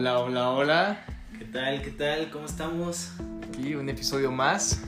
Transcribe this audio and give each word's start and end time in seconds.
Hola, 0.00 0.18
hola, 0.20 0.50
hola. 0.52 1.04
¿Qué 1.38 1.44
tal? 1.44 1.82
¿Qué 1.82 1.90
tal? 1.90 2.30
¿Cómo 2.30 2.46
estamos? 2.46 3.10
Aquí 3.46 3.74
un 3.74 3.86
episodio 3.90 4.32
más. 4.32 4.82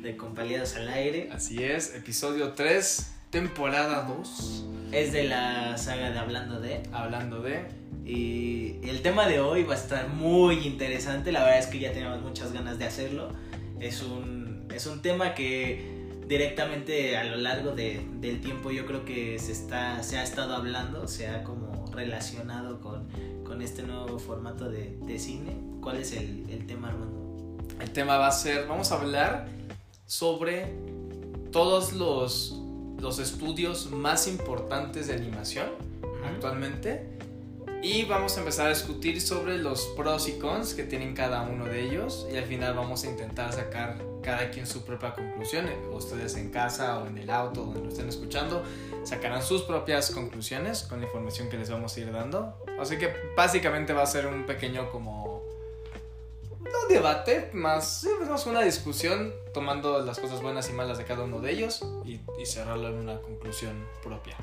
De 0.00 0.16
Compaliados 0.16 0.76
al 0.76 0.88
Aire. 0.88 1.28
Así 1.30 1.62
es, 1.62 1.94
episodio 1.94 2.52
3, 2.52 3.16
temporada 3.28 4.04
2. 4.04 4.64
Es 4.92 5.12
de 5.12 5.24
la 5.24 5.76
saga 5.76 6.10
de 6.10 6.18
Hablando 6.18 6.58
de. 6.58 6.82
Hablando 6.90 7.42
de. 7.42 7.66
Y 8.06 8.76
el 8.82 9.02
tema 9.02 9.28
de 9.28 9.40
hoy 9.40 9.64
va 9.64 9.74
a 9.74 9.76
estar 9.76 10.08
muy 10.08 10.66
interesante. 10.66 11.32
La 11.32 11.40
verdad 11.40 11.58
es 11.58 11.66
que 11.66 11.78
ya 11.78 11.92
teníamos 11.92 12.22
muchas 12.22 12.54
ganas 12.54 12.78
de 12.78 12.86
hacerlo. 12.86 13.28
Es 13.78 14.02
un, 14.02 14.66
es 14.74 14.86
un 14.86 15.02
tema 15.02 15.34
que 15.34 16.00
directamente 16.28 17.18
a 17.18 17.24
lo 17.24 17.36
largo 17.36 17.72
de, 17.72 18.06
del 18.20 18.40
tiempo 18.40 18.70
yo 18.70 18.86
creo 18.86 19.04
que 19.04 19.38
se, 19.38 19.52
está, 19.52 20.02
se 20.02 20.16
ha 20.16 20.22
estado 20.22 20.54
hablando, 20.54 21.08
se 21.08 21.28
ha 21.28 21.42
como 21.42 21.92
relacionado 21.92 22.80
con, 22.80 23.08
con 23.60 23.66
este 23.66 23.82
nuevo 23.82 24.18
formato 24.18 24.70
de, 24.70 24.96
de 25.02 25.18
cine. 25.18 25.54
¿Cuál 25.82 25.98
es 25.98 26.12
el, 26.12 26.48
el 26.48 26.66
tema, 26.66 26.88
Armando? 26.88 27.58
El 27.78 27.90
tema 27.90 28.16
va 28.16 28.28
a 28.28 28.32
ser, 28.32 28.66
vamos 28.66 28.90
a 28.90 28.98
hablar 28.98 29.48
sobre 30.06 30.74
todos 31.52 31.92
los, 31.92 32.58
los 32.98 33.18
estudios 33.18 33.90
más 33.90 34.28
importantes 34.28 35.08
de 35.08 35.12
animación 35.12 35.68
actualmente. 36.24 37.09
Y 37.82 38.04
vamos 38.04 38.36
a 38.36 38.40
empezar 38.40 38.66
a 38.66 38.68
discutir 38.68 39.22
sobre 39.22 39.56
los 39.56 39.86
pros 39.96 40.28
y 40.28 40.32
cons 40.32 40.74
que 40.74 40.84
tienen 40.84 41.14
cada 41.14 41.40
uno 41.42 41.64
de 41.64 41.80
ellos. 41.80 42.26
Y 42.30 42.36
al 42.36 42.44
final 42.44 42.74
vamos 42.74 43.04
a 43.04 43.06
intentar 43.08 43.54
sacar 43.54 43.96
cada 44.22 44.50
quien 44.50 44.66
su 44.66 44.84
propia 44.84 45.14
conclusión. 45.14 45.66
Ustedes 45.90 46.36
en 46.36 46.50
casa 46.50 46.98
o 46.98 47.06
en 47.06 47.16
el 47.16 47.30
auto 47.30 47.62
donde 47.62 47.80
lo 47.80 47.88
estén 47.88 48.08
escuchando 48.08 48.62
sacarán 49.02 49.42
sus 49.42 49.62
propias 49.62 50.10
conclusiones 50.10 50.82
con 50.82 51.00
la 51.00 51.06
información 51.06 51.48
que 51.48 51.56
les 51.56 51.70
vamos 51.70 51.96
a 51.96 52.00
ir 52.00 52.12
dando. 52.12 52.54
Así 52.78 52.98
que 52.98 53.14
básicamente 53.34 53.94
va 53.94 54.02
a 54.02 54.06
ser 54.06 54.26
un 54.26 54.44
pequeño 54.44 54.90
como... 54.90 55.42
No 56.60 56.86
debate, 56.88 57.50
más, 57.54 58.06
más 58.28 58.46
una 58.46 58.60
discusión 58.60 59.32
tomando 59.54 60.04
las 60.04 60.18
cosas 60.18 60.42
buenas 60.42 60.68
y 60.68 60.74
malas 60.74 60.98
de 60.98 61.04
cada 61.04 61.24
uno 61.24 61.40
de 61.40 61.52
ellos 61.52 61.82
y, 62.04 62.20
y 62.40 62.44
cerrarlo 62.44 62.88
en 62.88 62.96
una 62.96 63.18
conclusión 63.22 63.86
propia. 64.02 64.36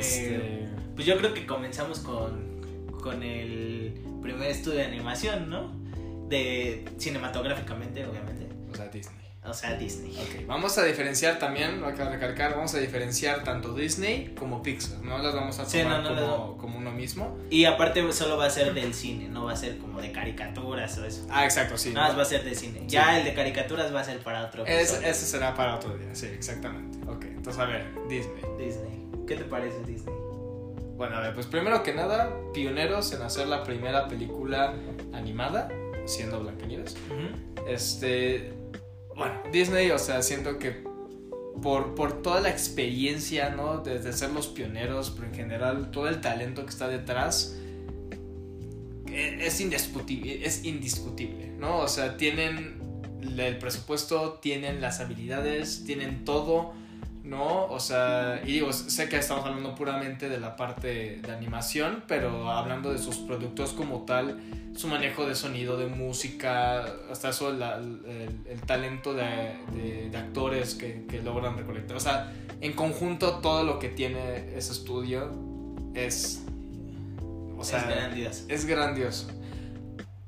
Este... 0.00 0.36
Eh, 0.36 0.68
pues 0.94 1.06
yo 1.06 1.18
creo 1.18 1.34
que 1.34 1.46
comenzamos 1.46 2.00
con, 2.00 2.88
con 3.02 3.22
el 3.22 3.94
primer 4.22 4.50
estudio 4.50 4.78
de 4.78 4.84
animación, 4.84 5.50
¿no? 5.50 5.72
De 6.28 6.84
cinematográficamente, 6.98 8.06
obviamente. 8.06 8.48
O 8.72 8.74
sea, 8.76 8.86
Disney. 8.88 9.24
O 9.46 9.52
sea, 9.52 9.74
Disney. 9.74 10.12
Ok, 10.12 10.46
vamos 10.46 10.78
a 10.78 10.84
diferenciar 10.84 11.38
también, 11.38 11.84
acá 11.84 12.08
recalcar, 12.08 12.52
vamos 12.54 12.74
a 12.74 12.78
diferenciar 12.78 13.44
tanto 13.44 13.74
Disney 13.74 14.34
como 14.38 14.62
Pixar. 14.62 15.00
No 15.04 15.18
las 15.18 15.34
vamos 15.34 15.56
a 15.58 15.64
tomar 15.64 15.70
Sí, 15.70 15.82
no, 15.82 16.00
no, 16.00 16.08
como, 16.08 16.20
no. 16.20 16.56
como 16.56 16.78
uno 16.78 16.90
mismo. 16.92 17.36
Y 17.50 17.66
aparte 17.66 18.10
solo 18.12 18.38
va 18.38 18.46
a 18.46 18.50
ser 18.50 18.72
del 18.72 18.94
cine, 18.94 19.28
no 19.28 19.44
va 19.44 19.52
a 19.52 19.56
ser 19.56 19.76
como 19.76 20.00
de 20.00 20.12
caricaturas 20.12 20.96
o 20.96 21.04
eso. 21.04 21.26
Ah, 21.28 21.44
exacto, 21.44 21.76
sí. 21.76 21.90
Nada 21.92 22.08
más 22.08 22.16
va 22.18 22.22
a 22.22 22.24
ser 22.24 22.42
de 22.42 22.54
cine. 22.54 22.84
Ya 22.88 23.18
el 23.18 23.24
de 23.26 23.34
caricaturas 23.34 23.94
va 23.94 24.00
a 24.00 24.04
ser 24.04 24.20
para 24.20 24.46
otro 24.46 24.64
Es- 24.64 24.98
ese 25.04 25.26
será 25.26 25.54
para 25.54 25.74
otro 25.76 25.94
día, 25.98 26.14
sí, 26.14 26.26
exactamente. 26.26 26.98
Ok, 27.06 27.24
entonces 27.26 27.60
a 27.60 27.66
ver, 27.66 27.86
Disney. 28.08 28.42
Disney. 28.58 29.03
¿Qué 29.26 29.36
te 29.36 29.44
parece 29.44 29.82
Disney? 29.84 30.14
Bueno, 30.96 31.16
a 31.16 31.20
ver, 31.20 31.34
pues 31.34 31.46
primero 31.46 31.82
que 31.82 31.92
nada, 31.92 32.30
pioneros 32.52 33.12
en 33.12 33.22
hacer 33.22 33.48
la 33.48 33.64
primera 33.64 34.06
película 34.06 34.74
animada, 35.12 35.68
siendo 36.04 36.40
Blancanieves. 36.40 36.96
Este, 37.66 38.52
bueno, 39.16 39.34
Disney, 39.50 39.90
o 39.90 39.98
sea, 39.98 40.22
siento 40.22 40.58
que 40.58 40.84
por, 41.62 41.94
por 41.94 42.22
toda 42.22 42.40
la 42.40 42.50
experiencia, 42.50 43.50
¿no? 43.50 43.78
Desde 43.78 44.12
ser 44.12 44.30
los 44.30 44.48
pioneros, 44.48 45.10
pero 45.10 45.28
en 45.28 45.34
general 45.34 45.90
todo 45.90 46.08
el 46.08 46.20
talento 46.20 46.64
que 46.64 46.70
está 46.70 46.88
detrás, 46.88 47.56
eh, 49.08 49.38
es 49.40 49.60
indiscutible, 49.60 50.44
es 50.44 50.64
indiscutible, 50.64 51.48
¿no? 51.58 51.78
O 51.78 51.88
sea, 51.88 52.16
tienen 52.16 52.82
el 53.22 53.58
presupuesto, 53.58 54.38
tienen 54.40 54.80
las 54.80 55.00
habilidades, 55.00 55.84
tienen 55.84 56.24
todo, 56.24 56.72
¿no? 57.24 57.64
O 57.66 57.80
sea, 57.80 58.40
y 58.44 58.52
digo, 58.52 58.72
sé 58.72 59.08
que 59.08 59.16
estamos 59.16 59.44
hablando 59.46 59.74
puramente 59.74 60.28
de 60.28 60.38
la 60.38 60.56
parte 60.56 61.20
de 61.22 61.32
animación, 61.32 62.04
pero 62.06 62.50
hablando 62.50 62.92
de 62.92 62.98
sus 62.98 63.16
productos 63.16 63.72
como 63.72 64.02
tal, 64.04 64.40
su 64.76 64.88
manejo 64.88 65.24
de 65.26 65.34
sonido, 65.34 65.76
de 65.78 65.86
música, 65.86 66.84
hasta 67.10 67.30
eso 67.30 67.52
la- 67.52 67.76
el, 67.78 68.30
el 68.46 68.60
talento 68.66 69.14
de, 69.14 69.56
de- 69.74 70.08
de 70.10 70.16
actores 70.18 70.74
que, 70.74 71.06
que 71.08 71.22
logran 71.22 71.56
recolectar. 71.56 71.96
O 71.96 72.00
sea, 72.00 72.32
en 72.60 72.72
conjunto 72.74 73.38
todo 73.38 73.64
lo 73.64 73.78
que 73.78 73.88
tiene 73.88 74.56
ese 74.56 74.72
estudio 74.72 75.30
es... 75.94 76.42
O 77.56 77.64
sea, 77.64 77.78
es 77.80 77.86
grandioso. 77.88 78.44
es 78.48 78.66
grandioso. 78.66 79.28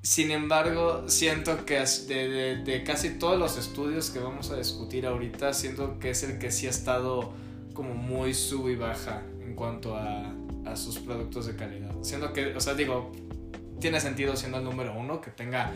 Sin 0.07 0.31
embargo, 0.31 1.03
siento 1.09 1.65
que 1.67 1.81
de, 1.81 2.29
de- 2.29 2.57
de 2.63 2.85
casi 2.85 3.19
todos 3.19 3.37
los 3.37 3.59
estudios 3.59 4.11
que 4.11 4.21
vamos 4.21 4.53
a 4.53 4.57
discutir 4.57 5.05
ahorita, 5.05 5.53
siento 5.53 5.99
que 5.99 6.11
es 6.11 6.23
el 6.23 6.39
que 6.39 6.53
sí 6.53 6.69
ha 6.69 6.71
estado 6.71 7.33
como 7.75 7.93
muy 7.93 8.33
sub 8.33 8.69
y 8.69 8.77
baja 8.77 9.25
en 9.43 9.57
cuanto 9.57 9.97
a, 9.97 10.33
a 10.65 10.77
sus 10.77 11.01
productos 11.01 11.47
de 11.47 11.57
calidad. 11.57 11.91
Siento 12.03 12.33
que, 12.33 12.55
o 12.55 12.61
sea, 12.61 12.75
digo, 12.75 13.11
tiene 13.81 13.99
sentido 13.99 14.37
siendo 14.37 14.59
el 14.59 14.65
número 14.65 14.97
uno 14.97 15.21
que 15.21 15.33
tenga 15.33 15.73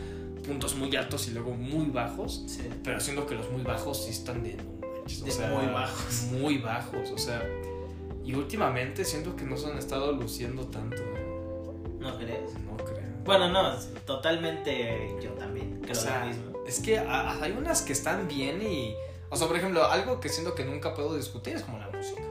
puntos 0.47 0.75
muy 0.77 0.95
altos 0.95 1.27
y 1.27 1.31
luego 1.31 1.51
muy 1.53 1.87
bajos, 1.87 2.45
Sí. 2.47 2.61
pero 2.85 3.01
siento 3.01 3.27
que 3.27 3.35
los 3.35 3.51
muy 3.51 3.63
bajos 3.63 4.05
sí 4.05 4.11
están 4.11 4.43
de, 4.43 4.53
no 4.55 4.63
manches, 4.97 5.23
o 5.23 5.25
De 5.25 5.31
sea, 5.31 5.49
muy 5.49 5.65
bajos. 5.73 6.23
Muy 6.31 6.57
bajos, 6.57 7.11
o 7.11 7.17
sea, 7.17 7.43
y 8.23 8.33
últimamente 8.33 9.03
siento 9.03 9.35
que 9.35 9.43
no 9.43 9.57
se 9.57 9.69
han 9.69 9.77
estado 9.77 10.13
luciendo 10.13 10.67
tanto. 10.67 10.95
¿eh? 11.03 11.97
¿No 11.99 12.17
crees? 12.17 12.53
No 12.65 12.77
creo. 12.77 12.90
Bueno, 13.23 13.49
no, 13.49 13.73
totalmente 14.05 15.15
yo 15.21 15.31
también 15.31 15.79
creo 15.81 15.93
O 15.93 15.95
sea, 16.01 16.21
lo 16.21 16.25
mismo. 16.27 16.63
Es 16.67 16.79
que 16.79 16.99
hay 16.99 17.51
unas 17.57 17.81
que 17.81 17.93
están 17.93 18.27
bien 18.27 18.61
y... 18.61 18.95
O 19.29 19.35
sea, 19.37 19.47
por 19.47 19.55
ejemplo, 19.57 19.85
algo 19.85 20.19
que 20.19 20.29
siento 20.29 20.55
que 20.55 20.65
nunca 20.65 20.93
puedo 20.93 21.15
discutir 21.15 21.55
es 21.55 21.63
como 21.63 21.77
la 21.79 21.89
música. 21.89 22.23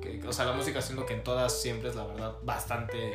Que- 0.00 0.20
o 0.26 0.32
sea, 0.32 0.44
la 0.44 0.52
música 0.52 0.82
siento 0.82 1.06
que 1.06 1.14
en 1.14 1.22
todas 1.24 1.60
siempre 1.60 1.88
es 1.88 1.96
la 1.96 2.04
verdad 2.06 2.34
bastante 2.42 3.14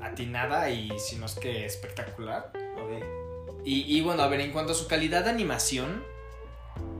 atinada 0.00 0.68
y 0.70 0.90
si 0.98 1.16
no 1.16 1.26
es 1.26 1.34
que 1.34 1.64
espectacular. 1.64 2.52
Ok. 2.82 3.04
Y, 3.64 3.96
y 3.96 4.00
bueno, 4.00 4.22
a 4.22 4.28
ver, 4.28 4.40
en 4.40 4.50
cuanto 4.52 4.72
a 4.72 4.74
su 4.74 4.88
calidad 4.88 5.24
de 5.24 5.30
animación, 5.30 6.02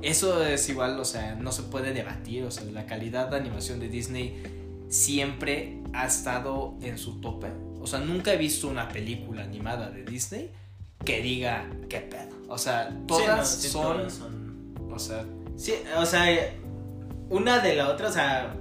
eso 0.00 0.44
es 0.44 0.68
igual, 0.68 0.98
o 1.00 1.04
sea, 1.04 1.34
no 1.34 1.50
se 1.50 1.62
puede 1.64 1.92
debatir. 1.92 2.44
O 2.44 2.50
sea, 2.50 2.64
la 2.64 2.86
calidad 2.86 3.28
de 3.28 3.36
animación 3.36 3.80
de 3.80 3.88
Disney 3.88 4.42
siempre 4.88 5.78
ha 5.92 6.06
estado 6.06 6.74
en 6.82 6.98
su 6.98 7.20
tope. 7.20 7.48
O 7.82 7.86
sea, 7.86 7.98
nunca 7.98 8.32
he 8.32 8.36
visto 8.36 8.68
una 8.68 8.88
película 8.88 9.42
animada 9.42 9.90
de 9.90 10.04
Disney 10.04 10.50
que 11.04 11.20
diga 11.20 11.68
qué 11.88 12.00
pedo. 12.00 12.30
O 12.48 12.56
sea, 12.58 12.96
todas 13.06 13.48
Sí, 13.50 13.56
no, 13.56 13.62
sí, 13.62 13.68
son, 13.68 13.96
todas 13.98 14.12
son. 14.14 14.74
O 14.92 14.98
sea, 14.98 15.24
Sí, 15.56 15.74
o 15.96 16.06
sea, 16.06 16.24
una 17.28 17.58
de 17.60 17.74
la 17.74 17.88
otra, 17.88 18.08
o 18.08 18.12
sea, 18.12 18.54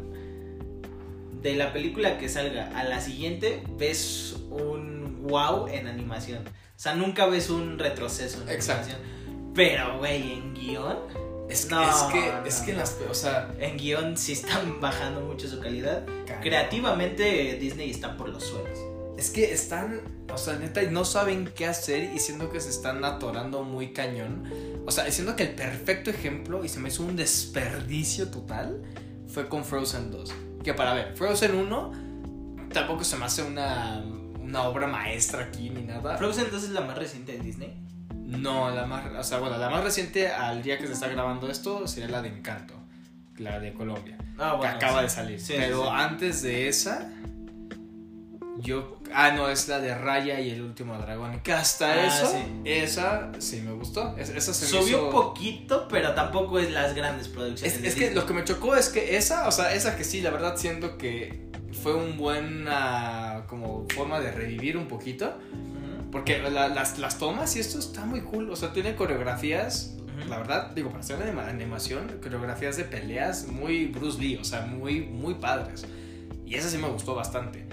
de 1.41 1.55
la 1.55 1.73
película 1.73 2.17
que 2.17 2.29
salga 2.29 2.77
a 2.77 2.83
la 2.83 2.99
siguiente, 3.01 3.63
ves 3.77 4.35
un 4.49 5.23
wow 5.27 5.67
en 5.67 5.87
animación. 5.87 6.39
O 6.47 6.79
sea, 6.83 6.95
nunca 6.95 7.25
ves 7.27 7.49
un 7.49 7.79
retroceso 7.79 8.41
en 8.43 8.49
Exacto. 8.49 8.91
animación. 8.91 9.53
Pero, 9.53 9.97
güey, 9.99 10.33
en 10.33 10.53
guion, 10.53 10.97
es, 11.49 11.69
No, 11.69 11.81
es 11.81 11.95
que, 12.13 12.31
no, 12.31 12.45
es 12.45 12.55
que 12.61 12.71
no. 12.73 12.79
las, 12.79 12.97
o 13.09 13.13
sea, 13.13 13.51
en 13.59 13.77
guion 13.77 14.17
sí 14.17 14.33
están 14.33 14.79
bajando 14.81 15.21
mucho 15.21 15.47
su 15.47 15.59
calidad. 15.59 16.03
Creativamente, 16.41 17.57
Disney 17.59 17.91
está 17.91 18.15
por 18.17 18.29
los 18.29 18.43
suelos. 18.43 18.79
Es 19.21 19.29
que 19.29 19.53
están, 19.53 20.01
o 20.33 20.37
sea, 20.39 20.55
neta, 20.55 20.81
no 20.89 21.05
saben 21.05 21.51
qué 21.55 21.67
hacer 21.67 22.11
y 22.15 22.17
siento 22.17 22.49
que 22.49 22.59
se 22.59 22.69
están 22.69 23.05
atorando 23.05 23.61
muy 23.63 23.93
cañón. 23.93 24.51
O 24.87 24.89
sea, 24.91 25.09
siento 25.11 25.35
que 25.35 25.43
el 25.43 25.53
perfecto 25.53 26.09
ejemplo, 26.09 26.65
y 26.65 26.69
se 26.69 26.79
me 26.79 26.89
hizo 26.89 27.03
un 27.03 27.15
desperdicio 27.15 28.29
total, 28.31 28.81
fue 29.27 29.47
con 29.47 29.63
Frozen 29.63 30.09
2. 30.09 30.33
Que 30.63 30.73
para 30.73 30.95
ver, 30.95 31.15
Frozen 31.15 31.53
1 31.53 31.91
tampoco 32.73 33.03
se 33.03 33.15
me 33.15 33.25
hace 33.25 33.43
una, 33.43 34.03
una 34.39 34.63
obra 34.63 34.87
maestra 34.87 35.43
aquí 35.43 35.69
ni 35.69 35.83
nada. 35.83 36.17
Frozen 36.17 36.47
2 36.51 36.63
es 36.63 36.69
la 36.71 36.81
más 36.81 36.97
reciente 36.97 37.33
de 37.33 37.39
Disney. 37.41 37.77
No, 38.25 38.71
la 38.71 38.87
más, 38.87 39.05
o 39.19 39.23
sea, 39.23 39.37
bueno, 39.37 39.59
la 39.59 39.69
más 39.69 39.83
reciente 39.83 40.29
al 40.29 40.63
día 40.63 40.79
que 40.79 40.87
se 40.87 40.93
está 40.93 41.07
grabando 41.09 41.47
esto 41.47 41.87
sería 41.87 42.09
la 42.09 42.23
de 42.23 42.29
Encanto, 42.29 42.73
la 43.37 43.59
de 43.59 43.71
Colombia, 43.73 44.17
Ah, 44.39 44.57
que 44.59 44.65
acaba 44.65 44.99
sí. 45.01 45.03
de 45.03 45.09
salir. 45.09 45.39
Sí, 45.39 45.53
Pero 45.57 45.83
sí. 45.83 45.89
antes 45.93 46.41
de 46.41 46.67
esa, 46.69 47.07
yo, 48.61 48.97
ah, 49.13 49.31
no, 49.31 49.49
es 49.49 49.67
la 49.67 49.79
de 49.79 49.93
Raya 49.95 50.39
y 50.39 50.49
el 50.51 50.61
último 50.61 50.97
dragón. 50.97 51.39
Que 51.41 51.53
hasta 51.53 51.91
Ah, 51.91 52.07
eso, 52.07 52.27
sí. 52.31 52.37
esa 52.65 53.31
sí 53.39 53.61
me 53.61 53.71
gustó. 53.71 54.15
Es- 54.17 54.29
esa 54.29 54.53
se 54.53 54.65
Subió 54.67 54.87
hizo- 54.87 55.05
un 55.05 55.11
poquito, 55.11 55.87
pero 55.89 56.13
tampoco 56.13 56.59
es 56.59 56.71
las 56.71 56.93
grandes 56.95 57.27
producciones. 57.27 57.83
Es, 57.83 57.95
que 57.95 58.11
lo 58.11 58.25
que 58.25 58.33
me 58.33 58.43
chocó 58.43 58.75
es 58.75 58.89
que 58.89 59.17
esa, 59.17 59.47
o 59.47 59.51
sea, 59.51 59.73
esa 59.73 59.95
que 59.97 60.03
sí, 60.03 60.21
la 60.21 60.29
verdad 60.31 60.55
siento 60.57 60.97
que 60.97 61.49
fue 61.83 61.93
un 61.95 62.17
buena 62.17 63.45
como 63.47 63.85
forma 63.93 64.19
de 64.19 64.31
revivir 64.31 64.77
un 64.77 64.87
poquito. 64.87 65.33
Porque 66.11 66.39
la- 66.39 66.67
las, 66.67 66.99
las 66.99 67.17
tomas 67.17 67.55
y 67.55 67.59
esto 67.61 67.79
está 67.79 68.05
muy 68.05 68.21
cool. 68.21 68.49
O 68.51 68.55
sea, 68.57 68.73
tiene 68.73 68.95
coreografías. 68.95 69.95
La 70.27 70.37
verdad, 70.37 70.71
digo, 70.75 70.89
para 70.89 70.99
hacer 70.99 71.19
anima- 71.21 71.47
animación, 71.47 72.19
coreografías 72.21 72.75
de 72.77 72.83
peleas 72.83 73.47
muy 73.47 73.85
Bruce 73.87 74.19
Lee, 74.19 74.35
o 74.35 74.43
sea, 74.43 74.61
muy, 74.61 75.01
muy 75.01 75.35
padres. 75.35 75.85
Y 76.45 76.55
esa 76.55 76.69
sí 76.69 76.77
me 76.77 76.89
gustó 76.89 77.15
bastante. 77.15 77.65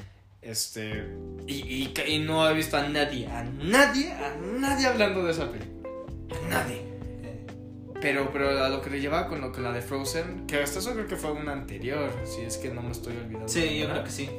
Este. 0.48 1.04
Y, 1.46 1.92
y, 2.06 2.18
no 2.20 2.48
he 2.48 2.54
visto 2.54 2.78
a 2.78 2.88
nadie, 2.88 3.26
a 3.26 3.44
nadie, 3.44 4.10
a 4.12 4.34
nadie 4.36 4.86
hablando 4.86 5.22
de 5.22 5.32
esa 5.32 5.50
película. 5.50 5.90
A 6.42 6.48
nadie. 6.48 6.82
Pero, 8.00 8.30
pero 8.32 8.64
a 8.64 8.70
lo 8.70 8.80
que 8.80 8.88
le 8.88 9.00
llevaba 9.00 9.28
con 9.28 9.42
lo 9.42 9.52
que 9.52 9.60
la 9.60 9.72
de 9.72 9.82
Frozen, 9.82 10.46
que 10.46 10.62
hasta 10.62 10.78
eso 10.78 10.94
creo 10.94 11.06
que 11.06 11.16
fue 11.16 11.32
una 11.32 11.52
anterior, 11.52 12.10
si 12.24 12.42
es 12.42 12.56
que 12.56 12.70
no 12.70 12.80
me 12.80 12.92
estoy 12.92 13.14
olvidando. 13.16 13.48
Sí, 13.48 13.78
yo 13.78 13.90
creo 13.90 14.04
que 14.04 14.10
sí. 14.10 14.30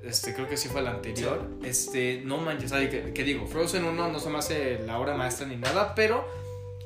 Este, 0.00 0.32
creo 0.32 0.48
que 0.48 0.56
sí 0.56 0.68
fue 0.68 0.82
la 0.82 0.90
anterior. 0.90 1.50
Este, 1.64 2.22
no 2.24 2.36
manches, 2.36 2.70
¿qué, 2.70 3.12
¿qué, 3.12 3.24
digo? 3.24 3.48
Frozen 3.48 3.84
1 3.84 4.08
no 4.08 4.20
se 4.20 4.30
me 4.30 4.38
hace 4.38 4.78
la 4.86 5.00
obra 5.00 5.14
maestra 5.14 5.48
ni 5.48 5.56
nada, 5.56 5.96
pero 5.96 6.24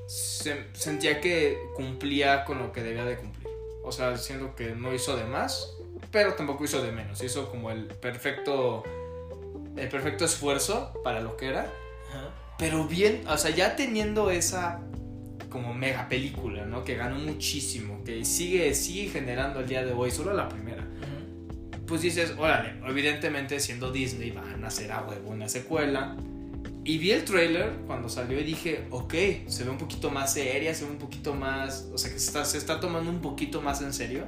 sentía 0.06 1.20
que 1.20 1.58
cumplía 1.74 2.46
con 2.46 2.58
lo 2.58 2.72
que 2.72 2.82
debía 2.82 3.04
de 3.04 3.16
cumplir. 3.16 3.48
O 3.84 3.92
sea, 3.92 4.16
siendo 4.16 4.54
que 4.56 4.74
no 4.74 4.94
hizo 4.94 5.16
de 5.16 5.24
más, 5.24 5.76
pero 6.10 6.34
tampoco 6.34 6.64
hizo 6.64 6.82
de 6.82 6.92
menos. 6.92 7.22
Hizo 7.22 7.50
como 7.50 7.70
el 7.70 7.84
perfecto, 7.84 8.82
el 9.76 9.88
perfecto 9.88 10.24
esfuerzo 10.24 10.92
para 11.04 11.20
lo 11.20 11.36
que 11.36 11.48
era. 11.48 11.70
Pero 12.58 12.84
bien, 12.84 13.24
o 13.28 13.38
sea, 13.38 13.50
ya 13.50 13.74
teniendo 13.74 14.30
esa 14.30 14.82
como 15.48 15.74
mega 15.74 16.08
película, 16.08 16.64
¿no? 16.64 16.84
Que 16.84 16.94
ganó 16.94 17.18
muchísimo, 17.18 18.02
que 18.04 18.24
sigue, 18.24 18.74
sigue 18.74 19.10
generando 19.10 19.60
el 19.60 19.68
día 19.68 19.84
de 19.84 19.92
hoy, 19.92 20.10
solo 20.10 20.32
la 20.32 20.48
primera. 20.48 20.86
Pues 21.86 22.02
dices, 22.02 22.34
órale, 22.38 22.74
evidentemente 22.86 23.58
siendo 23.58 23.90
Disney 23.90 24.30
van 24.30 24.62
a 24.62 24.68
hacer 24.68 24.92
a 24.92 25.02
huevo 25.02 25.30
una 25.30 25.48
secuela. 25.48 26.16
Y 26.84 26.98
vi 26.98 27.10
el 27.10 27.24
trailer 27.24 27.72
cuando 27.86 28.08
salió 28.08 28.40
y 28.40 28.44
dije, 28.44 28.86
ok, 28.90 29.14
se 29.48 29.64
ve 29.64 29.70
un 29.70 29.78
poquito 29.78 30.10
más 30.10 30.32
seria, 30.32 30.74
se 30.74 30.84
ve 30.84 30.90
un 30.92 30.98
poquito 30.98 31.34
más, 31.34 31.90
o 31.92 31.98
sea 31.98 32.10
que 32.12 32.18
se 32.18 32.26
está, 32.26 32.44
se 32.44 32.58
está 32.58 32.80
tomando 32.80 33.10
un 33.10 33.20
poquito 33.20 33.60
más 33.60 33.82
en 33.82 33.92
serio. 33.92 34.24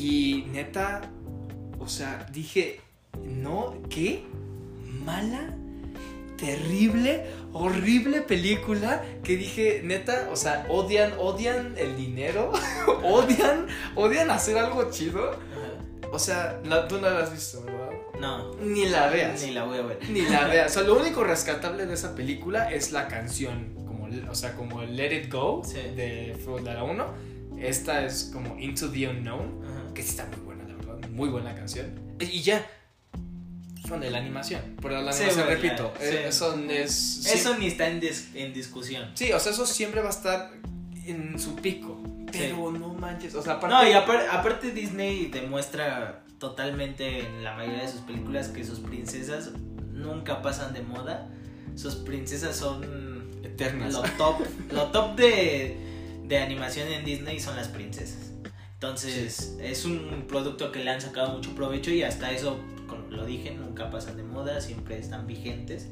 Y 0.00 0.46
neta, 0.50 1.02
o 1.78 1.86
sea, 1.86 2.26
dije, 2.32 2.80
no, 3.22 3.74
¿qué? 3.90 4.24
¿Mala? 5.04 5.54
terrible, 6.40 7.26
horrible 7.52 8.22
película 8.22 9.04
que 9.22 9.36
dije, 9.36 9.82
neta, 9.84 10.30
o 10.32 10.36
sea, 10.36 10.64
odian, 10.70 11.12
odian 11.18 11.74
el 11.76 11.98
dinero, 11.98 12.50
odian, 13.04 13.66
odian 13.94 14.30
hacer 14.30 14.56
algo 14.56 14.90
chido. 14.90 15.36
O 16.12 16.18
sea, 16.18 16.60
tú 16.88 16.98
no 16.98 17.10
la 17.10 17.20
has 17.20 17.32
visto, 17.32 17.62
¿verdad? 17.62 17.90
No. 18.18 18.54
Ni 18.56 18.88
la 18.88 19.08
veas. 19.08 19.42
Ni 19.42 19.52
la 19.52 19.64
voy 19.64 19.78
a 19.78 19.82
ver. 19.82 19.98
Ni 20.08 20.22
la 20.22 20.48
veas. 20.48 20.70
O 20.72 20.80
sea, 20.80 20.82
lo 20.82 20.96
único 21.00 21.22
rescatable 21.22 21.84
de 21.84 21.94
esa 21.94 22.16
película 22.16 22.72
es 22.72 22.90
la 22.90 23.06
canción, 23.06 23.74
como, 23.86 24.08
o 24.28 24.34
sea, 24.34 24.56
como 24.56 24.82
Let 24.82 25.14
It 25.14 25.32
Go 25.32 25.62
de 25.94 26.34
de 26.34 26.74
la 26.74 26.82
1. 26.82 27.30
Esta 27.60 28.04
es 28.04 28.30
como 28.32 28.58
Into 28.58 28.90
the 28.90 29.08
Unknown, 29.08 29.60
que 29.94 30.02
sí 30.02 30.10
está 30.10 30.26
muy 30.26 30.40
buena, 30.40 30.64
la 30.64 30.74
verdad. 30.74 31.08
Muy 31.10 31.28
buena 31.28 31.54
canción. 31.54 31.98
Y 32.20 32.42
ya, 32.42 32.66
de 33.98 34.10
la 34.10 34.18
animación. 34.18 34.60
Pero 34.80 35.00
la 35.02 35.10
animación, 35.10 35.46
repito, 35.48 35.92
eh, 36.00 36.26
eso 36.28 36.54
es. 36.68 37.26
Eso 37.26 37.56
ni 37.56 37.66
está 37.66 37.88
en, 37.88 38.00
en, 38.34 38.52
discusión. 38.52 39.10
Sí, 39.14 39.32
o 39.32 39.40
sea, 39.40 39.52
eso 39.52 39.66
siempre 39.66 40.00
va 40.00 40.08
a 40.08 40.12
estar 40.12 40.52
en 41.06 41.38
su 41.38 41.56
pico. 41.56 42.00
Pero 42.30 42.70
no 42.70 42.94
manches, 42.94 43.34
o 43.34 43.42
sea, 43.42 43.54
aparte. 43.54 43.74
No, 43.74 43.88
y 43.88 43.92
aparte, 43.92 44.70
Disney 44.70 45.26
demuestra 45.26 46.24
totalmente 46.38 47.20
en 47.20 47.42
la 47.42 47.56
mayoría 47.56 47.82
de 47.82 47.88
sus 47.88 48.02
películas 48.02 48.48
que 48.48 48.64
sus 48.64 48.78
princesas 48.78 49.50
nunca 49.92 50.42
pasan 50.42 50.72
de 50.72 50.82
moda. 50.82 51.28
Sus 51.74 51.96
princesas 51.96 52.56
son. 52.56 53.10
Eternas. 53.42 53.94
Lo 53.94 54.02
top, 54.02 54.46
lo 54.70 54.90
top 54.90 55.16
de, 55.16 55.76
de 56.24 56.38
animación 56.38 56.88
en 56.88 57.04
Disney 57.04 57.40
son 57.40 57.56
las 57.56 57.68
princesas. 57.68 58.29
Entonces, 58.82 59.58
es 59.60 59.84
un 59.84 60.24
producto 60.26 60.72
que 60.72 60.82
le 60.82 60.88
han 60.88 61.02
sacado 61.02 61.34
mucho 61.34 61.54
provecho 61.54 61.90
y 61.90 62.02
hasta 62.02 62.32
eso 62.32 62.56
lo 63.10 63.26
dije, 63.26 63.50
nunca 63.50 63.90
pasan 63.90 64.16
de 64.16 64.22
moda, 64.22 64.58
siempre 64.62 64.98
están 64.98 65.26
vigentes. 65.26 65.88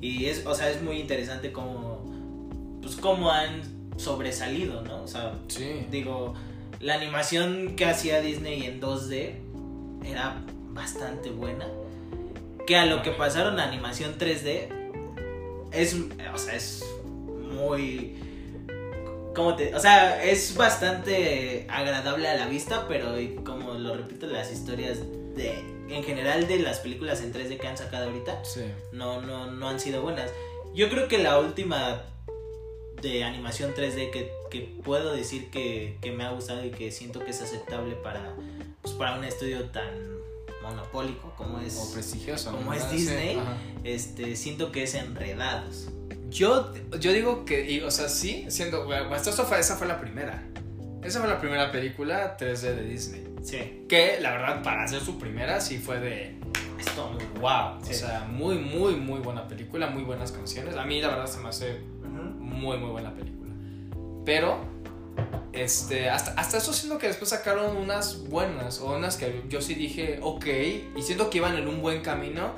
Y 0.00 0.24
es, 0.24 0.46
o 0.46 0.54
sea, 0.54 0.70
es 0.70 0.80
muy 0.80 1.00
interesante 1.00 1.52
cómo, 1.52 2.80
pues 2.80 2.96
cómo 2.96 3.30
han 3.30 3.60
sobresalido, 3.98 4.80
¿no? 4.80 5.02
O 5.02 5.06
sea, 5.06 5.34
digo, 5.90 6.34
la 6.80 6.94
animación 6.94 7.76
que 7.76 7.84
hacía 7.84 8.22
Disney 8.22 8.64
en 8.64 8.80
2D 8.80 9.34
era 10.06 10.40
bastante 10.70 11.30
buena. 11.30 11.66
Que 12.66 12.76
a 12.76 12.86
lo 12.86 13.02
que 13.02 13.10
pasaron 13.10 13.60
a 13.60 13.64
animación 13.64 14.16
3D 14.18 14.68
es, 15.72 15.94
o 16.32 16.38
sea, 16.38 16.54
es 16.54 16.84
muy... 17.52 18.14
¿Cómo 19.38 19.54
te, 19.54 19.72
o 19.72 19.78
sea, 19.78 20.24
es 20.24 20.56
bastante 20.56 21.64
agradable 21.70 22.26
a 22.26 22.34
la 22.34 22.48
vista, 22.48 22.88
pero 22.88 23.14
como 23.44 23.74
lo 23.74 23.94
repito, 23.94 24.26
las 24.26 24.50
historias 24.50 24.98
de 25.36 25.60
en 25.88 26.02
general 26.02 26.48
de 26.48 26.58
las 26.58 26.80
películas 26.80 27.22
en 27.22 27.32
3D 27.32 27.56
que 27.56 27.68
han 27.68 27.78
sacado 27.78 28.06
ahorita, 28.06 28.42
no, 28.90 29.22
no, 29.22 29.48
no 29.52 29.68
han 29.68 29.78
sido 29.78 30.02
buenas. 30.02 30.32
Yo 30.74 30.90
creo 30.90 31.06
que 31.06 31.18
la 31.18 31.38
última 31.38 32.02
de 33.00 33.22
animación 33.22 33.74
3D 33.74 34.10
que, 34.10 34.32
que 34.50 34.62
puedo 34.82 35.12
decir 35.12 35.50
que, 35.50 35.98
que, 36.00 36.10
me 36.10 36.24
ha 36.24 36.32
gustado 36.32 36.64
y 36.64 36.70
que 36.70 36.90
siento 36.90 37.24
que 37.24 37.30
es 37.30 37.40
aceptable 37.40 37.94
para, 37.94 38.34
pues, 38.82 38.92
para 38.94 39.16
un 39.16 39.24
estudio 39.24 39.66
tan 39.66 40.18
monopólico 40.64 41.32
como 41.36 41.60
es 41.60 41.78
o 41.78 41.92
prestigioso 41.92 42.50
como 42.50 42.74
es 42.74 42.90
Disney 42.90 43.38
este 43.84 44.34
siento 44.34 44.72
que 44.72 44.82
es 44.82 44.94
enredados 44.94 45.88
yo 46.30 46.72
yo 46.98 47.12
digo 47.12 47.44
que 47.44 47.82
o 47.84 47.90
sea 47.90 48.08
sí 48.08 48.46
siendo 48.48 48.92
esa 49.14 49.44
fue, 49.44 49.58
esa 49.60 49.76
fue 49.76 49.86
la 49.86 50.00
primera 50.00 50.42
esa 51.02 51.20
fue 51.20 51.28
la 51.28 51.40
primera 51.40 51.72
película 51.72 52.36
3D 52.36 52.74
de 52.74 52.84
Disney 52.84 53.28
Sí. 53.42 53.84
Que 53.88 54.18
la 54.20 54.32
verdad, 54.32 54.62
para 54.62 54.84
hacer 54.84 55.00
su 55.00 55.18
primera, 55.18 55.60
sí 55.60 55.78
fue 55.78 56.00
de. 56.00 56.36
Esto, 56.78 57.16
wow. 57.40 57.80
O 57.80 57.92
sea, 57.92 58.26
muy, 58.30 58.56
muy, 58.56 58.94
muy 58.94 59.20
buena 59.20 59.48
película, 59.48 59.88
muy 59.88 60.02
buenas 60.02 60.32
canciones. 60.32 60.76
A 60.76 60.84
mí, 60.84 61.00
la 61.00 61.08
verdad, 61.08 61.26
se 61.26 61.38
me 61.40 61.48
hace 61.48 61.78
muy, 62.38 62.78
muy 62.78 62.90
buena 62.90 63.12
película. 63.14 63.52
Pero, 64.24 64.58
este, 65.52 66.08
hasta, 66.08 66.32
hasta 66.32 66.58
eso 66.58 66.72
siento 66.72 66.98
que 66.98 67.08
después 67.08 67.30
sacaron 67.30 67.76
unas 67.76 68.28
buenas, 68.28 68.80
o 68.80 68.96
unas 68.96 69.16
que 69.16 69.42
yo 69.48 69.60
sí 69.60 69.74
dije, 69.74 70.20
ok, 70.22 70.46
y 70.96 71.02
siento 71.02 71.30
que 71.30 71.38
iban 71.38 71.56
en 71.56 71.66
un 71.66 71.80
buen 71.80 72.02
camino, 72.02 72.52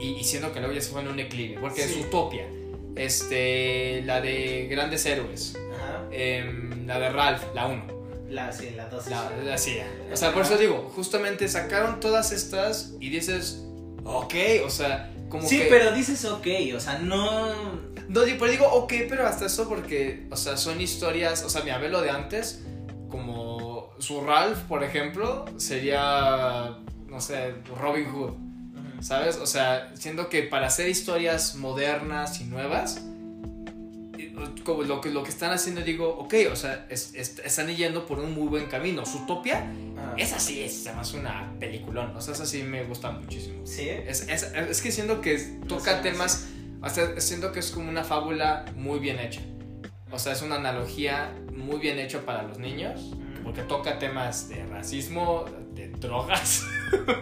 y, 0.00 0.22
siento 0.24 0.52
que 0.52 0.58
luego 0.58 0.74
ya 0.74 0.80
se 0.80 0.90
fue 0.90 1.00
en 1.00 1.08
un 1.08 1.16
declive, 1.16 1.58
porque 1.60 1.84
es 1.84 1.96
Utopia. 1.96 2.44
Este, 2.96 4.02
la 4.04 4.20
de 4.20 4.68
Grandes 4.70 5.04
Héroes. 5.06 5.56
Em, 6.10 6.86
la 6.86 6.98
de 6.98 7.10
Ralph, 7.10 7.42
la 7.54 7.66
1. 7.66 7.84
La, 8.28 8.52
sí, 8.52 8.70
la 8.76 8.88
2. 8.88 9.08
La, 9.08 9.58
sí, 9.58 9.78
o 10.12 10.16
sea, 10.16 10.32
por 10.32 10.42
eso 10.42 10.56
digo, 10.56 10.90
justamente 10.94 11.48
sacaron 11.48 12.00
todas 12.00 12.32
estas 12.32 12.92
y 13.00 13.10
dices, 13.10 13.64
ok, 14.04 14.34
o 14.64 14.70
sea, 14.70 15.12
como 15.28 15.46
sí, 15.48 15.62
pero 15.68 15.92
dices 15.92 16.24
ok, 16.24 16.46
o 16.74 16.80
sea, 16.80 16.98
no... 16.98 17.84
No, 18.06 18.20
pero 18.20 18.50
digo 18.50 18.66
ok, 18.66 18.92
pero 19.08 19.26
hasta 19.26 19.46
eso 19.46 19.68
porque, 19.68 20.26
o 20.30 20.36
sea, 20.36 20.56
son 20.56 20.80
historias, 20.80 21.42
o 21.42 21.48
sea, 21.48 21.62
mi 21.62 21.70
abuelo 21.70 22.02
de 22.02 22.10
antes, 22.10 22.62
como 23.08 23.92
su 23.98 24.20
Ralph, 24.20 24.58
por 24.68 24.84
ejemplo, 24.84 25.46
sería, 25.56 26.76
no 27.08 27.20
sé, 27.20 27.54
Robin 27.80 28.06
Hood, 28.12 28.34
¿sabes? 29.04 29.36
O 29.36 29.46
sea, 29.46 29.92
siendo 29.94 30.30
que 30.30 30.42
para 30.44 30.66
hacer 30.66 30.88
historias 30.88 31.56
modernas 31.56 32.40
y 32.40 32.44
nuevas, 32.44 33.02
como 34.64 34.82
lo 34.82 35.02
que, 35.02 35.10
lo 35.10 35.22
que 35.22 35.28
están 35.28 35.52
haciendo, 35.52 35.82
digo, 35.82 36.08
ok, 36.08 36.34
o 36.50 36.56
sea, 36.56 36.86
están 36.88 37.68
yendo 37.68 38.06
por 38.06 38.18
un 38.18 38.32
muy 38.32 38.48
buen 38.48 38.66
camino. 38.66 39.04
Su 39.04 39.18
Utopia, 39.18 39.66
ah. 39.98 40.14
esa 40.16 40.38
sí 40.38 40.62
es 40.62 40.86
además 40.86 41.12
una 41.12 41.52
peliculón, 41.60 42.16
o 42.16 42.20
sea, 42.22 42.32
esa 42.32 42.46
sí 42.46 42.62
me 42.62 42.82
gusta 42.84 43.10
muchísimo. 43.10 43.66
Sí. 43.66 43.90
Es, 43.90 44.26
es, 44.26 44.80
que 44.80 44.90
siento 44.90 45.20
que 45.20 45.38
toca 45.68 46.00
temas, 46.00 46.46
hasta 46.80 47.20
siento 47.20 47.52
que 47.52 47.60
es 47.60 47.70
como 47.72 47.90
una 47.90 48.04
fábula 48.04 48.64
muy 48.74 49.00
bien 49.00 49.20
hecha. 49.20 49.42
O 50.10 50.18
sea, 50.18 50.32
es 50.32 50.40
una 50.40 50.54
analogía 50.54 51.30
muy 51.52 51.78
bien 51.78 51.98
hecha 51.98 52.24
para 52.24 52.42
los 52.42 52.58
niños, 52.58 53.12
porque 53.44 53.62
toca 53.62 53.98
temas 53.98 54.48
de 54.48 54.64
racismo, 54.66 55.44
de 55.74 55.88
drogas. 55.88 56.66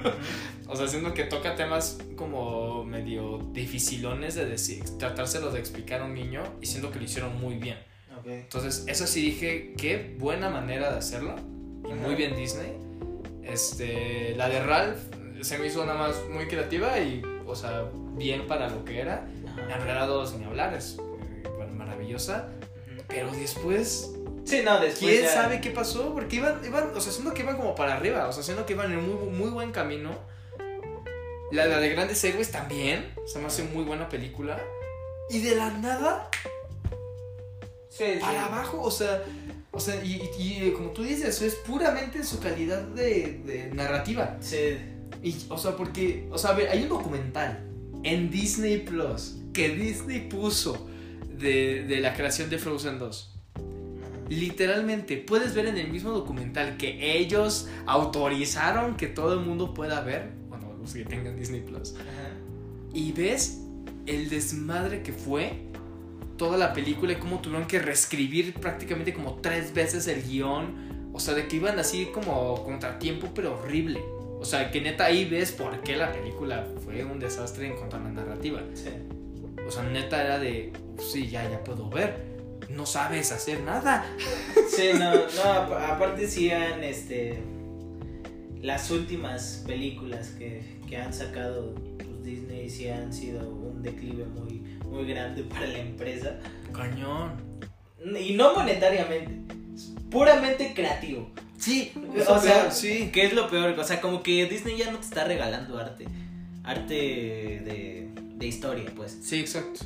o 0.69 0.77
sea, 0.77 0.87
siento 0.87 1.13
que 1.13 1.25
toca 1.25 1.57
temas 1.57 1.99
como 2.17 2.85
medio 2.85 3.39
dificilones 3.53 4.37
de 4.37 4.47
decir, 4.47 4.85
tratárselo 4.99 5.51
de 5.51 5.59
explicar 5.59 6.01
a 6.01 6.05
un 6.05 6.15
niño 6.15 6.45
y 6.61 6.67
siento 6.67 6.93
que 6.93 6.99
lo 6.99 7.05
hicieron 7.05 7.39
muy 7.41 7.57
bien. 7.57 7.77
Entonces, 8.25 8.85
eso 8.87 9.07
sí 9.09 9.21
dije, 9.21 9.75
qué 9.77 10.15
buena 10.19 10.49
manera 10.49 10.93
de 10.93 10.99
hacerlo. 10.99 11.35
Y 11.85 11.93
muy 11.93 12.15
bien 12.15 12.37
Disney. 12.37 12.73
Este, 13.43 14.37
la 14.37 14.49
de 14.49 14.63
Ralph 14.63 15.01
se 15.41 15.59
me 15.59 15.67
hizo 15.67 15.85
nada 15.85 15.99
más 15.99 16.23
muy 16.31 16.47
creativa 16.47 17.01
y, 17.01 17.21
o 17.45 17.57
sea, 17.57 17.91
bien 18.17 18.47
para 18.47 18.69
lo 18.69 18.85
que 18.85 19.01
era. 19.01 19.27
Enredados 19.69 20.35
ni 20.39 20.45
hablar, 20.45 20.73
es 20.75 20.99
eh, 20.99 21.67
maravillosa. 21.75 22.49
Pero 23.09 23.33
después 23.33 24.15
Sí, 24.45 24.63
no, 24.65 24.81
después. 24.81 25.19
¿Quién 25.19 25.29
sabe 25.29 25.61
qué 25.61 25.71
pasó? 25.71 26.13
Porque 26.13 26.37
iban, 26.37 26.61
iban, 26.65 26.91
o 26.95 27.01
sea, 27.01 27.13
siendo 27.13 27.33
que 27.33 27.43
iban 27.43 27.57
como 27.57 27.75
para 27.75 27.97
arriba, 27.97 28.29
o 28.29 28.33
sea, 28.33 28.43
siendo 28.43 28.67
que 28.67 28.73
iban 28.73 28.93
en 28.93 29.07
muy, 29.07 29.31
muy 29.31 29.51
buen 29.51 29.73
camino. 29.73 30.11
La, 31.53 31.67
la 31.67 31.79
de 31.79 31.91
Grandes 31.91 32.23
Héroes 32.25 32.51
también, 32.51 33.15
se 33.27 33.39
me 33.39 33.47
hace 33.47 33.63
muy 33.65 33.85
buena 33.85 34.09
película. 34.09 34.59
Y 35.29 35.41
de 35.41 35.55
la 35.55 35.71
nada, 35.71 36.29
sí, 37.89 38.05
para 38.21 38.47
abajo, 38.47 38.81
o 38.81 38.91
sea, 38.91 39.23
o 39.71 39.79
sea, 39.79 40.03
y, 40.05 40.23
y, 40.39 40.73
como 40.73 40.91
tú 40.91 41.03
dices, 41.03 41.41
es 41.43 41.55
puramente 41.57 42.25
su 42.25 42.41
calidad 42.41 42.83
de, 42.83 43.41
de 43.45 43.71
narrativa. 43.75 44.37
Sí. 44.41 44.79
Y, 45.23 45.37
o 45.49 45.57
sea, 45.57 45.77
porque, 45.77 46.29
o 46.31 46.39
sea, 46.39 46.51
a 46.51 46.55
ver, 46.55 46.69
hay 46.69 46.83
un 46.83 46.89
documental 46.89 47.65
en 48.03 48.31
Disney 48.31 48.79
Plus 48.79 49.37
que 49.53 49.71
Disney 49.71 50.29
puso 50.29 50.89
de, 51.29 51.85
de 51.85 52.01
la 52.01 52.15
creación 52.15 52.51
de 52.51 52.59
Frozen 52.59 52.99
2. 52.99 53.32
Literalmente, 54.33 55.19
puedes 55.19 55.55
ver 55.55 55.67
en 55.67 55.77
el 55.77 55.89
mismo 55.89 56.11
documental 56.11 56.79
que 56.79 57.19
ellos 57.19 57.69
autorizaron 57.85 58.97
que 58.97 59.07
todo 59.07 59.35
el 59.35 59.41
mundo 59.41 59.75
pueda 59.75 60.01
ver, 60.01 60.31
bueno, 60.49 60.73
los 60.81 60.95
que 60.95 61.05
tengan 61.05 61.37
Disney 61.37 61.61
Plus, 61.61 61.95
y 62.95 63.13
ves 63.13 63.61
el 64.07 64.31
desmadre 64.31 65.03
que 65.03 65.13
fue 65.13 65.65
toda 66.39 66.57
la 66.57 66.73
película 66.73 67.13
y 67.13 67.17
cómo 67.17 67.41
tuvieron 67.41 67.67
que 67.67 67.79
reescribir 67.79 68.55
prácticamente 68.55 69.13
como 69.13 69.35
tres 69.35 69.75
veces 69.75 70.09
el 70.09 70.23
guion. 70.23 71.11
O 71.13 71.21
sea, 71.21 71.35
de 71.35 71.47
que 71.47 71.57
iban 71.57 71.79
así 71.79 72.07
como 72.07 72.65
contratiempo, 72.65 73.29
pero 73.35 73.59
horrible. 73.59 74.01
O 74.41 74.47
sea, 74.47 74.71
que 74.71 74.81
neta 74.81 75.05
ahí 75.05 75.27
ves 75.27 75.53
por 75.53 75.83
qué 75.83 75.95
la 75.95 76.11
película 76.11 76.67
fue 76.85 77.05
un 77.05 77.21
desastre 77.21 77.67
en 77.67 77.77
cuanto 77.77 77.97
a 77.97 78.01
la 78.01 78.11
narrativa. 78.11 78.63
O 79.67 79.71
sea, 79.71 79.83
neta 79.85 80.25
era 80.25 80.39
de, 80.39 80.73
sí, 80.99 81.29
ya, 81.29 81.49
ya 81.51 81.63
puedo 81.63 81.91
ver. 81.91 82.32
No 82.75 82.87
sabes 82.87 83.33
hacer 83.33 83.61
nada. 83.61 84.05
Sí, 84.69 84.89
no, 84.95 85.13
no, 85.13 85.75
aparte 85.75 86.27
sí 86.27 86.51
han, 86.51 86.83
este, 86.83 87.43
las 88.63 88.91
últimas 88.91 89.63
películas 89.67 90.29
que, 90.31 90.79
que 90.89 90.97
han 90.97 91.13
sacado 91.13 91.75
pues, 91.99 92.23
Disney 92.23 92.71
sí 92.71 92.89
han 92.89 93.13
sido 93.13 93.47
un 93.51 93.83
declive 93.83 94.25
muy, 94.25 94.63
muy 94.87 95.05
grande 95.07 95.43
para 95.43 95.67
la 95.67 95.79
empresa. 95.79 96.39
Cañón. 96.73 97.33
Y 98.19 98.33
no 98.33 98.55
monetariamente, 98.55 99.55
puramente 100.11 100.73
creativo. 100.75 101.31
Sí, 101.59 101.93
o 102.29 102.39
sea, 102.39 102.71
sí. 102.71 103.11
¿Qué 103.13 103.27
es 103.27 103.35
lo 103.35 103.49
peor? 103.49 103.79
O 103.79 103.85
sea, 103.85 104.01
como 104.01 104.23
que 104.23 104.47
Disney 104.47 104.77
ya 104.77 104.91
no 104.91 104.99
te 104.99 105.05
está 105.05 105.25
regalando 105.25 105.79
arte. 105.79 106.07
Arte 106.65 106.95
de, 106.95 108.09
de 108.15 108.47
historia, 108.47 108.91
pues. 108.97 109.19
Sí, 109.23 109.39
exacto. 109.39 109.85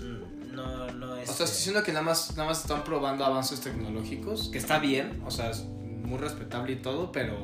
No, 0.57 0.91
no 0.93 1.17
es. 1.17 1.29
O 1.29 1.33
sea, 1.33 1.45
estoy 1.45 1.59
diciendo 1.59 1.83
que 1.83 1.93
nada 1.93 2.05
más, 2.05 2.31
nada 2.37 2.49
más 2.49 2.63
están 2.63 2.83
probando 2.83 3.25
avances 3.25 3.61
tecnológicos, 3.61 4.49
que 4.49 4.59
está 4.59 4.79
bien, 4.79 5.23
o 5.25 5.31
sea, 5.31 5.51
es 5.51 5.65
muy 5.65 6.19
respetable 6.19 6.73
y 6.73 6.77
todo, 6.77 7.13
pero. 7.13 7.37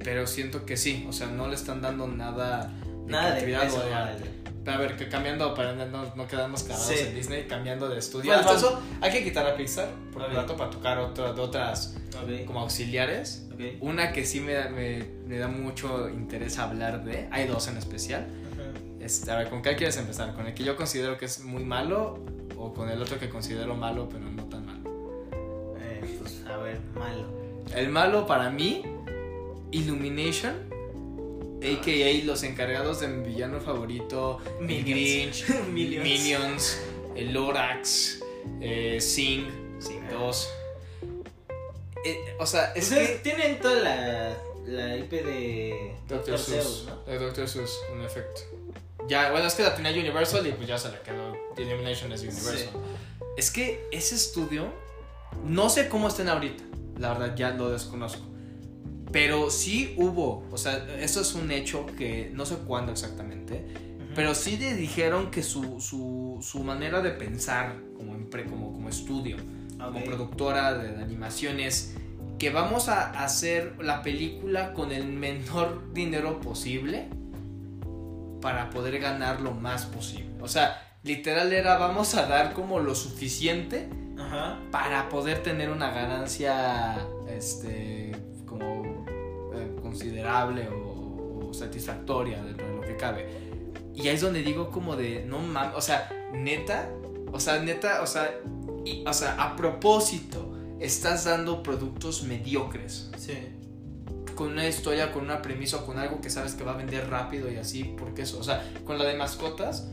Pero 0.00 0.26
siento 0.26 0.64
que 0.64 0.76
sí, 0.76 1.06
o 1.08 1.12
sea, 1.12 1.26
no 1.26 1.48
le 1.48 1.54
están 1.54 1.82
dando 1.82 2.06
nada 2.06 2.72
de 3.04 3.12
nada 3.12 3.34
de, 3.34 3.42
peso, 3.42 3.82
de 3.82 3.94
arte. 3.94 4.24
Pero 4.64 4.76
a 4.76 4.80
ver, 4.80 4.96
que 4.96 5.08
cambiando, 5.08 5.54
para 5.54 5.72
no, 5.72 6.14
no 6.14 6.28
quedarnos 6.28 6.62
cagados 6.62 6.90
en 6.90 7.14
Disney, 7.14 7.46
cambiando 7.46 7.88
de 7.88 7.98
estudio. 7.98 8.32
Bueno, 8.32 8.52
eso 8.52 8.80
hay 9.00 9.10
que 9.10 9.24
quitar 9.24 9.46
a 9.46 9.56
Pixar 9.56 9.88
por 10.12 10.22
un 10.22 10.34
rato 10.34 10.56
para 10.56 10.70
tocar 10.70 10.98
otras 10.98 11.34
de 11.34 11.40
otras 11.40 11.96
como 12.46 12.60
auxiliares. 12.60 13.46
Una 13.80 14.12
que 14.12 14.24
sí 14.24 14.40
me, 14.40 14.68
me, 14.68 15.04
me, 15.26 15.38
da 15.38 15.48
mucho 15.48 16.08
interés 16.08 16.58
hablar 16.58 17.04
de, 17.04 17.28
hay 17.30 17.46
dos 17.46 17.66
en 17.68 17.76
especial. 17.76 18.28
Este, 19.00 19.30
a 19.30 19.36
ver, 19.36 19.48
¿con 19.48 19.62
qué 19.62 19.76
quieres 19.76 19.96
empezar? 19.96 20.34
¿Con 20.34 20.46
el 20.46 20.54
que 20.54 20.64
yo 20.64 20.76
considero 20.76 21.16
que 21.18 21.26
es 21.26 21.40
muy 21.40 21.64
malo 21.64 22.18
o 22.56 22.74
con 22.74 22.88
el 22.88 23.00
otro 23.00 23.18
que 23.18 23.28
considero 23.28 23.74
malo 23.74 24.08
pero 24.10 24.24
no 24.24 24.44
tan 24.44 24.66
malo? 24.66 24.90
Eh, 25.80 26.18
pues 26.20 26.44
a 26.46 26.56
ver, 26.58 26.80
malo. 26.94 27.26
El 27.74 27.88
malo 27.90 28.26
para 28.26 28.50
mí, 28.50 28.82
Illumination, 29.70 30.54
a.k.a. 31.62 32.24
los 32.24 32.42
encargados 32.42 33.00
de 33.00 33.08
mi 33.08 33.28
villano 33.28 33.60
favorito, 33.60 34.38
Minions, 34.60 35.44
Minions. 35.72 36.04
Minions, 36.04 36.78
el 37.14 37.32
Lorax, 37.32 38.20
eh, 38.60 39.00
Sing, 39.00 39.46
Sing 39.78 40.08
2. 40.10 40.50
Eh, 42.04 42.36
o 42.38 42.46
sea, 42.46 42.72
es 42.74 42.90
que... 42.90 43.20
Tienen 43.22 43.60
toda 43.60 43.74
la, 43.74 44.36
la 44.66 44.96
IP 44.96 45.10
de 45.10 45.94
Doctor 46.08 46.38
Seuss, 46.38 46.86
¿no? 46.86 47.02
De 47.04 47.18
Doctor 47.18 47.48
Seuss, 47.48 47.78
en 47.92 48.02
efecto. 48.02 48.40
Ya, 49.08 49.30
bueno, 49.30 49.46
es 49.46 49.54
que 49.54 49.62
la 49.62 49.74
tenía 49.74 49.90
Universal 49.90 50.46
y 50.46 50.52
pues 50.52 50.68
ya 50.68 50.76
se 50.76 50.90
le 50.90 51.00
quedó. 51.00 51.34
The 51.56 51.62
Illumination 51.62 52.12
es 52.12 52.22
Universal. 52.22 52.68
Es 53.36 53.50
que 53.50 53.88
ese 53.90 54.14
estudio, 54.14 54.70
no 55.44 55.70
sé 55.70 55.88
cómo 55.88 56.08
estén 56.08 56.28
ahorita, 56.28 56.62
la 56.98 57.14
verdad 57.14 57.34
ya 57.34 57.50
lo 57.50 57.70
desconozco. 57.70 58.22
Pero 59.10 59.50
sí 59.50 59.94
hubo, 59.96 60.46
o 60.50 60.58
sea, 60.58 60.86
eso 61.00 61.22
es 61.22 61.34
un 61.34 61.50
hecho 61.50 61.86
que 61.96 62.30
no 62.34 62.44
sé 62.44 62.56
cuándo 62.66 62.92
exactamente, 62.92 63.64
pero 64.14 64.34
sí 64.34 64.58
le 64.58 64.74
dijeron 64.74 65.30
que 65.30 65.42
su, 65.42 65.80
su, 65.80 66.40
su 66.42 66.62
manera 66.62 67.00
de 67.00 67.12
pensar 67.12 67.76
como, 67.96 68.12
como, 68.50 68.72
como 68.72 68.88
estudio, 68.90 69.38
como 69.78 70.04
productora 70.04 70.76
de, 70.76 70.92
de 70.92 71.02
animaciones, 71.02 71.94
que 72.38 72.50
vamos 72.50 72.90
a 72.90 73.10
hacer 73.24 73.76
la 73.80 74.02
película 74.02 74.74
con 74.74 74.92
el 74.92 75.06
menor 75.06 75.94
dinero 75.94 76.40
posible 76.40 77.08
para 78.40 78.70
poder 78.70 78.98
ganar 78.98 79.40
lo 79.40 79.52
más 79.52 79.86
posible. 79.86 80.30
O 80.40 80.48
sea, 80.48 80.96
literal 81.02 81.52
era 81.52 81.78
vamos 81.78 82.14
a 82.14 82.26
dar 82.26 82.52
como 82.52 82.80
lo 82.80 82.94
suficiente 82.94 83.88
para 84.70 85.08
poder 85.08 85.42
tener 85.42 85.70
una 85.70 85.90
ganancia 85.90 86.98
este 87.28 88.12
como 88.46 89.06
eh, 89.54 89.76
considerable 89.80 90.68
o, 90.68 91.52
satisfactoria 91.52 92.42
dentro 92.42 92.66
de 92.66 92.74
lo 92.74 92.80
que 92.82 92.96
cabe. 92.96 93.26
Y 93.94 94.02
ahí 94.08 94.14
es 94.14 94.20
donde 94.20 94.42
digo 94.42 94.70
como 94.70 94.96
de 94.96 95.24
no 95.24 95.38
mames, 95.38 95.74
o 95.74 95.80
sea, 95.80 96.10
neta, 96.32 96.90
o 97.32 97.40
sea, 97.40 97.58
neta, 97.60 98.02
o 98.02 98.06
sea, 98.06 98.30
o 99.06 99.12
sea, 99.12 99.42
a 99.42 99.56
propósito 99.56 100.54
estás 100.78 101.24
dando 101.24 101.62
productos 101.62 102.22
mediocres. 102.22 103.10
Sí 103.16 103.57
con 104.38 104.52
una 104.52 104.68
historia, 104.68 105.10
con 105.10 105.24
una 105.24 105.42
premisa 105.42 105.78
o 105.78 105.84
con 105.84 105.98
algo 105.98 106.20
que 106.20 106.30
sabes 106.30 106.54
que 106.54 106.62
va 106.62 106.74
a 106.74 106.76
vender 106.76 107.10
rápido 107.10 107.50
y 107.50 107.56
así, 107.56 107.96
porque 107.98 108.22
eso, 108.22 108.38
o 108.38 108.44
sea, 108.44 108.64
con 108.84 108.96
la 108.96 109.04
de 109.04 109.14
mascotas, 109.14 109.88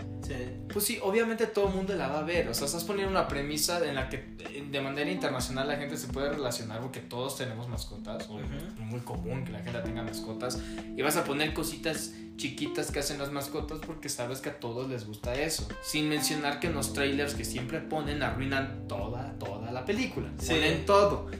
pues 0.72 0.86
sí, 0.86 1.00
obviamente 1.02 1.48
todo 1.48 1.70
el 1.70 1.74
mundo 1.74 1.96
la 1.96 2.10
va 2.10 2.20
a 2.20 2.22
ver, 2.22 2.48
o 2.48 2.54
sea, 2.54 2.68
estás 2.68 2.84
poniendo 2.84 3.10
una 3.10 3.28
premisa 3.28 3.84
en 3.84 3.96
la 3.96 4.08
que 4.08 4.36
de 4.70 4.82
manera 4.82 5.10
internacional 5.10 5.68
la 5.68 5.78
gente 5.78 5.98
se 5.98 6.06
puede 6.10 6.30
relacionar 6.30 6.80
porque 6.80 7.00
todos 7.00 7.38
tenemos 7.38 7.68
mascotas, 7.70 8.30
o 8.30 8.40
es 8.40 8.46
muy 8.78 9.00
común 9.00 9.46
que 9.46 9.52
la 9.52 9.64
gente 9.64 9.80
tenga 9.80 10.04
mascotas, 10.04 10.62
y 10.96 11.02
vas 11.02 11.18
a 11.18 11.24
poner 11.24 11.56
cositas 11.56 12.14
chiquitas 12.38 12.92
que 12.92 13.00
hacen 13.00 13.18
las 13.18 13.32
mascotas 13.32 13.80
porque 13.84 14.10
sabes 14.10 14.42
que 14.42 14.50
a 14.50 14.60
todos 14.60 14.88
les 14.88 15.08
gusta 15.08 15.34
eso, 15.34 15.68
sin 15.82 16.08
mencionar 16.08 16.60
que 16.60 16.70
los 16.70 16.94
trailers 16.94 17.34
que 17.34 17.46
siempre 17.46 17.80
ponen 17.80 18.22
arruinan 18.22 18.88
toda, 18.88 19.40
toda 19.40 19.72
la 19.72 19.86
película, 19.86 20.30
ponen 20.48 20.86
todo. 20.86 21.32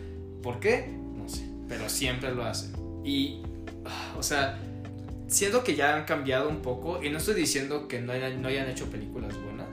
¿Por 0.42 0.60
qué? 0.60 0.92
No 1.16 1.30
sé, 1.30 1.48
pero 1.68 1.88
siempre 1.88 2.34
lo 2.34 2.44
hacen. 2.44 2.85
Y, 3.06 3.42
o 4.18 4.24
sea, 4.24 4.60
siento 5.28 5.64
que 5.64 5.76
ya 5.76 5.96
han 5.96 6.06
cambiado 6.06 6.50
un 6.50 6.62
poco. 6.62 7.02
Y 7.04 7.10
no 7.10 7.20
estoy 7.20 7.36
diciendo 7.36 7.88
que 7.88 8.02
no 8.02 8.12
hayan, 8.12 8.42
no 8.42 8.48
hayan 8.48 8.68
hecho 8.68 8.90
películas 8.90 9.34
buenas. 9.42 9.68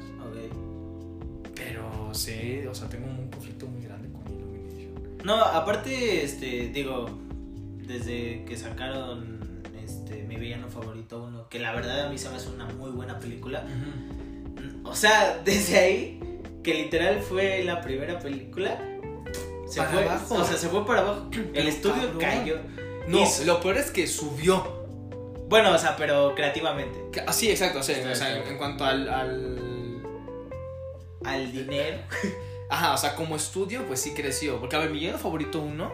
Pero 1.54 2.12
sí, 2.12 2.64
o 2.68 2.74
sea, 2.74 2.88
tengo 2.88 3.06
un 3.06 3.30
conflicto 3.30 3.66
muy 3.66 3.82
grande 3.82 4.08
con 4.10 4.30
Illumination. 4.30 5.24
No, 5.24 5.36
aparte, 5.36 6.22
este, 6.22 6.68
digo, 6.68 7.08
desde 7.86 8.44
que 8.44 8.56
sacaron 8.56 9.62
este, 9.82 10.24
mi 10.24 10.36
villano 10.36 10.68
favorito 10.68 11.24
uno, 11.24 11.48
que 11.48 11.58
la 11.58 11.72
verdad 11.72 12.06
a 12.06 12.10
mí 12.10 12.18
se 12.18 12.28
me 12.28 12.36
hace 12.36 12.50
una 12.50 12.66
muy 12.66 12.90
buena 12.90 13.18
película. 13.18 13.64
O 14.84 14.94
sea, 14.94 15.38
desde 15.44 15.78
ahí, 15.78 16.20
que 16.62 16.74
literal 16.74 17.20
fue 17.20 17.64
la 17.64 17.80
primera 17.80 18.18
película. 18.18 18.78
Se 19.66 19.82
fue, 19.82 20.02
abajo. 20.02 20.34
O 20.34 20.44
sea, 20.44 20.56
se 20.56 20.68
fue 20.68 20.84
para 20.84 21.00
abajo. 21.00 21.30
El 21.54 21.68
estudio 21.68 22.18
cayó. 22.18 22.56
No, 23.08 23.24
lo 23.44 23.60
peor 23.60 23.76
es 23.76 23.90
que 23.90 24.06
subió. 24.06 24.82
Bueno, 25.48 25.74
o 25.74 25.78
sea, 25.78 25.96
pero 25.96 26.34
creativamente. 26.34 27.20
Ah, 27.26 27.32
sí, 27.32 27.50
exacto. 27.50 27.80
O 27.80 27.82
sea, 27.82 27.96
en, 28.48 28.56
cuanto 28.56 28.84
al, 28.84 29.08
al. 29.08 30.02
al 31.24 31.52
dinero. 31.52 31.98
Ajá, 32.70 32.94
o 32.94 32.96
sea, 32.96 33.14
como 33.14 33.36
estudio, 33.36 33.86
pues 33.86 34.00
sí 34.00 34.14
creció. 34.14 34.58
Porque, 34.58 34.76
a 34.76 34.78
ver, 34.78 34.90
mi 34.90 35.00
lleno 35.00 35.18
favorito 35.18 35.60
uno, 35.60 35.92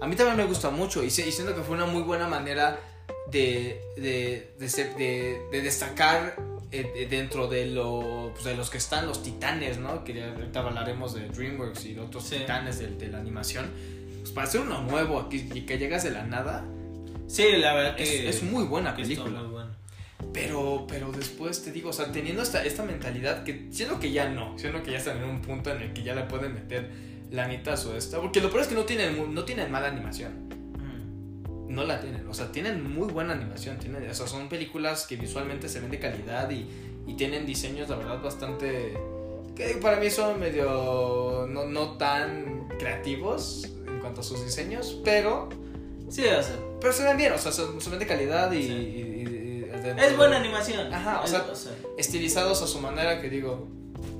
a 0.00 0.06
mí 0.06 0.16
también 0.16 0.36
me 0.38 0.44
gusta 0.46 0.70
mucho. 0.70 1.02
Y, 1.02 1.10
siento 1.10 1.54
que 1.54 1.60
fue 1.60 1.76
una 1.76 1.84
muy 1.84 2.02
buena 2.02 2.26
manera 2.26 2.80
de, 3.30 3.82
de, 3.96 4.54
de, 4.58 5.44
de, 5.50 5.60
destacar 5.60 6.36
eh, 6.72 7.06
dentro 7.10 7.48
de, 7.48 7.66
lo, 7.66 8.30
pues, 8.32 8.44
de 8.44 8.56
los 8.56 8.70
que 8.70 8.78
están 8.78 9.06
los 9.06 9.22
titanes, 9.22 9.76
¿no? 9.76 10.04
Que 10.04 10.24
ahorita 10.24 10.60
hablaremos 10.60 11.12
de 11.12 11.28
DreamWorks 11.28 11.84
y 11.84 11.94
de 11.94 12.00
otros 12.00 12.30
titanes 12.30 12.78
de, 12.78 12.88
de 12.88 13.08
la 13.08 13.18
animación 13.18 13.70
pues 14.26 14.34
para 14.34 14.48
hacer 14.48 14.60
uno 14.62 14.82
nuevo 14.82 15.20
aquí 15.20 15.48
y 15.54 15.60
que 15.60 15.78
llegas 15.78 16.02
de 16.02 16.10
la 16.10 16.24
nada. 16.24 16.64
Sí, 17.28 17.44
la 17.58 17.74
verdad 17.74 17.94
que 17.94 18.28
es, 18.28 18.42
muy 18.42 18.64
buena 18.64 18.96
película. 18.96 19.40
Pero, 20.32 20.84
pero 20.88 21.12
después 21.12 21.62
te 21.62 21.70
digo, 21.70 21.90
o 21.90 21.92
sea, 21.92 22.10
teniendo 22.10 22.42
esta, 22.42 22.64
esta 22.64 22.84
mentalidad 22.84 23.44
que 23.44 23.68
siento 23.70 24.00
que 24.00 24.10
ya 24.10 24.28
no, 24.28 24.58
siento 24.58 24.82
que 24.82 24.90
ya 24.90 24.98
están 24.98 25.18
en 25.18 25.30
un 25.30 25.42
punto 25.42 25.70
en 25.70 25.80
el 25.80 25.92
que 25.92 26.02
ya 26.02 26.16
le 26.16 26.22
pueden 26.24 26.54
meter 26.54 26.90
la 27.30 27.46
mitad 27.46 27.78
o 27.86 27.96
esta. 27.96 28.20
Porque 28.20 28.40
lo 28.40 28.48
peor 28.48 28.62
es 28.62 28.66
que 28.66 28.74
no 28.74 28.82
tienen, 28.82 29.32
no 29.32 29.44
tienen 29.44 29.70
mala 29.70 29.86
animación. 29.86 30.48
Mm. 30.48 31.72
No 31.72 31.84
la 31.84 32.00
tienen, 32.00 32.26
o 32.26 32.34
sea, 32.34 32.50
tienen 32.50 32.82
muy 32.82 33.12
buena 33.12 33.32
animación. 33.32 33.78
Tienen, 33.78 34.10
o 34.10 34.14
sea, 34.14 34.26
son 34.26 34.48
películas 34.48 35.06
que 35.06 35.14
visualmente 35.14 35.68
se 35.68 35.78
ven 35.78 35.92
de 35.92 36.00
calidad 36.00 36.50
y, 36.50 36.66
y 37.06 37.14
tienen 37.14 37.46
diseños, 37.46 37.88
la 37.88 37.96
verdad, 37.96 38.20
bastante. 38.20 38.98
que 39.54 39.78
para 39.80 40.00
mí 40.00 40.10
son 40.10 40.40
medio. 40.40 41.46
no, 41.48 41.66
no 41.66 41.96
tan 41.96 42.66
creativos 42.76 43.75
cuanto 44.06 44.20
a 44.20 44.24
sus 44.24 44.44
diseños, 44.44 45.00
pero... 45.04 45.48
Sí, 46.08 46.22
o 46.24 46.40
sea, 46.42 46.56
pero 46.80 46.92
se 46.92 47.02
ven 47.02 47.16
bien, 47.16 47.32
o 47.32 47.38
sea, 47.38 47.50
son, 47.50 47.98
de 47.98 48.06
calidad 48.06 48.52
y. 48.52 48.58
y- 48.58 48.62
y- 48.62 49.66
y- 49.66 50.00
Es 50.00 50.16
buena 50.16 50.36
animación. 50.36 50.92
Ajá, 50.94 51.20
o 51.20 51.24
Es- 51.24 51.30
sea, 51.30 51.44
estilizados 51.98 52.62
a 52.62 52.68
su 52.68 52.80
manera 52.80 53.20
que 53.20 53.28
digo, 53.28 53.66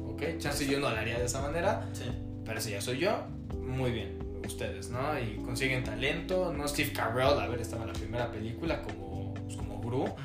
ok, 0.09 0.39
chance 0.39 0.67
yo 0.67 0.81
no 0.81 0.91
lo 0.91 0.97
haría 0.97 1.17
de 1.19 1.27
esa 1.27 1.41
manera, 1.43 1.89
sí. 1.93 2.05
pero 2.45 2.61
si 2.61 2.71
ya 2.73 2.81
soy 2.81 2.99
yo, 2.99 3.27
muy 3.61 3.93
bien, 3.93 4.19
ustedes, 4.45 4.91
¿no? 4.91 5.17
Y 5.21 5.37
consiguen 5.45 5.85
talento, 5.85 6.53
¿no? 6.53 6.67
Steve 6.67 6.91
Carell, 6.93 7.39
a 7.39 7.47
ver, 7.47 7.61
estaba 7.61 7.83
en 7.83 7.89
la 7.93 7.95
primera 7.95 8.33
película 8.33 8.83
como, 8.83 9.33
pues, 9.35 9.57
como 9.57 9.81
Gru, 9.81 10.03
Ujú. 10.03 10.17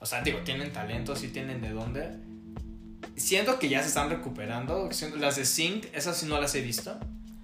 o 0.00 0.04
sea, 0.06 0.20
digo, 0.20 0.40
tienen 0.44 0.72
talento, 0.74 1.16
sí 1.16 1.28
tienen 1.28 1.62
de 1.62 1.70
dónde. 1.70 2.10
Siento 3.16 3.58
que 3.58 3.70
ya 3.70 3.80
se 3.82 3.88
están 3.88 4.10
recuperando, 4.10 4.90
las 5.18 5.36
de 5.36 5.44
Sync, 5.46 5.86
esas 5.94 6.18
sí 6.18 6.26
no 6.26 6.38
las 6.38 6.54
he 6.54 6.60
visto, 6.60 6.98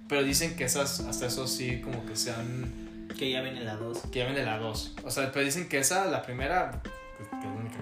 pero 0.07 0.23
dicen 0.23 0.55
que 0.55 0.65
esas, 0.65 0.99
hasta 1.01 1.27
eso 1.27 1.47
sí, 1.47 1.81
como 1.81 2.05
que 2.05 2.15
sean 2.15 3.07
Que 3.17 3.31
ya 3.31 3.41
viene 3.41 3.63
la 3.63 3.75
2. 3.75 3.97
que 4.11 4.19
ya 4.19 4.25
vende 4.25 4.43
la 4.43 4.57
2. 4.57 4.95
O 5.03 5.11
sea, 5.11 5.31
pero 5.31 5.45
dicen 5.45 5.67
que 5.69 5.79
esa, 5.79 6.05
la 6.05 6.21
primera, 6.21 6.81
que 6.83 7.29
que 7.29 7.37
es 7.37 7.43
la 7.43 7.51
única 7.51 7.77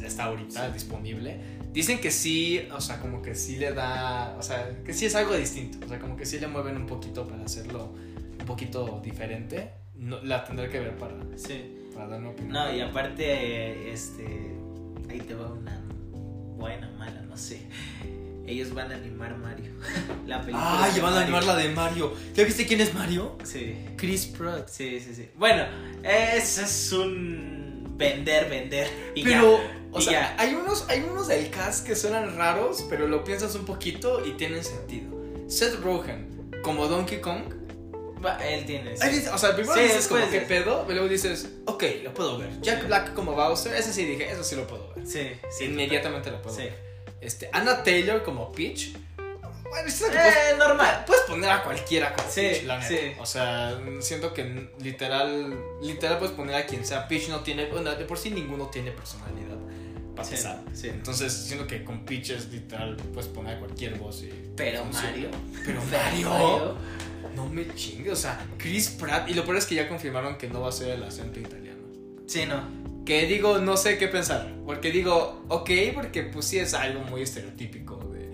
que 0.00 0.06
está 0.06 0.24
ahorita 0.24 0.70
disponible, 0.70 1.40
dicen 1.72 2.00
que 2.00 2.10
sí, 2.10 2.66
o 2.72 2.80
sea, 2.80 2.98
como 3.00 3.22
que 3.22 3.34
sí 3.34 3.56
le 3.56 3.72
da, 3.72 4.34
o 4.38 4.42
sea, 4.42 4.70
que 4.84 4.92
sí 4.94 5.06
es 5.06 5.14
algo 5.14 5.34
distinto. 5.34 5.84
O 5.84 5.88
sea, 5.88 5.98
como 5.98 6.16
que 6.16 6.24
sí 6.26 6.38
le 6.38 6.46
mueven 6.48 6.76
un 6.76 6.86
poquito 6.86 7.26
para 7.26 7.44
hacerlo 7.44 7.92
un 8.40 8.46
poquito 8.46 9.00
diferente. 9.04 9.72
No, 9.94 10.20
la 10.22 10.44
tendré 10.44 10.68
que 10.68 10.80
ver 10.80 10.96
para, 10.96 11.14
Sí. 11.36 11.88
para 11.94 12.08
dar 12.08 12.20
mi 12.20 12.28
opinión. 12.28 12.52
No, 12.52 12.74
y 12.74 12.80
aparte, 12.80 13.92
este. 13.92 14.24
Ahí 15.08 15.20
te 15.20 15.34
va 15.34 15.52
una 15.52 15.80
buena, 16.56 16.90
mala, 16.98 17.20
no 17.22 17.36
sé. 17.36 17.66
Ellos 18.46 18.74
van 18.74 18.90
a 18.92 18.96
animar 18.96 19.36
Mario. 19.38 19.70
la 20.26 20.40
película. 20.40 20.84
¡Ah, 20.84 20.90
van 21.00 21.14
a 21.14 21.20
animar 21.22 21.44
la 21.44 21.56
de 21.56 21.68
Mario! 21.68 22.12
¿Ya 22.34 22.44
viste 22.44 22.66
quién 22.66 22.80
es 22.80 22.92
Mario? 22.94 23.36
Sí. 23.44 23.76
Chris 23.96 24.26
Pratt. 24.26 24.68
Sí, 24.68 24.98
sí, 25.00 25.14
sí. 25.14 25.28
Bueno, 25.36 25.64
eso 26.02 26.62
es 26.62 26.92
un 26.92 27.94
vender, 27.96 28.48
vender. 28.50 28.88
Y 29.14 29.22
Pero, 29.22 29.58
ya. 29.58 29.80
o 29.92 29.98
Y 29.98 30.02
sea, 30.02 30.12
ya. 30.12 30.36
hay 30.38 30.54
unos, 30.54 30.86
hay 30.88 31.00
unos 31.00 31.28
del 31.28 31.50
cast 31.50 31.86
que 31.86 31.94
suenan 31.94 32.36
raros, 32.36 32.84
pero 32.90 33.06
lo 33.06 33.22
piensas 33.24 33.54
un 33.54 33.64
poquito 33.64 34.24
y 34.26 34.32
tienen 34.32 34.64
sentido. 34.64 35.10
Seth 35.48 35.80
Rogen, 35.80 36.50
como 36.62 36.88
Donkey 36.88 37.20
Kong. 37.20 37.42
Él 38.48 38.64
tiene. 38.66 38.96
sí. 38.96 39.24
O 39.32 39.38
sea, 39.38 39.54
primero 39.54 39.74
Sí, 39.74 39.80
dices 39.82 40.06
como 40.06 40.24
de- 40.24 40.40
pedo, 40.42 40.86
y 40.88 40.92
luego 40.92 41.08
dices, 41.08 41.48
ok, 41.66 41.82
lo 42.04 42.14
puedo 42.14 42.38
ver. 42.38 42.60
Jack 42.60 42.86
Black 42.86 43.14
como 43.14 43.32
Bowser, 43.32 43.74
ese 43.74 43.92
sí 43.92 44.04
dije, 44.04 44.30
eso 44.30 44.44
sí 44.44 44.54
lo 44.56 44.66
puedo 44.66 44.92
ver. 44.94 45.04
Sí, 45.06 45.28
sí. 45.50 45.64
Inmediatamente 45.64 46.30
lo 46.30 46.40
puedo 46.40 46.54
Sí. 46.56 46.62
ver. 46.62 46.91
Este, 47.22 47.48
Anna 47.52 47.82
Taylor 47.82 48.22
como 48.22 48.50
Peach. 48.52 48.92
Bueno, 49.16 49.48
puedes, 49.70 50.02
Eh, 50.02 50.56
normal. 50.58 51.04
puedes 51.06 51.22
poner 51.24 51.50
a 51.50 51.62
cualquiera 51.62 52.12
como 52.14 52.28
Sí, 52.30 52.40
Peach, 52.42 52.64
la 52.64 52.78
neta. 52.78 52.88
sí. 52.88 52.98
O 53.18 53.24
sea, 53.26 53.80
siento 54.00 54.34
que 54.34 54.68
literal, 54.80 55.56
literal 55.80 56.18
puedes 56.18 56.34
poner 56.34 56.56
a 56.56 56.66
quien 56.66 56.84
sea. 56.84 57.08
Peach 57.08 57.28
no 57.28 57.40
tiene, 57.40 57.66
bueno, 57.70 57.94
de 57.94 58.04
por 58.04 58.18
sí 58.18 58.30
ninguno 58.30 58.66
tiene 58.66 58.90
personalidad. 58.90 59.56
Para 60.14 60.28
Sí, 60.28 60.36
sí. 60.74 60.88
Entonces, 60.90 61.32
siento 61.32 61.66
que 61.66 61.84
con 61.84 62.04
Peach 62.04 62.30
es 62.30 62.48
literal, 62.50 62.96
puedes 63.14 63.28
poner 63.30 63.56
a 63.56 63.60
cualquier 63.60 63.94
voz 63.98 64.22
y. 64.22 64.30
Pero. 64.56 64.84
Mario. 64.84 65.28
Pero 65.64 65.80
Pero 65.90 65.98
Mario. 66.30 66.76
No 67.34 67.46
me 67.48 67.66
chingue, 67.74 68.10
o 68.10 68.16
sea, 68.16 68.44
Chris 68.58 68.90
Pratt. 68.90 69.26
Y 69.30 69.34
lo 69.34 69.44
peor 69.44 69.56
es 69.56 69.64
que 69.64 69.74
ya 69.76 69.88
confirmaron 69.88 70.36
que 70.36 70.48
no 70.48 70.60
va 70.60 70.68
a 70.68 70.72
ser 70.72 70.90
el 70.90 71.02
acento 71.02 71.40
italiano. 71.40 71.80
Sí, 72.26 72.44
no. 72.44 72.81
Que 73.04 73.26
digo, 73.26 73.58
no 73.58 73.76
sé 73.76 73.98
qué 73.98 74.08
pensar. 74.08 74.48
Porque 74.64 74.90
digo, 74.92 75.44
ok, 75.48 75.70
porque 75.94 76.22
pues 76.24 76.46
sí 76.46 76.58
es 76.58 76.72
algo 76.74 77.00
muy 77.04 77.22
estereotípico 77.22 77.96
de. 78.12 78.28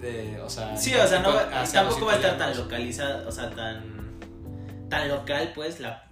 de 0.00 0.40
o 0.40 0.48
sea. 0.48 0.76
Sí, 0.76 0.94
o 0.94 1.06
sea, 1.06 1.20
no 1.20 1.32
tampoco 1.72 2.06
va 2.06 2.12
a 2.12 2.16
estar 2.16 2.38
tan 2.38 2.56
localizado, 2.56 3.28
o 3.28 3.32
sea, 3.32 3.50
tan 3.50 3.94
tan 4.88 5.08
local, 5.08 5.52
pues, 5.54 5.80
la, 5.80 6.08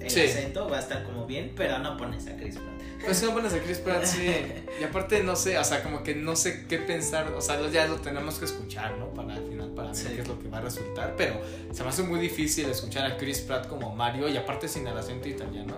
el 0.00 0.10
Sí. 0.10 0.20
acento 0.20 0.68
va 0.68 0.76
a 0.76 0.80
estar 0.80 1.02
como 1.04 1.26
bien, 1.26 1.52
pero 1.56 1.78
no 1.78 1.96
pones 1.96 2.26
a 2.26 2.36
Chris 2.36 2.56
Pratt. 2.56 2.76
Pues 3.04 3.22
no 3.22 3.32
pones 3.34 3.52
a 3.54 3.58
Chris 3.60 3.78
Pratt, 3.78 4.04
sí. 4.04 4.26
Y 4.80 4.84
aparte, 4.84 5.22
no 5.22 5.36
sé, 5.36 5.58
o 5.58 5.64
sea, 5.64 5.82
como 5.82 6.02
que 6.02 6.14
no 6.14 6.36
sé 6.36 6.66
qué 6.68 6.78
pensar. 6.78 7.32
O 7.32 7.40
sea, 7.40 7.58
ya 7.70 7.86
lo 7.86 7.96
tenemos 7.96 8.38
que 8.38 8.44
escuchar, 8.44 8.96
¿no? 8.98 9.08
Para 9.14 9.34
al 9.34 9.42
final, 9.44 9.70
para 9.70 9.88
ver 9.88 9.96
Sí. 9.96 10.08
qué 10.14 10.20
es 10.22 10.28
lo 10.28 10.38
que 10.38 10.48
va 10.48 10.58
a 10.58 10.62
resultar. 10.62 11.14
Pero 11.16 11.40
se 11.72 11.82
me 11.82 11.88
hace 11.88 12.02
muy 12.02 12.18
difícil 12.20 12.68
escuchar 12.68 13.10
a 13.10 13.16
Chris 13.16 13.40
Pratt 13.40 13.68
como 13.68 13.94
Mario 13.94 14.28
y 14.28 14.36
aparte 14.36 14.68
sin 14.68 14.86
el 14.86 14.96
acento 14.98 15.28
italiano. 15.28 15.76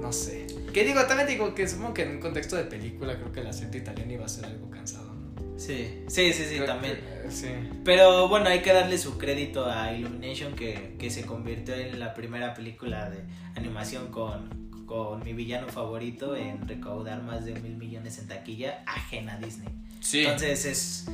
No 0.00 0.12
sé. 0.12 0.46
Que 0.72 0.84
digo, 0.84 1.02
también 1.06 1.28
digo 1.28 1.54
que 1.54 1.66
supongo 1.68 1.94
que 1.94 2.02
en 2.02 2.10
un 2.12 2.20
contexto 2.20 2.56
de 2.56 2.64
película 2.64 3.16
creo 3.16 3.32
que 3.32 3.40
el 3.40 3.46
acento 3.48 3.76
italiano 3.76 4.12
iba 4.12 4.24
a 4.24 4.28
ser 4.28 4.44
algo 4.46 4.70
cansado, 4.70 5.12
¿no? 5.14 5.58
Sí, 5.58 6.04
sí, 6.06 6.32
sí, 6.32 6.44
sí, 6.48 6.54
Creo 6.56 6.66
también. 6.66 7.00
que- 7.24 7.30
sí. 7.32 7.48
Pero 7.84 8.28
bueno, 8.28 8.48
hay 8.48 8.60
que 8.60 8.72
darle 8.72 8.96
su 8.96 9.18
crédito 9.18 9.66
a 9.66 9.92
Illumination 9.92 10.54
que, 10.54 10.94
que 10.98 11.10
se 11.10 11.22
convirtió 11.26 11.74
en 11.74 11.98
la 11.98 12.14
primera 12.14 12.54
película 12.54 13.10
de 13.10 13.24
animación 13.56 14.08
con, 14.12 14.68
con 14.86 15.22
mi 15.24 15.32
villano 15.32 15.68
favorito 15.68 16.36
en 16.36 16.66
recaudar 16.68 17.22
más 17.22 17.44
de 17.44 17.54
mil 17.60 17.76
millones 17.76 18.18
en 18.18 18.28
taquilla 18.28 18.82
ajena 18.86 19.34
a 19.34 19.38
Disney. 19.38 19.68
Sí. 20.00 20.20
Entonces 20.20 20.64
es... 20.64 21.04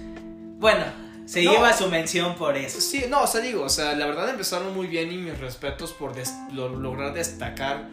Bueno, 0.58 0.84
se 1.24 1.42
No. 1.42 1.52
lleva 1.52 1.72
su 1.72 1.88
mención 1.88 2.36
por 2.36 2.56
eso. 2.58 2.80
Sí, 2.82 3.06
no, 3.08 3.22
o 3.22 3.26
sea, 3.26 3.40
digo, 3.40 3.62
o 3.62 3.68
sea, 3.70 3.94
la 3.94 4.04
verdad 4.06 4.28
empezaron 4.28 4.74
muy 4.74 4.86
bien 4.88 5.10
y 5.10 5.16
mis 5.16 5.38
respetos 5.38 5.92
por 5.94 6.14
des- 6.14 6.34
lo- 6.52 6.68
lograr 6.78 7.14
destacar, 7.14 7.88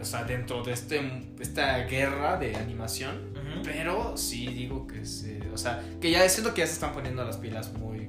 o 0.00 0.04
sea, 0.04 0.24
dentro 0.24 0.62
de 0.62 0.72
este, 0.72 1.00
esta 1.40 1.78
guerra 1.84 2.38
de 2.38 2.56
animación. 2.56 3.32
Pero 3.64 4.16
sí 4.16 4.46
digo 4.48 4.86
que 4.86 5.04
se, 5.04 5.40
o 5.52 5.58
sea, 5.58 5.82
que 6.00 6.10
ya 6.10 6.26
siento 6.28 6.54
que 6.54 6.62
ya 6.62 6.66
se 6.66 6.72
están 6.72 6.92
poniendo 6.92 7.22
las 7.22 7.36
pilas 7.36 7.72
muy, 7.74 8.08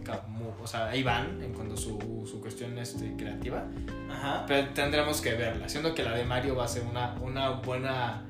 o 0.61 0.67
sea, 0.67 0.87
ahí 0.89 1.03
van 1.03 1.41
en 1.41 1.53
cuanto 1.53 1.73
a 1.73 1.77
su, 1.77 2.25
su 2.29 2.39
cuestión 2.39 2.77
este, 2.77 3.15
creativa. 3.17 3.65
Ajá. 4.09 4.45
Pero 4.47 4.69
tendremos 4.69 5.21
que 5.21 5.33
verla. 5.33 5.67
Siento 5.67 5.93
que 5.93 6.03
la 6.03 6.15
de 6.15 6.23
Mario 6.23 6.55
va 6.55 6.65
a 6.65 6.67
ser 6.67 6.83
una, 6.83 7.15
una 7.21 7.49
buena. 7.49 8.25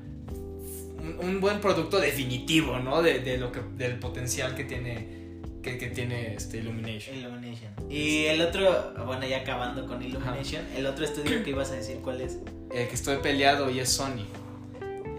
Un, 0.98 1.18
un 1.20 1.40
buen 1.40 1.60
producto 1.60 2.00
definitivo, 2.00 2.78
¿no? 2.80 3.02
De, 3.02 3.20
de 3.20 3.38
lo 3.38 3.52
que, 3.52 3.60
del 3.76 3.98
potencial 3.98 4.54
que 4.54 4.64
tiene. 4.64 5.23
Que, 5.64 5.78
que 5.78 5.86
tiene 5.88 6.34
este 6.34 6.58
Illumination. 6.58 7.16
Illumination. 7.16 7.72
Y 7.90 8.26
el 8.26 8.42
otro, 8.42 8.92
bueno, 9.06 9.26
ya 9.26 9.38
acabando 9.38 9.86
con 9.86 10.02
Illumination, 10.02 10.62
el 10.76 10.84
otro 10.84 11.06
estudio 11.06 11.42
que 11.42 11.50
ibas 11.50 11.70
a 11.70 11.76
decir 11.76 11.96
cuál 12.02 12.20
es. 12.20 12.36
El 12.70 12.86
que 12.86 12.94
estoy 12.94 13.16
peleado 13.18 13.70
y 13.70 13.80
es 13.80 13.88
Sony. 13.88 14.26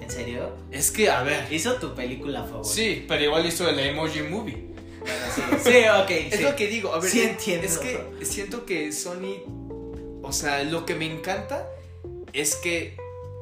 ¿En 0.01 0.09
serio? 0.11 0.55
Es 0.71 0.91
que, 0.91 1.09
a 1.09 1.23
ver. 1.23 1.51
Hizo 1.51 1.75
tu 1.77 1.95
película 1.95 2.43
favorita. 2.43 2.69
Sí, 2.73 3.05
pero 3.07 3.23
igual 3.23 3.43
hizo 3.45 3.67
el 3.67 3.79
Emoji 3.79 4.21
Movie. 4.21 4.67
Bueno, 4.99 5.25
sí. 5.33 5.41
Sí, 5.63 5.77
ok. 6.03 6.09
Es 6.31 6.37
sí. 6.37 6.43
lo 6.43 6.55
que 6.55 6.67
digo, 6.67 6.93
a 6.93 6.99
ver, 6.99 7.09
Sí 7.09 7.21
entiendo. 7.23 7.65
es 7.65 7.77
que 7.79 7.99
siento 8.23 8.65
que 8.67 8.91
Sony, 8.91 9.41
o 10.21 10.31
sea, 10.31 10.63
lo 10.63 10.85
que 10.85 10.93
me 10.93 11.11
encanta 11.11 11.67
es 12.33 12.55
que, 12.55 12.95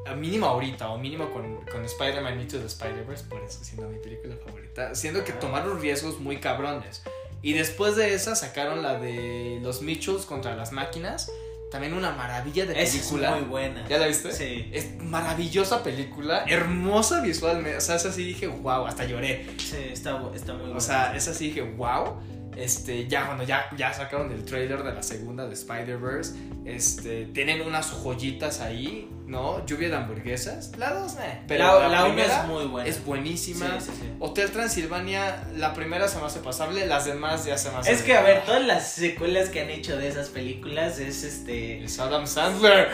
a 0.05 0.15
mínimo 0.15 0.45
ahorita, 0.45 0.89
o 0.89 0.97
mínimo 0.97 1.31
con, 1.31 1.63
con 1.65 1.85
Spider-Man 1.85 2.39
Into 2.41 2.59
the 2.59 2.65
Spider-Verse, 2.65 3.25
por 3.25 3.41
eso 3.41 3.63
siendo 3.63 3.87
mi 3.89 3.99
película 3.99 4.35
favorita, 4.45 4.95
siento 4.95 5.23
que 5.23 5.33
tomaron 5.33 5.79
riesgos 5.81 6.19
muy 6.19 6.37
cabrones. 6.37 7.03
Y 7.41 7.53
después 7.53 7.95
de 7.95 8.13
esa 8.13 8.35
sacaron 8.35 8.81
la 8.81 8.99
de 8.99 9.59
los 9.61 9.81
Mitchells 9.81 10.25
contra 10.25 10.55
las 10.55 10.71
máquinas, 10.71 11.29
también 11.71 11.93
una 11.93 12.11
maravilla 12.11 12.65
de 12.65 12.73
Esa 12.73 12.83
es 12.83 12.91
película. 13.07 13.31
muy 13.31 13.41
buena. 13.45 13.87
¿Ya 13.87 13.97
la 13.97 14.07
viste? 14.07 14.31
Sí. 14.31 14.69
Es 14.71 14.95
maravillosa 15.01 15.83
película, 15.83 16.45
hermosa 16.47 17.19
visualmente, 17.21 17.77
o 17.77 17.81
sea, 17.81 17.95
esa 17.95 18.11
sí 18.13 18.23
dije, 18.25 18.47
wow, 18.47 18.85
hasta 18.85 19.05
lloré. 19.05 19.47
Sí, 19.57 19.77
está, 19.91 20.21
está 20.35 20.53
muy 20.53 20.61
buena. 20.63 20.77
O 20.77 20.81
sea, 20.81 21.15
esa 21.15 21.33
sí 21.33 21.47
dije, 21.47 21.61
wow. 21.63 22.21
Este, 22.55 23.07
ya 23.07 23.25
cuando 23.25 23.43
ya, 23.43 23.65
ya 23.77 23.93
sacaron 23.93 24.31
el 24.31 24.43
trailer 24.45 24.83
de 24.83 24.93
la 24.93 25.03
segunda 25.03 25.47
de 25.47 25.53
Spider-Verse, 25.53 26.33
este, 26.65 27.25
tienen 27.27 27.61
unas 27.61 27.91
joyitas 27.91 28.59
ahí, 28.61 29.09
¿no? 29.27 29.65
Lluvia 29.65 29.89
de 29.89 29.95
hamburguesas. 29.95 30.71
La 30.77 30.93
dos, 30.93 31.13
eh. 31.15 31.41
Pero 31.47 31.65
la, 31.65 31.73
la, 31.73 31.79
la 31.89 32.05
una 32.05 32.13
primera 32.13 32.41
es 32.43 32.47
muy 32.47 32.65
buena. 32.65 32.89
es 32.89 33.05
buenísima. 33.05 33.79
Sí, 33.79 33.87
sí, 33.91 33.97
sí. 34.01 34.07
Hotel 34.19 34.51
Transilvania, 34.51 35.47
la 35.55 35.73
primera 35.73 36.07
se 36.07 36.19
me 36.19 36.25
hace 36.25 36.39
pasable, 36.39 36.85
las 36.85 37.05
demás 37.05 37.45
ya 37.45 37.57
se 37.57 37.69
me 37.71 37.77
hacen. 37.77 37.93
Es 37.93 38.01
que, 38.01 38.15
a 38.15 38.21
ver, 38.21 38.43
todas 38.45 38.63
las 38.65 38.91
secuelas 38.91 39.49
que 39.49 39.61
han 39.61 39.69
hecho 39.69 39.97
de 39.97 40.07
esas 40.07 40.29
películas 40.29 40.99
es 40.99 41.23
este. 41.23 41.83
Es 41.83 41.99
Adam 41.99 42.27
Sandler. 42.27 42.89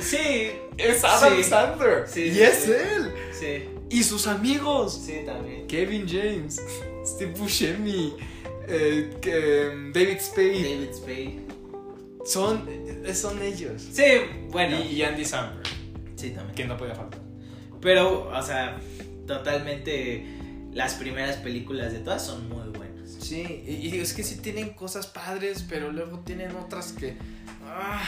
Sí, 0.00 0.52
Es 0.78 1.04
Adam. 1.04 1.42
Sandler. 1.42 2.08
Sí, 2.08 2.22
y 2.24 2.32
sí, 2.34 2.42
es 2.42 2.54
sí. 2.64 2.72
él. 2.72 3.14
sí, 3.38 3.68
Y 3.90 4.02
sus 4.02 4.26
amigos. 4.26 5.00
sí, 5.04 5.20
también. 5.24 5.66
Kevin 5.66 6.06
James, 6.08 6.60
Steve 7.04 7.32
Buscemi, 7.38 8.14
eh, 8.72 9.10
que, 9.20 9.70
um, 9.74 9.92
David 9.92 10.20
Spade. 10.20 10.62
David 10.62 10.92
Spade. 10.94 11.40
Son, 12.24 12.68
eh, 12.68 13.14
son 13.14 13.42
ellos. 13.42 13.82
Sí, 13.92 14.04
bueno. 14.50 14.78
Y, 14.80 15.02
Andy 15.02 15.24
Samberg, 15.24 15.66
Sí, 16.16 16.30
también. 16.30 16.54
que 16.54 16.64
no 16.64 16.76
podía 16.76 16.94
faltar. 16.94 17.20
Pero, 17.80 18.28
o 18.28 18.42
sea, 18.42 18.78
totalmente. 19.26 20.24
Las 20.72 20.94
primeras 20.94 21.36
películas 21.36 21.92
de 21.92 21.98
todas 21.98 22.24
son 22.24 22.48
muy 22.48 22.68
buenas. 22.70 23.10
Sí, 23.20 23.62
y, 23.66 23.88
y 23.88 24.00
es 24.00 24.14
que 24.14 24.22
sí 24.22 24.36
tienen 24.36 24.70
cosas 24.70 25.06
padres, 25.06 25.66
pero 25.68 25.92
luego 25.92 26.20
tienen 26.20 26.56
otras 26.56 26.92
que. 26.92 27.16
ah. 27.66 28.02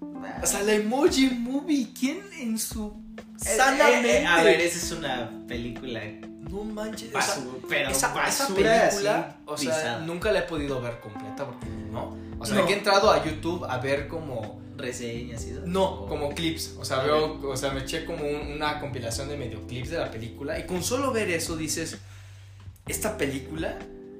O 0.00 0.46
sea, 0.46 0.62
la 0.62 0.74
Emoji 0.74 1.30
Movie, 1.30 1.88
¿quién 1.98 2.20
en 2.38 2.58
su. 2.58 3.00
Eh, 3.46 3.56
eh, 3.56 4.22
eh, 4.22 4.26
a 4.26 4.42
ver, 4.42 4.60
esa 4.60 4.78
es 4.78 4.92
una 4.92 5.30
película 5.46 6.00
no 6.38 6.64
manches. 6.64 7.08
o 7.14 7.20
sea, 7.20 7.34
basura, 7.34 7.58
pero 7.68 7.90
esa, 7.90 8.14
película, 8.14 9.36
o 9.46 9.56
sea, 9.56 9.74
pisada. 9.74 10.00
nunca 10.00 10.32
la 10.32 10.40
he 10.40 10.42
podido 10.42 10.80
ver 10.80 11.00
completa 11.00 11.44
porque 11.44 11.66
no. 11.90 12.16
O 12.38 12.46
sea, 12.46 12.56
No. 12.56 12.66
que 12.66 12.74
he 12.74 12.78
entrado 12.78 13.10
a 13.10 13.24
YouTube 13.24 13.64
a 13.64 13.78
ver 13.78 14.08
como 14.08 14.60
reseñas 14.76 15.44
y 15.46 15.50
eso. 15.50 15.62
No, 15.66 16.06
como 16.06 16.30
clips. 16.34 16.76
O 16.78 16.84
sea, 16.84 17.00
veo, 17.00 17.40
o 17.42 17.56
sea, 17.56 17.72
me 17.72 17.80
eché 17.80 18.04
como 18.04 18.24
una 18.24 18.78
compilación 18.80 19.28
de 19.28 19.36
medio 19.36 19.66
clips 19.66 19.90
de 19.90 19.98
la 19.98 20.10
película. 20.10 20.58
Y 20.58 20.66
con 20.66 20.82
solo 20.82 21.12
ver 21.12 21.30
eso 21.30 21.56
dices, 21.56 21.98
esta 22.86 23.16
película 23.16 23.78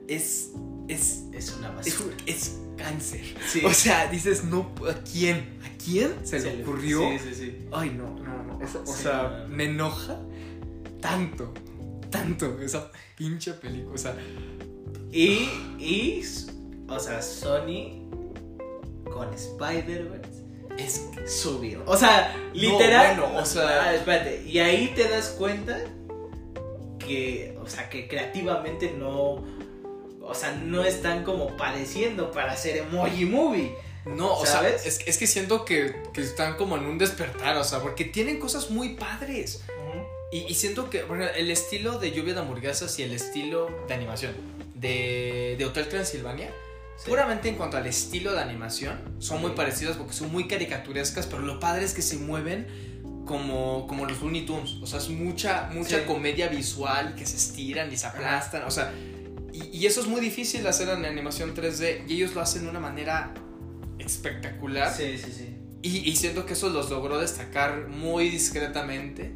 es. 0.09 0.50
Es, 0.88 1.24
es 1.33 1.54
una 1.54 1.70
basura. 1.70 2.16
Es, 2.26 2.59
cáncer. 2.78 3.20
O 3.64 3.74
sea, 3.74 4.07
dices, 4.07 4.44
no, 4.44 4.72
¿a 4.88 4.94
quién? 4.94 5.59
¿A 5.64 5.85
quién 5.85 6.14
se, 6.24 6.38
le 6.38 6.62
ocurrió? 6.62 7.00
Sí, 7.11 7.18
sí, 7.18 7.35
sí. 7.35 7.68
Ay, 7.72 7.90
no, 7.90 8.09
no, 8.20 8.42
no. 8.44 8.59
o 8.59 8.87
sea, 8.87 9.46
me 9.48 9.64
enoja 9.64 10.16
tanto, 11.00 11.52
tanto 12.11 12.61
esa 12.61 12.90
pinche 13.16 13.53
película. 13.55 13.94
O 13.94 13.99
sea. 13.99 14.16
Y, 15.11 15.49
y, 15.79 16.23
o 16.88 16.99
sea, 16.99 17.23
Sony 17.23 18.09
con 19.11 19.33
Spider-Verse 19.33 20.44
es 20.79 21.09
subido. 21.27 21.83
O 21.87 21.97
sea, 21.97 22.35
literal. 22.53 23.21
o 23.21 23.44
sea. 23.44 23.85
Ah, 23.85 23.94
espérate. 23.94 24.42
Y 24.47 24.59
ahí 24.59 24.92
te 24.94 25.09
das 25.09 25.31
cuenta 25.31 25.79
que, 26.99 27.57
o 27.61 27.66
sea, 27.66 27.88
que 27.88 28.09
creativamente 28.09 28.94
no. 28.99 29.44
O 30.21 30.35
sea, 30.35 30.53
no 30.53 30.85
están 30.85 31.25
como 31.25 31.57
padeciendo 31.57 32.31
para 32.31 32.53
hacer 32.53 32.77
emoji 32.77 33.25
movie. 33.25 33.75
No, 34.04 34.34
o 34.34 34.46
sea, 34.46 34.68
es, 34.68 35.00
es, 35.06 35.18
que 35.18 35.26
siento 35.26 35.64
que, 35.64 35.94
que, 36.12 36.22
están 36.22 36.56
como 36.56 36.76
en 36.76 36.87
un 36.87 36.98
despertar, 36.98 37.56
o 37.56 37.64
sea, 37.64 37.80
porque 37.80 38.04
tienen 38.04 38.38
cosas 38.38 38.70
muy 38.70 38.94
padres. 38.94 39.62
y, 40.32 40.38
y, 40.38 40.54
siento 40.54 40.88
que, 40.88 41.02
bueno, 41.02 41.24
el 41.24 41.50
estilo 41.50 41.98
de 41.98 42.12
Lluvia 42.12 42.34
de 42.34 42.40
Hamburguesas 42.40 42.98
y 42.98 43.02
el 43.02 43.12
estilo 43.12 43.68
de 43.87 43.94
animación 43.94 44.34
de, 44.74 45.56
de 45.58 45.64
Hotel 45.66 45.88
Transilvania 45.88 46.50
Puramente 47.06 47.48
en 47.48 47.54
cuanto 47.54 47.76
al 47.76 47.87
estilo 47.87 48.32
de 48.32 48.40
animación, 48.40 48.98
son 49.18 49.40
muy 49.40 49.52
parecidos 49.52 49.96
porque 49.96 50.12
son 50.12 50.32
muy 50.32 50.48
caricaturescas, 50.48 51.26
pero 51.26 51.42
lo 51.42 51.61
padre 51.61 51.84
es 51.84 51.94
que 51.94 52.02
se 52.02 52.16
mueven 52.16 52.66
como, 53.24 53.87
como 53.87 54.04
los 54.04 54.20
Looney 54.20 54.44
Tunes. 54.44 54.72
O 54.82 54.87
sea, 54.87 54.98
es 54.98 55.08
mucha, 55.08 55.70
mucha 55.72 56.04
comedia 56.06 56.48
visual 56.48 57.14
que 57.14 57.24
se 57.24 57.37
estiran 57.37 57.92
y 57.92 57.96
se 57.96 58.06
aplastan. 58.06 58.64
O 58.64 58.70
sea, 58.70 58.92
y, 59.52 59.87
eso 59.87 60.00
es 60.00 60.08
muy 60.08 60.20
difícil 60.20 60.66
hacer 60.66 60.88
en 60.88 61.04
animación 61.04 61.54
3D 61.54 62.08
y 62.08 62.14
ellos 62.14 62.34
lo 62.34 62.40
hacen 62.40 62.64
de 62.64 62.70
una 62.70 62.80
manera 62.80 63.32
espectacular. 64.09 64.92
Sí, 64.92 65.18
sí, 65.18 65.33
sí. 65.33 65.55
Y, 65.81 66.16
siento 66.16 66.44
que 66.44 66.55
eso 66.55 66.71
los 66.71 66.90
logró 66.90 67.18
destacar 67.18 67.87
muy 67.87 68.29
discretamente 68.29 69.33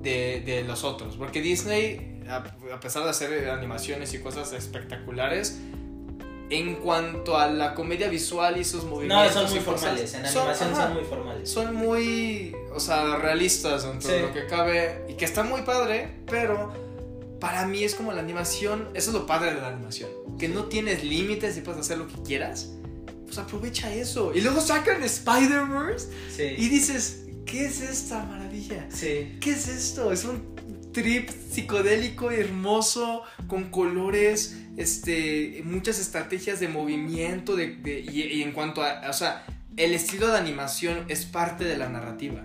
de, 0.00 0.42
de 0.46 0.62
los 0.62 0.84
otros. 0.84 1.16
Porque 1.16 1.42
Disney, 1.42 2.22
a 2.28 2.80
pesar 2.80 3.02
de 3.02 3.10
hacer 3.10 3.50
animaciones 3.50 4.14
y 4.14 4.20
cosas 4.20 4.52
espectaculares, 4.52 5.58
en 6.50 6.74
cuanto 6.76 7.38
a 7.38 7.46
la 7.48 7.74
comedia 7.74 8.08
visual 8.08 8.58
y 8.58 8.64
sus 8.64 8.84
movimientos. 8.84 9.34
No, 9.34 9.40
son 9.42 9.50
muy 9.50 9.60
formales, 9.60 10.14
en 10.14 10.26
animación 10.26 10.76
son, 10.76 10.94
muy 10.94 11.04
formales. 11.04 11.50
Son 11.50 11.74
muy, 11.74 12.56
o 12.74 12.80
sea, 12.80 13.16
realistas 13.16 13.84
dentro 13.84 14.10
de 14.10 14.20
lo 14.22 14.32
que 14.32 14.46
cabe 14.46 15.04
y 15.08 15.14
que 15.14 15.24
está 15.24 15.44
muy 15.44 15.62
padre, 15.62 16.22
pero 16.26 16.72
para 17.38 17.66
mí 17.66 17.84
es 17.84 17.94
como 17.94 18.12
la 18.12 18.20
animación, 18.20 18.88
eso 18.94 19.10
es 19.10 19.14
lo 19.14 19.26
padre 19.26 19.54
de 19.54 19.60
la 19.60 19.68
animación, 19.68 20.10
que 20.38 20.48
no 20.48 20.64
tienes 20.64 21.04
límites 21.04 21.56
y 21.56 21.60
puedes 21.60 21.80
hacer 21.80 21.98
lo 21.98 22.08
que 22.08 22.20
quieras. 22.22 22.72
Pues 23.30 23.38
aprovecha 23.38 23.94
eso. 23.94 24.32
Y 24.34 24.40
luego 24.40 24.60
sacan 24.60 25.04
Spider-Verse 25.04 26.56
y 26.58 26.68
dices, 26.68 27.26
¿qué 27.46 27.66
es 27.66 27.80
esta 27.80 28.24
maravilla? 28.24 28.88
Sí. 28.90 29.36
¿Qué 29.40 29.52
es 29.52 29.68
esto? 29.68 30.10
Es 30.10 30.24
un 30.24 30.56
trip 30.92 31.30
psicodélico 31.30 32.32
hermoso, 32.32 33.22
con 33.46 33.70
colores, 33.70 34.58
este, 34.76 35.62
muchas 35.64 36.00
estrategias 36.00 36.58
de 36.58 36.66
movimiento, 36.66 37.54
de, 37.54 37.78
y, 38.12 38.42
en 38.42 38.50
cuanto 38.50 38.82
a, 38.82 39.08
o 39.08 39.12
sea, 39.12 39.46
el 39.76 39.94
estilo 39.94 40.26
de 40.26 40.36
animación 40.36 41.04
es 41.06 41.24
parte 41.24 41.62
de 41.62 41.76
la 41.78 41.88
narrativa. 41.88 42.42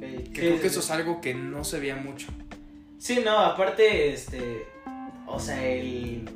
Que 0.00 0.30
creo 0.32 0.58
que 0.58 0.68
eso 0.68 0.80
es 0.80 0.90
algo 0.90 1.20
que 1.20 1.34
no 1.34 1.64
se 1.64 1.80
veía 1.80 1.96
mucho. 1.96 2.28
Sí, 2.96 3.20
no, 3.22 3.40
aparte, 3.40 4.14
este, 4.14 4.64
o 5.26 5.38
sea, 5.38 5.62
el, 5.66 6.26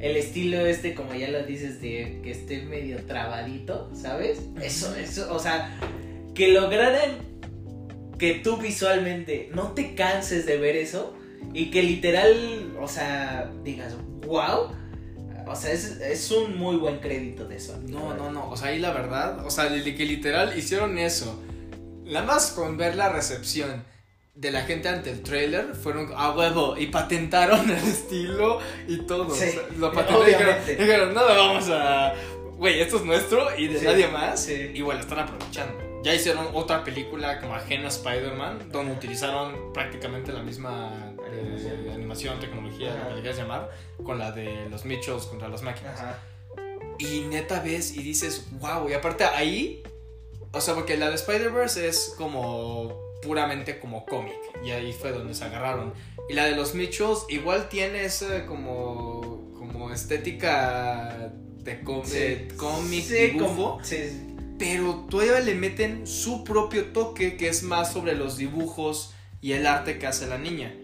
el 0.00 0.16
estilo 0.16 0.64
este, 0.66 0.94
como 0.94 1.14
ya 1.14 1.28
lo 1.28 1.42
dices, 1.44 1.80
de 1.80 2.20
que 2.22 2.30
esté 2.30 2.62
medio 2.62 3.04
trabadito, 3.04 3.90
¿sabes? 3.94 4.40
Eso, 4.62 4.94
eso, 4.96 5.32
o 5.34 5.38
sea, 5.38 5.78
que 6.34 6.48
lograran 6.48 7.30
que 8.18 8.34
tú 8.34 8.56
visualmente 8.56 9.50
no 9.54 9.72
te 9.72 9.94
canses 9.94 10.46
de 10.46 10.58
ver 10.58 10.76
eso 10.76 11.14
y 11.52 11.70
que 11.70 11.82
literal, 11.82 12.76
o 12.80 12.88
sea, 12.88 13.50
digas, 13.62 13.96
wow. 14.26 14.72
O 15.46 15.56
sea, 15.56 15.72
es, 15.72 16.30
un 16.30 16.56
muy 16.56 16.76
buen 16.76 16.98
crédito 16.98 17.48
de 17.48 17.56
eso. 17.56 17.80
No, 17.88 18.14
no, 18.14 18.30
no. 18.30 18.48
O 18.50 18.56
sea, 18.56 18.68
ahí 18.68 18.78
la 18.78 18.92
verdad, 18.92 19.44
o 19.44 19.50
sea, 19.50 19.68
que 19.68 20.04
literal 20.04 20.56
hicieron 20.56 20.96
eso. 20.98 21.42
Nada 22.04 22.24
más 22.24 22.52
con 22.52 22.76
ver 22.76 22.94
la 22.94 23.08
recepción 23.08 23.82
de 24.40 24.50
la 24.50 24.62
gente 24.62 24.88
ante 24.88 25.10
el 25.10 25.22
trailer, 25.22 25.74
fueron 25.74 26.12
a 26.16 26.30
huevo 26.30 26.76
y 26.76 26.86
patentaron 26.86 27.68
el 27.70 27.76
estilo 27.76 28.58
y 28.88 28.98
todo. 29.02 29.34
Sí, 29.34 29.52
lo 29.76 29.92
patentaron 29.92 30.28
y 30.66 30.70
dijeron, 30.70 31.14
no, 31.14 31.24
vamos 31.24 31.68
a. 31.68 32.14
Güey, 32.56 32.80
esto 32.80 32.96
es 32.96 33.04
nuestro 33.04 33.56
y 33.56 33.68
de 33.68 33.82
nadie 33.82 34.08
más. 34.08 34.42
Sí. 34.44 34.72
Y 34.74 34.80
bueno, 34.80 35.00
están 35.00 35.20
aprovechando. 35.20 36.02
Ya 36.02 36.14
hicieron 36.14 36.48
otra 36.54 36.82
película 36.82 37.38
como 37.40 37.54
ajena 37.54 37.84
a 37.84 37.88
Spider-Man, 37.88 38.70
donde 38.70 38.92
utilizaron 38.92 39.72
prácticamente 39.74 40.32
la 40.32 40.42
misma 40.42 41.14
eh, 41.30 41.90
animación, 41.92 42.40
tecnología, 42.40 43.08
lo 43.10 43.16
que 43.16 43.20
quieras 43.20 43.38
llamar, 43.38 43.70
con 44.02 44.18
la 44.18 44.32
de 44.32 44.68
los 44.70 44.86
Mitchells 44.86 45.26
contra 45.26 45.48
las 45.48 45.62
máquinas. 45.62 46.00
Y 46.98 47.20
neta 47.28 47.60
ves 47.60 47.94
y 47.94 48.02
dices, 48.02 48.46
wow, 48.52 48.88
y 48.88 48.94
aparte 48.94 49.24
ahí, 49.24 49.82
o 50.52 50.60
sea, 50.62 50.74
porque 50.74 50.96
la 50.96 51.10
de 51.10 51.16
Spider-Verse 51.16 51.86
es 51.86 52.14
como 52.16 53.09
puramente 53.22 53.78
como 53.78 54.04
cómic, 54.06 54.38
y 54.64 54.70
ahí 54.70 54.92
fue 54.92 55.12
donde 55.12 55.34
se 55.34 55.44
agarraron. 55.44 55.94
Y 56.28 56.34
la 56.34 56.44
de 56.44 56.56
los 56.56 56.74
Mitchells 56.74 57.26
igual 57.28 57.68
tiene 57.68 58.04
esa 58.04 58.46
como, 58.46 59.52
como 59.58 59.92
estética 59.92 61.32
de, 61.58 61.80
cómic, 61.80 63.04
sí, 63.04 63.36
Como, 63.38 63.78
sí, 63.82 63.96
pero 64.58 65.06
todavía 65.08 65.40
le 65.40 65.54
meten 65.54 66.06
su 66.06 66.44
propio 66.44 66.86
toque 66.86 67.36
que 67.36 67.48
es 67.48 67.62
más 67.62 67.92
sobre 67.92 68.14
los 68.14 68.36
dibujos 68.36 69.14
y 69.42 69.52
el 69.52 69.66
arte 69.66 69.98
que 69.98 70.06
hace 70.06 70.26
la 70.26 70.36
niña. 70.36 70.74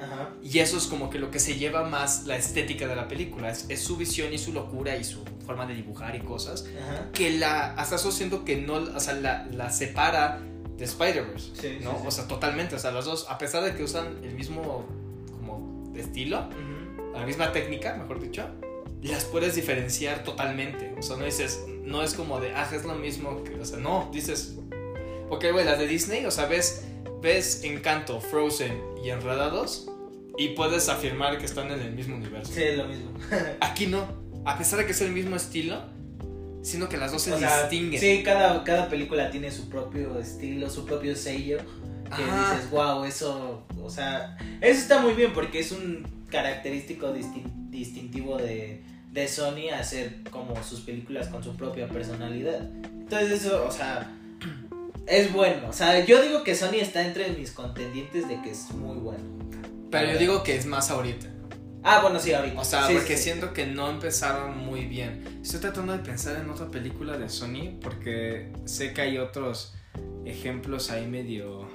Y 0.43 0.61
eso 0.61 0.79
es 0.79 0.87
como 0.87 1.11
que 1.11 1.19
lo 1.19 1.31
que 1.31 1.39
se 1.39 1.59
lleva 1.59 1.85
más 1.85 2.25
la 2.25 2.37
estética 2.37 2.87
de 2.87 2.97
la 2.97 3.07
película. 3.07 3.51
Es, 3.51 3.81
su 3.83 3.97
visión 3.97 4.33
y 4.33 4.39
su 4.39 4.53
locura 4.53 4.97
y 4.97 5.05
su 5.05 5.25
forma 5.45 5.67
de 5.67 5.75
dibujar 5.75 6.17
y 6.17 6.21
cosas. 6.21 6.65
Que 7.13 7.39
la, 7.39 7.75
hasta 7.75 7.97
eso 7.97 8.11
siento 8.11 8.45
que 8.45 8.57
no, 8.57 8.75
o 8.75 9.01
sea, 9.01 9.15
la, 9.15 9.71
separa 9.71 10.41
de 10.77 10.85
Spider-Verse. 10.85 11.81
¿no? 11.81 12.03
O 12.05 12.11
sea, 12.11 12.29
totalmente. 12.29 12.75
O 12.75 12.79
sea, 12.79 12.91
los 12.91 13.05
dos, 13.05 13.27
a 13.29 13.39
pesar 13.39 13.65
de 13.65 13.75
que 13.75 13.83
usan 13.83 14.19
el 14.23 14.35
mismo 14.35 14.87
como 15.33 15.93
estilo, 15.97 16.49
la 17.13 17.25
misma 17.25 17.53
técnica, 17.53 17.95
mejor 17.95 18.21
dicho, 18.21 18.47
las 19.03 19.25
puedes 19.25 19.55
diferenciar 19.55 20.23
totalmente. 20.25 20.95
O 20.99 21.03
sea, 21.03 21.17
no 21.17 21.25
dices, 21.25 21.65
no 21.83 22.03
es 22.03 22.15
como 22.15 22.41
de, 22.41 22.55
ah, 22.55 22.69
es 22.73 22.85
lo 22.85 22.95
mismo 22.95 23.43
que, 23.45 23.55
o 23.55 23.65
sea, 23.65 23.79
no, 23.79 24.11
dices, 24.13 24.57
ok, 25.31 25.47
güey, 25.53 25.65
las 25.65 25.79
de 25.79 25.87
Disney, 25.87 26.27
o 26.27 26.31
sea, 26.31 26.47
ves, 26.47 26.85
ves 27.23 27.63
Encanto, 27.65 28.21
Frozen 28.21 28.81
y 29.03 29.11
Enredados 29.11 29.89
y 30.37 30.49
puedes 30.49 30.89
afirmar 30.89 31.39
que 31.39 31.47
están 31.47 31.71
en 31.71 31.81
el 31.81 31.93
mismo 31.93 32.17
universo. 32.17 32.53
Sí, 32.53 32.63
es 32.63 32.77
lo 32.77 32.87
mismo. 32.87 33.11
Aquí 33.61 33.87
no, 33.87 34.07
a 34.45 34.59
pesar 34.59 34.79
de 34.79 34.87
que 34.87 34.93
es 34.93 35.01
el 35.01 35.13
mismo 35.13 35.37
estilo, 35.37 35.83
sino 36.67 36.89
que 36.89 36.97
las 36.97 37.13
dos 37.13 37.23
se 37.23 37.37
distinguen. 37.37 38.01
Sí, 38.01 38.23
cada, 38.25 38.65
cada 38.65 38.89
película 38.89 39.31
tiene 39.31 39.53
su 39.53 39.69
propio 39.69 40.19
estilo, 40.19 40.69
su 40.69 40.85
propio 40.85 41.15
sello. 41.15 41.59
Que 42.15 42.23
dices, 42.23 42.71
wow, 42.71 43.05
eso, 43.05 43.65
o 43.83 43.91
sea, 43.91 44.37
eso 44.61 44.81
está 44.81 45.01
muy 45.01 45.15
bien 45.15 45.33
porque 45.33 45.59
es 45.61 45.73
un 45.73 46.07
característico 46.29 47.13
distintivo 47.13 48.37
de, 48.37 48.83
de 49.13 49.29
Sony 49.29 49.71
hacer 49.73 50.23
como 50.31 50.63
sus 50.63 50.81
películas 50.81 51.29
con 51.29 51.43
su 51.43 51.57
propia 51.57 51.89
personalidad. 51.89 52.69
Entonces 52.85 53.45
eso, 53.45 53.65
o 53.67 53.73
sea, 53.73 54.13
es 55.07 55.33
bueno. 55.33 55.69
O 55.69 55.73
sea, 55.73 56.05
yo 56.05 56.23
digo 56.23 56.43
que 56.45 56.55
Sony 56.55 56.79
está 56.81 57.07
entre 57.07 57.31
mis 57.31 57.53
contendientes 57.53 58.29
de 58.29 58.41
que 58.43 58.51
es 58.51 58.71
muy 58.73 58.97
bueno. 58.97 59.25
Pero 59.91 60.13
yo 60.13 60.19
digo 60.19 60.43
que 60.43 60.57
es 60.57 60.67
más 60.67 60.91
ahorita. 60.91 61.29
Ah, 61.89 62.01
bueno, 62.03 62.19
sí, 62.19 62.33
ahorita. 62.33 62.61
O 62.61 62.65
sea, 62.65 62.89
porque 62.93 63.17
siento 63.17 63.53
que 63.53 63.67
no 63.67 63.89
empezaron 63.89 64.59
muy 64.59 64.87
bien. 64.87 65.41
Estoy 65.43 65.61
tratando 65.61 65.93
de 65.93 66.01
pensar 66.01 66.37
en 66.37 66.51
otra 66.51 66.67
película 66.67 67.17
de 67.17 67.29
Sony 67.29 67.79
porque 67.81 68.53
sé 68.65 68.93
que 68.93 69.03
hay 69.03 69.19
otros 69.19 69.75
ejemplos 70.25 70.91
ahí 70.91 71.07
medio 71.07 71.69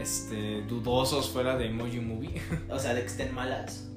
este 0.00 0.62
dudosos 0.62 1.30
fuera 1.30 1.56
de 1.56 1.66
Emoji 1.66 2.00
Movie. 2.00 2.40
O 2.70 2.78
sea, 2.78 2.94
de 2.94 3.00
que 3.00 3.08
estén 3.08 3.34
malas 3.34 3.88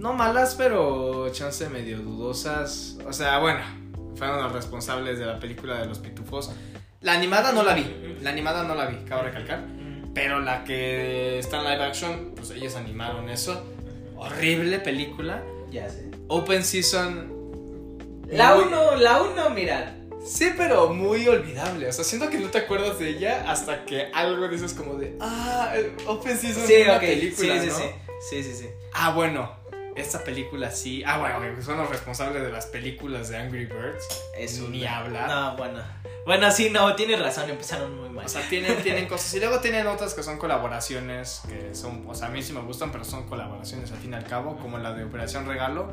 no 0.00 0.14
malas, 0.14 0.54
pero 0.54 1.28
chance 1.30 1.68
medio 1.68 1.98
dudosas. 1.98 2.98
O 3.06 3.12
sea, 3.12 3.38
bueno, 3.38 3.60
fueron 4.16 4.42
los 4.42 4.52
responsables 4.52 5.18
de 5.18 5.26
la 5.26 5.38
película 5.38 5.78
de 5.78 5.86
los 5.86 5.98
pitufos. 5.98 6.52
La 7.02 7.12
animada 7.12 7.52
no 7.52 7.62
la 7.62 7.74
vi, 7.74 8.16
la 8.22 8.30
animada 8.30 8.64
no 8.64 8.74
la 8.74 8.86
vi, 8.86 8.96
cabe 9.04 9.24
recalcar. 9.24 9.64
Pero 10.14 10.40
la 10.40 10.64
que 10.64 11.38
está 11.38 11.58
en 11.58 11.64
live 11.64 11.84
action, 11.84 12.32
pues 12.34 12.50
ellos 12.50 12.74
animaron 12.76 13.28
eso. 13.28 13.62
Horrible 14.20 14.78
película. 14.80 15.42
Ya 15.70 15.88
sé. 15.88 16.10
Open 16.28 16.62
Season. 16.62 17.40
La 18.28 18.56
1, 18.56 18.96
la 18.96 19.22
1, 19.22 19.50
mira. 19.50 19.96
Sí, 20.24 20.50
pero 20.56 20.92
muy 20.92 21.26
olvidable. 21.26 21.88
O 21.88 21.92
sea, 21.92 22.04
siento 22.04 22.28
que 22.28 22.38
no 22.38 22.48
te 22.48 22.58
acuerdas 22.58 22.98
de 22.98 23.08
ella 23.08 23.50
hasta 23.50 23.86
que 23.86 24.10
algo 24.12 24.46
dices 24.48 24.74
como 24.74 24.94
de, 24.96 25.16
ah, 25.20 25.72
el 25.74 25.92
Open 26.06 26.36
Season 26.36 26.66
Sí, 26.66 26.74
es 26.74 26.88
una 26.88 27.00
película, 27.00 27.54
sí, 27.54 27.60
sí, 27.60 27.66
¿no? 27.68 27.74
sí. 27.78 27.84
Sí, 28.28 28.42
sí, 28.42 28.54
sí. 28.54 28.66
Ah, 28.92 29.12
bueno, 29.14 29.50
esta 29.96 30.22
película 30.22 30.70
sí. 30.70 31.02
Ah, 31.06 31.18
bueno, 31.18 31.62
son 31.62 31.78
los 31.78 31.88
responsables 31.88 32.42
de 32.42 32.52
las 32.52 32.66
películas 32.66 33.30
de 33.30 33.38
Angry 33.38 33.64
Birds. 33.64 34.06
Es 34.36 34.60
Ni 34.60 34.84
hablar. 34.84 35.28
No, 35.28 35.56
bueno. 35.56 35.82
Bueno, 36.24 36.50
sí, 36.50 36.70
no, 36.70 36.94
tienes 36.94 37.18
razón, 37.18 37.48
empezaron 37.50 37.96
muy 37.96 38.08
mal. 38.08 38.26
O 38.26 38.28
sea, 38.28 38.46
tienen, 38.48 38.82
tienen 38.82 39.08
cosas. 39.08 39.34
Y 39.34 39.40
luego 39.40 39.60
tienen 39.60 39.86
otras 39.86 40.14
que 40.14 40.22
son 40.22 40.38
colaboraciones, 40.38 41.42
que 41.48 41.74
son, 41.74 42.04
o 42.06 42.14
sea, 42.14 42.28
a 42.28 42.30
mí 42.30 42.42
sí 42.42 42.52
me 42.52 42.60
gustan, 42.60 42.92
pero 42.92 43.04
son 43.04 43.28
colaboraciones 43.28 43.90
al 43.90 43.98
fin 43.98 44.12
y 44.12 44.16
al 44.16 44.24
cabo, 44.24 44.56
como 44.58 44.78
la 44.78 44.92
de 44.92 45.04
Operación 45.04 45.46
Regalo. 45.46 45.92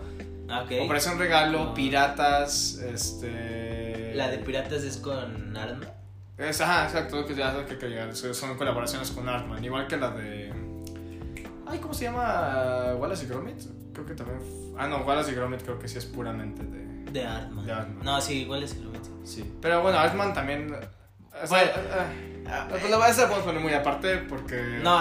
Ah, 0.50 0.64
ok. 0.64 0.86
Operación 0.86 1.18
Regalo, 1.18 1.66
No. 1.66 1.74
Piratas, 1.74 2.76
este... 2.76 4.14
La 4.16 4.30
de 4.30 4.40
piratas 4.40 4.84
es 4.84 4.98
con 4.98 5.56
Arma. 5.56 5.86
Es, 6.38 6.62
ajá, 6.62 6.86
exacto, 6.86 7.26
que 7.26 7.34
ya 7.34 7.66
que, 7.66 7.78
que 7.78 8.14
son 8.34 8.58
colaboraciones 8.58 9.10
con 9.12 9.28
Artman, 9.28 9.64
igual 9.64 9.88
que 9.88 9.98
la 9.98 10.12
de... 10.12 10.54
Ay, 11.66 11.80
¿cómo 11.80 11.94
se 11.94 12.06
llama? 12.06 12.94
Wallace 12.96 13.26
y 13.26 13.28
Gromit. 13.28 13.60
Creo 13.92 14.06
que 14.06 14.14
también... 14.14 14.40
Ah, 14.78 14.88
no, 14.88 14.98
Wallace 14.98 15.32
y 15.32 15.36
Gromit 15.36 15.64
creo 15.64 15.80
que 15.80 15.88
sí 15.88 15.98
es 15.98 16.06
puramente 16.06 16.64
de... 16.64 17.12
De 17.12 17.26
Arma. 17.26 17.64
De 17.64 17.72
Artman. 17.72 18.06
No, 18.06 18.22
sí, 18.22 18.48
es 18.64 18.72
el 18.74 18.84
momento. 18.86 19.07
Sí. 19.28 19.44
Pero 19.62 19.82
bueno, 19.82 20.00
Artman 20.00 20.34
también... 20.34 20.74
o 21.44 21.48
sea, 21.48 21.58
Bueno. 21.58 21.72
ah, 22.48 22.68
pues 22.70 22.84
la 22.90 22.98
verdad 22.98 23.14
se 23.16 23.22
la 23.22 23.28
podemos 23.28 23.46
poner 23.46 23.62
muy 23.62 23.74
aparte 23.74 24.18
porque... 24.30 24.80
No, 24.84 25.00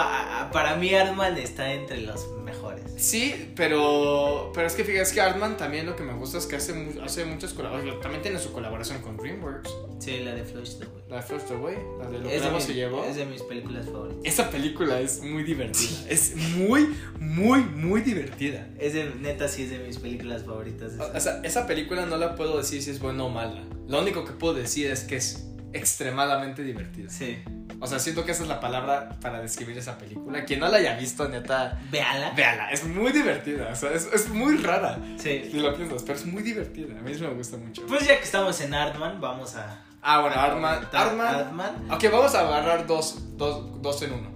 para 0.51 0.75
mí 0.75 0.93
Artman 0.93 1.37
está 1.37 1.71
entre 1.73 2.01
los 2.01 2.27
mejores. 2.43 2.83
Sí, 2.97 3.51
pero, 3.55 4.51
pero 4.53 4.67
es 4.67 4.73
que 4.73 4.83
fíjate, 4.83 5.03
es 5.03 5.13
que 5.13 5.21
Artman 5.21 5.57
también 5.57 5.85
lo 5.85 5.95
que 5.95 6.03
me 6.03 6.13
gusta 6.13 6.37
es 6.39 6.45
que 6.47 6.55
hace, 6.55 6.73
hace 7.03 7.25
muchas 7.25 7.53
colaboraciones. 7.53 8.01
También 8.01 8.21
tiene 8.21 8.39
su 8.39 8.51
colaboración 8.51 9.01
con 9.01 9.17
DreamWorks. 9.17 9.69
Sí, 9.99 10.19
la 10.19 10.33
de 10.35 10.43
Flush 10.43 10.75
the 10.77 10.85
Way. 10.85 10.97
La 11.09 11.15
de 11.17 11.21
First 11.21 11.51
Away, 11.51 11.77
la 11.99 12.07
de 12.09 12.19
Lo 12.19 12.29
Es 12.29 12.41
que 12.41 12.49
de, 12.49 12.61
se 12.61 12.73
llevó. 12.73 13.03
es 13.05 13.15
de 13.15 13.25
mis 13.25 13.41
películas 13.41 13.85
favoritas. 13.85 14.21
Esa 14.25 14.49
película 14.49 14.99
es 14.99 15.21
muy 15.23 15.43
divertida. 15.43 15.97
Es 16.09 16.35
muy, 16.35 16.93
muy, 17.19 17.61
muy 17.61 18.01
divertida. 18.01 18.67
Es 18.77 18.93
de, 18.93 19.13
neta, 19.15 19.47
sí 19.47 19.63
es 19.63 19.69
de 19.69 19.79
mis 19.79 19.97
películas 19.99 20.43
favoritas. 20.43 20.93
esa. 20.93 21.05
O 21.15 21.19
sea, 21.19 21.39
esa 21.43 21.65
película 21.67 22.05
no 22.05 22.17
la 22.17 22.35
puedo 22.35 22.57
decir 22.57 22.81
si 22.83 22.91
es 22.91 22.99
buena 22.99 23.23
o 23.23 23.29
mala. 23.29 23.63
Lo 23.87 24.01
único 24.01 24.25
que 24.25 24.33
puedo 24.33 24.53
decir 24.53 24.91
es 24.91 25.03
que 25.05 25.15
es 25.15 25.45
extremadamente 25.77 26.63
divertida. 26.63 27.09
Sí. 27.09 27.39
O 27.79 27.85
sea, 27.87 27.99
siento 27.99 28.25
que 28.25 28.31
esa 28.31 28.43
es 28.43 28.49
la 28.49 28.59
palabra 28.59 29.09
para 29.21 29.39
describir 29.39 29.77
esa 29.77 29.97
película. 29.97 30.43
Quien 30.45 30.59
no 30.59 30.67
la 30.67 30.77
haya 30.77 30.95
visto, 30.97 31.27
neta, 31.29 31.79
Véala. 31.91 32.31
véala. 32.31 32.71
Es 32.71 32.83
muy 32.85 33.11
divertida. 33.11 33.69
O 33.71 33.75
sea, 33.75 33.91
es, 33.93 34.09
es 34.11 34.29
muy 34.29 34.57
rara. 34.57 34.97
Sí. 35.17 35.49
Si 35.51 35.59
lo 35.59 35.75
piensas, 35.75 36.01
pero 36.03 36.17
es 36.17 36.25
muy 36.25 36.41
divertida. 36.41 36.97
A 36.97 37.01
mí 37.01 37.13
sí 37.13 37.21
me 37.21 37.29
gusta 37.29 37.57
mucho. 37.57 37.85
Pues 37.87 38.07
ya 38.07 38.17
que 38.17 38.23
estamos 38.23 38.59
en 38.61 38.73
Artman, 38.73 39.21
vamos 39.21 39.55
a. 39.55 39.83
Ah, 40.01 40.21
bueno, 40.21 40.35
Artman. 40.35 40.87
Artman. 40.91 41.35
Artman. 41.35 41.91
Ok, 41.91 42.03
vamos 42.11 42.33
a 42.33 42.39
agarrar 42.41 42.87
dos, 42.87 43.37
dos, 43.37 43.81
dos 43.81 44.01
en 44.01 44.13
uno. 44.13 44.31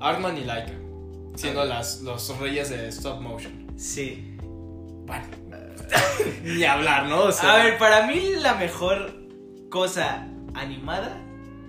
Artman 0.00 0.36
y 0.36 0.44
Laika. 0.44 0.72
Siendo 1.36 1.64
las, 1.64 2.00
los 2.00 2.36
reyes 2.38 2.70
de 2.70 2.88
stop 2.88 3.20
motion. 3.20 3.72
Sí. 3.78 4.36
Bueno. 5.06 5.26
Ni 6.44 6.64
hablar, 6.64 7.06
¿no? 7.06 7.22
O 7.24 7.32
sea, 7.32 7.54
A 7.54 7.64
ver, 7.64 7.78
para 7.78 8.06
mí 8.06 8.32
la 8.38 8.54
mejor 8.54 9.14
cosa 9.70 10.26
animada. 10.60 11.20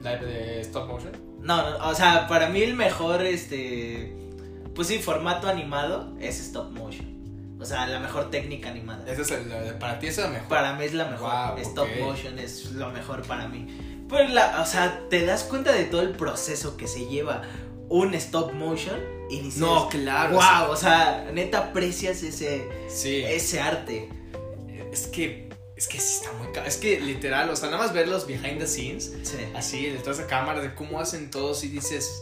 La 0.01 0.17
de 0.17 0.61
stop 0.61 0.87
motion. 0.87 1.11
No, 1.41 1.69
no, 1.77 1.87
o 1.89 1.95
sea, 1.95 2.27
para 2.27 2.49
mí 2.49 2.61
el 2.61 2.75
mejor, 2.75 3.23
este. 3.25 4.15
Pues 4.75 4.87
sí, 4.87 4.99
formato 4.99 5.47
animado 5.47 6.15
es 6.19 6.39
stop 6.39 6.71
motion. 6.71 7.11
O 7.59 7.65
sea, 7.65 7.85
la 7.85 7.99
mejor 7.99 8.31
técnica 8.31 8.69
animada. 8.69 9.03
Ese 9.11 9.21
es 9.21 9.31
el, 9.31 9.75
para 9.79 9.99
ti 9.99 10.07
es 10.07 10.17
el 10.17 10.31
mejor. 10.31 10.47
Para 10.47 10.73
mí 10.73 10.83
es 10.85 10.93
la 10.93 11.05
mejor. 11.05 11.29
Wow, 11.29 11.57
Stop 11.59 11.87
motion 11.99 12.39
es 12.39 12.71
lo 12.71 12.89
mejor 12.89 13.21
para 13.27 13.47
mí. 13.47 13.67
Pues 14.09 14.31
la, 14.31 14.59
o 14.61 14.65
sea, 14.65 15.01
te 15.09 15.23
das 15.25 15.43
cuenta 15.43 15.71
de 15.71 15.83
todo 15.85 16.01
el 16.01 16.09
proceso 16.11 16.75
que 16.75 16.87
se 16.87 17.05
lleva 17.05 17.43
un 17.87 18.15
stop 18.15 18.53
motion 18.53 18.97
y 19.29 19.41
dices, 19.41 19.59
No, 19.59 19.87
claro. 19.89 20.33
wow, 20.35 20.71
o 20.71 20.75
sea, 20.75 21.29
neta 21.33 21.59
aprecias 21.69 22.23
ese, 22.23 22.67
Sí. 22.89 23.21
ese 23.23 23.59
arte. 23.61 24.09
Es 24.91 25.05
que. 25.07 25.50
Es 25.81 25.87
que 25.87 25.99
sí 25.99 26.17
está 26.23 26.31
muy 26.33 26.47
Es 26.67 26.77
que 26.77 26.99
literal, 26.99 27.49
o 27.49 27.55
sea, 27.55 27.71
nada 27.71 27.81
más 27.81 27.91
ver 27.91 28.07
los 28.07 28.27
behind 28.27 28.59
the 28.59 28.67
scenes. 28.67 29.11
Sí. 29.23 29.37
Así, 29.55 29.87
detrás 29.87 30.19
de 30.19 30.27
cámara, 30.27 30.61
de 30.61 30.75
cómo 30.75 30.99
hacen 30.99 31.31
todos 31.31 31.63
y 31.63 31.69
dices. 31.69 32.21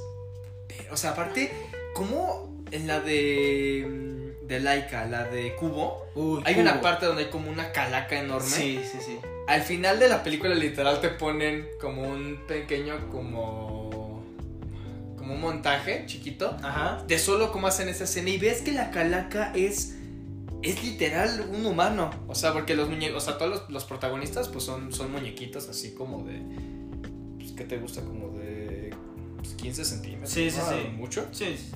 O 0.91 0.95
sea, 0.95 1.09
aparte, 1.09 1.51
como 1.93 2.63
en 2.71 2.87
la 2.87 3.01
de. 3.01 4.33
De 4.43 4.61
Laika, 4.61 5.05
la 5.07 5.25
de 5.25 5.57
Cubo. 5.57 6.07
Uy, 6.15 6.41
Hay 6.45 6.53
Cubo. 6.53 6.61
una 6.63 6.79
parte 6.79 7.05
donde 7.05 7.25
hay 7.25 7.29
como 7.29 7.51
una 7.51 7.73
calaca 7.73 8.17
enorme. 8.17 8.47
Sí, 8.49 8.79
sí, 8.89 8.97
sí. 9.05 9.19
Al 9.49 9.61
final 9.63 9.99
de 9.99 10.07
la 10.07 10.23
película 10.23 10.55
literal 10.55 11.01
te 11.01 11.09
ponen 11.09 11.67
como 11.81 12.03
un 12.03 12.45
pequeño 12.47 13.09
como 13.11 14.23
como 15.17 15.33
un 15.33 15.41
montaje 15.41 16.05
chiquito 16.05 16.55
Ajá. 16.63 17.03
de 17.05 17.19
solo 17.19 17.51
cómo 17.51 17.67
hacen 17.67 17.89
esa 17.89 18.05
escena 18.05 18.29
y 18.29 18.37
ves 18.37 18.61
que 18.61 18.71
la 18.71 18.89
calaca 18.89 19.51
es 19.53 19.95
es 20.61 20.83
literal 20.83 21.49
un 21.53 21.65
humano, 21.65 22.09
o 22.27 22.35
sea, 22.35 22.51
porque 22.53 22.75
los 22.75 22.89
muñecos, 22.89 23.23
o 23.23 23.25
sea, 23.25 23.37
todos 23.37 23.51
los, 23.51 23.69
los 23.69 23.85
protagonistas 23.85 24.49
pues 24.49 24.63
son 24.65 24.91
son 24.91 25.11
muñequitos 25.11 25.69
así 25.69 25.93
como 25.93 26.23
de 26.23 26.41
pues 27.37 27.51
qué 27.53 27.63
te 27.63 27.77
gusta 27.77 28.01
como 28.01 28.37
de 28.37 28.93
pues, 29.37 29.53
15 29.53 29.85
centímetros, 29.85 30.29
Sí, 30.31 30.49
sí, 30.51 30.57
¿no? 30.59 30.69
sí. 30.69 30.87
mucho. 30.95 31.25
Sí, 31.31 31.55
sí. 31.57 31.71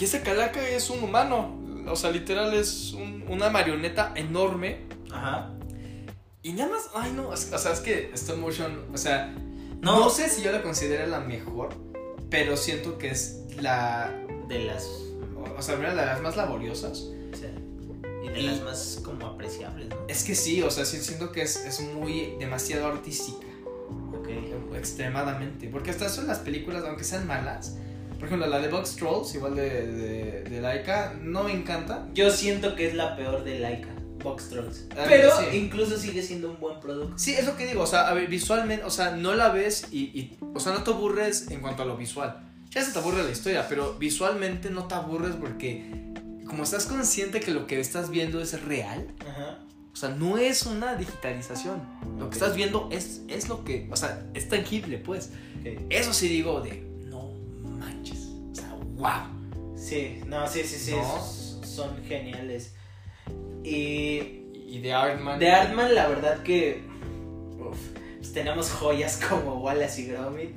Y 0.00 0.04
esa 0.04 0.22
calaca 0.22 0.66
es 0.68 0.88
un 0.90 1.02
humano, 1.02 1.58
o 1.88 1.96
sea, 1.96 2.10
literal 2.12 2.54
es 2.54 2.92
un- 2.92 3.24
una 3.28 3.50
marioneta 3.50 4.12
enorme 4.14 4.82
Ajá. 5.10 5.52
y 6.42 6.52
nada 6.52 6.70
más, 6.70 6.90
ay 6.94 7.12
no, 7.16 7.34
es- 7.34 7.52
o 7.52 7.58
sea, 7.58 7.72
es 7.72 7.80
que 7.80 8.10
stop 8.14 8.38
motion, 8.38 8.84
o 8.94 8.96
sea, 8.98 9.34
No. 9.80 9.98
no, 10.00 10.10
sé 10.10 10.28
si 10.28 10.42
yo 10.42 10.52
la 10.52 10.62
considero 10.62 11.06
la 11.08 11.18
mejor, 11.20 11.70
pero 12.30 12.56
siento 12.56 12.98
que 12.98 13.10
es 13.10 13.40
la, 13.60 14.12
De 14.48 14.64
las. 14.64 14.84
o 15.56 15.60
sea, 15.62 15.74
una 15.76 15.90
de 15.90 15.96
las 15.96 16.20
más 16.20 16.36
laboriosas. 16.36 17.08
Y 18.24 18.28
de 18.28 18.40
Y- 18.40 18.46
las 18.46 18.62
más 18.62 19.00
como 19.04 19.26
apreciables, 19.26 19.88
¿no? 19.88 19.96
Es 20.08 20.24
que 20.24 20.34
sí, 20.34 20.62
o 20.62 20.70
sea, 20.70 20.84
sí 20.84 20.98
siento 20.98 21.30
que 21.32 21.42
es, 21.42 21.56
es 21.56 21.80
muy, 21.80 22.34
demasiado 22.38 22.86
artística, 22.88 23.46
Ok. 24.18 24.28
extremadamente, 24.76 25.68
porque 25.68 25.90
hasta 25.90 26.06
eso 26.06 26.20
en 26.22 26.26
las 26.28 26.38
películas, 26.38 26.84
aunque 26.86 27.04
sean 27.04 27.26
malas, 27.26 27.76
por 28.18 28.24
ejemplo, 28.26 28.46
la 28.48 28.58
de 28.58 28.68
Box 28.68 28.96
Trolls, 28.96 29.34
igual 29.34 29.54
de, 29.54 29.86
de, 29.86 30.42
de 30.42 30.60
Laika, 30.60 31.14
no 31.22 31.44
me 31.44 31.52
encanta. 31.52 32.08
Yo 32.14 32.30
siento 32.30 32.74
que 32.74 32.88
es 32.88 32.94
la 32.94 33.14
peor 33.16 33.44
de 33.44 33.60
Laika, 33.60 33.90
Box 34.24 34.48
Trolls. 34.48 34.86
Ah, 34.96 35.04
Pero 35.06 35.30
sí. 35.38 35.56
incluso 35.56 35.96
sigue 35.96 36.22
siendo 36.22 36.50
un 36.50 36.58
buen 36.58 36.80
producto. 36.80 37.16
Sí, 37.16 37.34
es 37.34 37.46
lo 37.46 37.56
que 37.56 37.66
digo, 37.66 37.82
o 37.82 37.86
sea, 37.86 38.08
a 38.08 38.14
ver, 38.14 38.26
visualmente, 38.26 38.84
o 38.84 38.90
sea, 38.90 39.12
no 39.12 39.34
la 39.34 39.50
ves 39.50 39.86
y, 39.92 40.00
y- 40.18 40.36
o 40.52 40.58
sea, 40.58 40.72
no 40.72 40.82
te 40.82 40.90
aburres 40.90 41.48
en 41.52 41.60
cuanto 41.60 41.84
a 41.84 41.86
lo 41.86 41.96
visual. 41.96 42.44
Ya 42.70 42.82
se 42.84 42.92
te 42.92 42.98
aburre 42.98 43.22
la 43.22 43.30
historia, 43.30 43.66
pero 43.68 43.94
visualmente 43.94 44.68
no 44.68 44.86
te 44.88 44.94
aburres 44.96 45.36
porque 45.36 46.07
como 46.48 46.62
estás 46.64 46.86
consciente 46.86 47.40
que 47.40 47.50
lo 47.52 47.66
que 47.66 47.78
estás 47.78 48.10
viendo 48.10 48.40
es 48.40 48.60
real, 48.64 49.06
Ajá. 49.20 49.58
o 49.92 49.96
sea, 49.96 50.08
no 50.10 50.38
es 50.38 50.64
una 50.66 50.94
digitalización. 50.96 51.82
Lo 52.18 52.30
que 52.30 52.34
estás 52.34 52.56
viendo 52.56 52.88
es, 52.90 53.22
es 53.28 53.48
lo 53.48 53.64
que, 53.64 53.88
o 53.90 53.96
sea, 53.96 54.26
es 54.34 54.48
tangible, 54.48 54.98
pues. 54.98 55.30
Eso 55.90 56.12
sí 56.12 56.28
digo 56.28 56.60
de, 56.60 56.82
no 57.06 57.30
manches, 57.78 58.28
o 58.50 58.54
sea, 58.54 58.74
wow. 58.96 59.76
Sí, 59.76 60.20
no, 60.26 60.46
sí, 60.48 60.62
sí, 60.64 60.76
sí. 60.76 60.94
Son 61.66 62.02
geniales. 62.04 62.72
Y 63.64 64.44
Y 64.66 64.80
de 64.82 64.92
Artman. 64.92 65.38
de 65.38 65.50
Artman, 65.50 65.94
la 65.94 66.08
verdad 66.08 66.42
que. 66.42 66.82
uf, 67.58 67.76
pues 68.18 68.32
tenemos 68.32 68.70
joyas 68.70 69.20
como 69.28 69.60
Wallace 69.62 70.02
y 70.02 70.06
Gromit, 70.06 70.50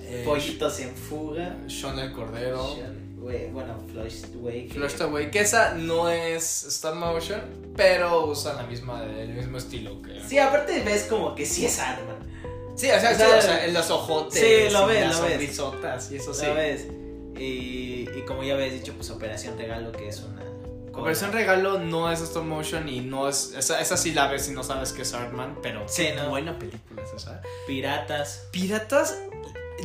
eh, 0.00 0.22
Pollitos 0.24 0.78
en 0.80 0.94
Fuga. 0.94 1.56
Sean 1.68 1.98
el 1.98 2.12
Cordero. 2.12 2.76
Bueno, 3.52 3.74
Flush 3.92 4.24
Way. 4.36 4.68
que- 4.68 4.74
Flush 4.74 5.00
Away, 5.02 5.30
que 5.30 5.40
esa 5.40 5.74
no 5.74 6.08
es 6.08 6.64
stop 6.64 6.94
motion, 6.94 7.40
pero 7.76 8.26
usan 8.26 8.56
la 8.56 8.62
misma, 8.64 9.02
el 9.04 9.28
mismo 9.34 9.58
estilo 9.58 10.00
que. 10.02 10.20
Sí, 10.26 10.38
aparte 10.38 10.80
ves 10.82 11.04
como 11.04 11.34
que 11.34 11.44
sí 11.46 11.66
es 11.66 11.78
Artman. 11.78 12.16
Sí, 12.76 12.88
o 12.90 13.00
sea, 13.00 13.10
O 13.10 13.12
sí, 13.14 13.18
sea, 13.18 13.38
o 13.38 13.42
sea, 13.42 13.64
en 13.64 13.72
los 13.74 13.90
ojotes. 13.90 14.38
sí, 14.40 14.72
lo 14.72 14.86
ves, 14.86 15.06
las 15.06 15.18
lo 15.20 15.26
ves. 15.26 15.40
y 16.10 16.16
eso 16.16 16.34
sí. 16.34 16.46
¿Lo 16.46 16.54
ves? 16.54 16.86
Y, 17.38 18.08
y 18.16 18.24
como 18.26 18.42
ya 18.42 18.54
habías 18.54 18.72
dicho, 18.72 18.92
pues 18.94 19.10
Operación 19.10 19.58
Regalo, 19.58 19.92
que 19.92 20.08
es 20.08 20.20
una. 20.20 20.42
Operación 20.92 21.30
Regalo 21.32 21.78
no 21.78 22.10
es 22.10 22.20
stop 22.22 22.44
motion 22.44 22.88
y 22.88 23.00
no 23.00 23.28
es. 23.28 23.52
Esa, 23.56 23.80
esa 23.80 23.96
sí 23.98 24.12
la 24.12 24.28
ves 24.28 24.48
y 24.48 24.52
no 24.52 24.62
sabes 24.62 24.92
que 24.92 25.02
es 25.02 25.12
Artman, 25.14 25.58
pero 25.62 25.86
Sí, 25.88 26.08
¿no? 26.16 26.30
buena 26.30 26.58
película 26.58 27.02
es 27.02 27.12
esa. 27.14 27.42
Piratas. 27.66 28.46
Piratas, 28.50 29.18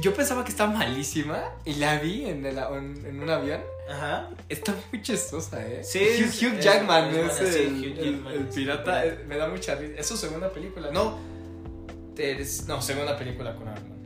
yo 0.01 0.13
pensaba 0.13 0.43
que 0.43 0.51
estaba 0.51 0.71
malísima 0.71 1.43
y 1.65 1.73
la 1.75 1.99
vi 1.99 2.25
en, 2.25 2.45
el- 2.45 2.57
en, 2.57 3.05
en 3.05 3.19
un 3.21 3.29
avión. 3.29 3.61
Ajá. 3.89 4.29
Está 4.47 4.73
muy 4.91 5.01
chistosa, 5.01 5.61
¿eh? 5.67 5.83
Sí, 5.83 5.99
Hugh, 5.99 6.23
es- 6.29 6.41
Hugh 6.43 6.53
es- 6.59 6.63
Jackman 6.65 7.09
es 7.15 7.39
es, 7.39 7.39
el, 7.41 7.53
sí, 7.53 7.93
Hugh 7.95 7.99
el- 7.99 8.27
el 8.33 8.45
pirata. 8.47 9.03
me 9.27 9.35
da 9.37 9.47
mucha 9.49 9.75
risa. 9.75 9.93
Es 9.99 10.07
su 10.07 10.15
segunda 10.17 10.49
película. 10.51 10.91
No, 10.91 11.19
no, 12.67 12.81
segunda 12.81 13.17
película 13.17 13.55
con 13.55 13.67
Artman. 13.67 13.99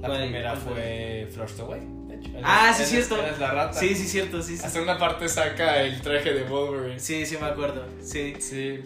La 0.00 0.08
¿Cuál- 0.08 0.20
primera 0.22 0.50
cuál 0.54 0.74
fue 0.74 1.28
Flushed 1.32 1.60
Away. 1.60 1.80
de 2.08 2.14
hecho. 2.16 2.30
Ah, 2.42 2.72
sí, 2.76 2.84
cierto. 2.84 3.16
La 3.38 3.50
rata. 3.52 3.78
Sí, 3.78 3.94
sí, 3.94 4.08
cierto, 4.08 4.42
sí, 4.42 4.56
sí. 4.56 4.64
Hasta 4.64 4.80
una 4.80 4.98
parte 4.98 5.28
saca 5.28 5.82
el 5.82 6.00
traje 6.00 6.32
de 6.32 6.42
Wolverine. 6.44 6.98
Sí, 6.98 7.24
sí, 7.26 7.36
me 7.40 7.46
acuerdo. 7.46 7.84
Sí. 8.02 8.34
Sí. 8.40 8.80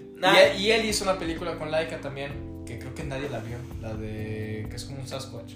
Y, 0.57 0.57
y 0.63 0.71
él 0.73 0.85
hizo 0.87 1.05
una 1.05 1.19
película 1.19 1.57
con 1.59 1.71
Laika 1.71 2.01
también. 2.01 2.45
que 2.67 2.81
creo 2.81 2.93
que 2.97 3.05
nadie 3.05 3.29
la 3.31 3.39
vio, 3.39 3.57
la 3.81 3.95
de 3.95 4.67
que 4.69 4.75
es 4.75 4.85
como 4.87 4.99
un 5.01 5.07
Sasquatch. 5.07 5.53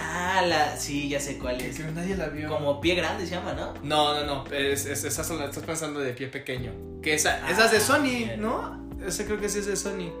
Ah, 0.00 0.42
la, 0.46 0.76
sí, 0.76 1.08
ya 1.08 1.18
sé 1.18 1.38
cuál 1.38 1.60
es. 1.60 1.74
creo 1.76 1.88
que 1.88 1.92
nadie 1.94 2.16
la 2.16 2.28
vio. 2.28 2.48
Como 2.48 2.80
pie 2.80 2.94
grande 2.94 3.26
se 3.26 3.34
llama, 3.34 3.52
¿no? 3.54 3.74
No, 3.82 4.14
no, 4.14 4.24
no, 4.24 4.46
es, 4.54 4.86
es- 4.86 5.02
estás, 5.04 5.28
estás 5.30 5.64
pensando 5.64 5.98
de 6.00 6.12
pie 6.12 6.28
pequeño. 6.28 6.72
Que 7.02 7.14
esa, 7.14 7.50
esa 7.50 7.64
es 7.66 7.70
de 7.72 7.76
Ah, 7.78 7.80
Sony, 7.80 8.02
bien. 8.04 8.40
¿no? 8.40 8.78
Ese 9.04 9.24
creo 9.26 9.40
que 9.40 9.48
sí 9.48 9.58
es 9.58 9.66
de 9.66 9.76
Sony. 9.76 10.12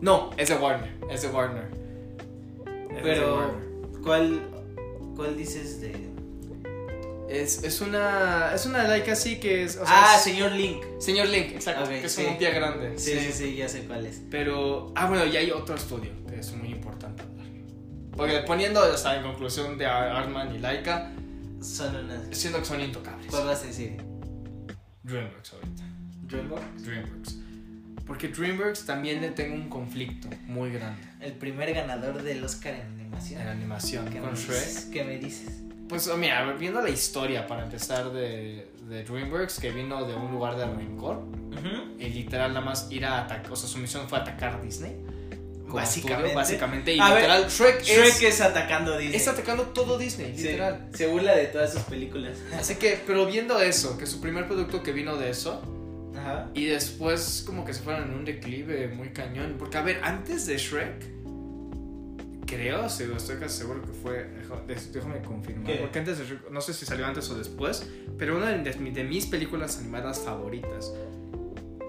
No, 0.00 0.30
es 0.38 0.48
de 0.48 0.54
Warner, 0.56 0.90
es 1.10 1.22
de 1.22 1.28
Warner. 1.28 1.68
Es 2.90 2.94
de 2.96 3.00
Pero, 3.02 3.36
Warner. 3.36 4.00
¿cuál, 4.02 4.40
cuál 5.16 5.36
dices 5.36 5.80
de...? 5.80 6.12
Es, 7.28 7.64
es 7.64 7.80
una 7.80 8.52
es 8.54 8.66
una 8.66 8.84
like 8.86 9.10
así 9.10 9.40
que 9.40 9.64
es... 9.64 9.76
o 9.76 9.84
sea, 9.86 10.12
ah, 10.12 10.16
es- 10.16 10.22
señor 10.22 10.52
Link. 10.52 10.82
Señor 10.98 11.26
Link, 11.28 11.52
exacto, 11.52 11.84
Ok, 11.84 11.88
que 11.90 12.04
es 12.04 12.12
sí. 12.12 12.22
como 12.22 12.32
un 12.34 12.38
pie 12.38 12.50
grande. 12.52 12.98
Sí, 12.98 13.18
sí, 13.18 13.32
sí, 13.32 13.56
ya 13.56 13.68
sé 13.68 13.80
cuál 13.86 14.06
es. 14.06 14.20
Pero, 14.30 14.92
ah, 14.94 15.06
bueno, 15.08 15.24
y 15.26 15.36
hay 15.36 15.50
otro 15.50 15.74
estudio 15.74 16.10
que 16.28 16.38
es 16.40 16.52
muy 16.52 16.68
importante. 16.70 17.22
Porque 18.16 18.38
poniendo, 18.46 18.80
o 18.80 18.96
sea, 18.96 19.16
en 19.16 19.22
conclusión 19.22 19.76
de 19.78 19.86
Ar- 19.86 20.10
Artman 20.16 20.54
y 20.54 20.58
Laika, 20.58 21.10
Son 21.60 21.94
unas... 21.96 22.20
siento 22.36 22.58
que 22.60 22.64
son 22.64 22.80
intocables. 22.80 23.26
¿Cuál 23.30 23.46
vas 23.46 23.62
a 23.62 23.66
decir? 23.66 23.96
DreamWorks 25.02 25.52
ahorita. 25.54 25.82
DreamWorks. 26.28 26.84
DreamWorks. 26.84 27.36
Porque 28.06 28.28
DreamWorks 28.28 28.84
también 28.86 29.20
le 29.20 29.30
tengo 29.30 29.54
un 29.54 29.68
conflicto 29.70 30.28
muy 30.46 30.70
grande 30.70 31.00
El 31.20 31.32
primer 31.32 31.72
ganador 31.72 32.22
del 32.22 32.44
Oscar 32.44 32.74
en 32.74 32.86
animación. 33.00 33.40
en 33.40 33.48
animación 33.48 34.04
¿Qué 34.10 34.18
con 34.20 34.30
me 34.32 34.36
Shrek. 34.36 34.58
dices? 34.64 34.88
¿Qué 34.92 35.04
me 35.04 35.18
dices? 35.18 35.60
Pues 35.88 36.06
oh, 36.08 36.16
mira, 36.16 36.52
viendo 36.52 36.80
la 36.80 36.90
historia 36.90 37.46
para 37.46 37.64
empezar 37.64 38.10
de, 38.12 38.70
de 38.88 39.04
DreamWorks, 39.04 39.58
que 39.58 39.70
vino 39.70 40.04
de 40.06 40.14
un 40.14 40.30
lugar 40.32 40.56
de 40.56 40.66
rencor, 40.66 41.16
Ujú. 41.18 41.98
y 41.98 42.08
literal 42.10 42.52
nada 42.54 42.64
más 42.64 42.90
ir 42.90 43.04
a 43.06 43.22
atacar, 43.24 43.52
o 43.52 43.56
sea, 43.56 43.68
su 43.68 43.78
misión 43.78 44.08
fue 44.08 44.18
atacar 44.18 44.54
a 44.54 44.60
Disney. 44.60 44.96
Como 45.74 45.84
Básicamente. 45.86 46.26
estudio, 46.28 46.34
básicamente, 46.36 46.94
y 46.94 47.00
A 47.00 47.08
ver, 47.10 47.14
literal, 47.22 47.48
Shrek, 47.48 47.82
Shrek 47.82 48.06
es, 48.06 48.22
es, 48.22 48.40
atacando 48.40 48.96
Disney. 48.98 49.16
es 49.16 49.28
atacando 49.28 49.62
todo 49.64 49.98
Disney, 49.98 50.32
Sí, 50.36 50.44
literal. 50.44 50.88
se 50.94 51.06
burla 51.06 51.34
de 51.36 51.46
todas 51.46 51.72
sus 51.72 51.82
películas. 51.82 52.38
Así 52.58 52.76
que, 52.76 53.00
pero 53.06 53.26
viendo 53.26 53.60
eso, 53.60 53.98
que 53.98 54.06
su 54.06 54.20
primer 54.20 54.46
producto 54.46 54.82
que 54.82 54.92
vino 54.92 55.16
de 55.16 55.30
eso, 55.30 55.62
Ajá. 56.18 56.48
y 56.54 56.66
después 56.66 57.42
como 57.46 57.64
que 57.64 57.74
se 57.74 57.82
fueron 57.82 58.10
en 58.10 58.14
un 58.14 58.24
declive 58.24 58.88
muy 58.88 59.10
cañón. 59.10 59.56
Porque, 59.58 59.76
a 59.78 59.82
ver, 59.82 60.00
antes 60.02 60.46
de 60.46 60.56
Shrek, 60.58 61.12
creo, 62.46 62.88
sí, 62.88 63.04
estoy 63.16 63.36
casi 63.38 63.58
seguro 63.58 63.82
que 63.82 63.92
fue, 63.92 64.28
déjame 64.66 65.22
confirmar, 65.22 65.66
¿Qué? 65.72 65.78
porque 65.80 65.98
antes 65.98 66.18
de 66.18 66.24
Shrek, 66.26 66.50
no 66.50 66.60
sé 66.60 66.74
si 66.74 66.84
salió 66.86 67.06
antes 67.06 67.28
o 67.30 67.34
después, 67.34 67.86
pero 68.18 68.36
una 68.36 68.50
de 68.52 69.04
mis 69.04 69.26
películas 69.26 69.78
animadas 69.78 70.20
favoritas, 70.20 70.92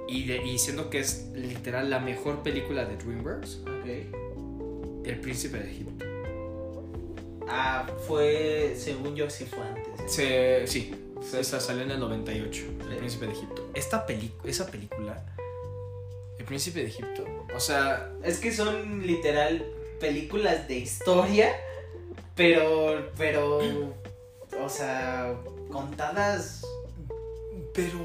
y, 0.07 0.25
de, 0.27 0.45
y 0.45 0.57
siendo 0.59 0.89
que 0.89 0.99
es 0.99 1.27
literal 1.33 1.89
la 1.89 1.99
mejor 1.99 2.43
película 2.43 2.85
de 2.85 2.95
DreamWorks, 2.95 3.61
Ok. 3.85 5.05
El 5.05 5.19
Príncipe 5.19 5.59
de 5.59 5.69
Egipto. 5.69 6.05
Ah, 7.47 7.85
fue, 8.07 8.75
según 8.75 9.15
yo, 9.15 9.29
sí 9.29 9.45
fue 9.45 9.59
antes. 9.59 9.99
¿eh? 9.99 10.07
Se, 10.07 10.67
sí, 10.67 10.95
esa 11.37 11.59
salió 11.59 11.83
en 11.83 11.91
el 11.91 11.99
98, 11.99 12.63
El. 12.89 12.97
Príncipe 12.97 13.27
de 13.27 13.33
Egipto. 13.33 13.69
Esta 13.75 14.05
película, 14.07 14.49
esa 14.49 14.65
película, 14.65 15.23
El 16.39 16.45
Príncipe 16.45 16.79
de 16.79 16.87
Egipto, 16.87 17.23
o 17.55 17.59
sea, 17.59 18.11
Es 18.23 18.39
que 18.39 18.51
son 18.51 19.05
literal 19.05 19.63
películas 19.99 20.67
de 20.67 20.77
historia, 20.77 21.55
pero, 22.35 23.11
pero, 23.17 23.59
o 24.59 24.69
sea, 24.69 25.35
contadas, 25.71 26.65
pero 27.75 27.99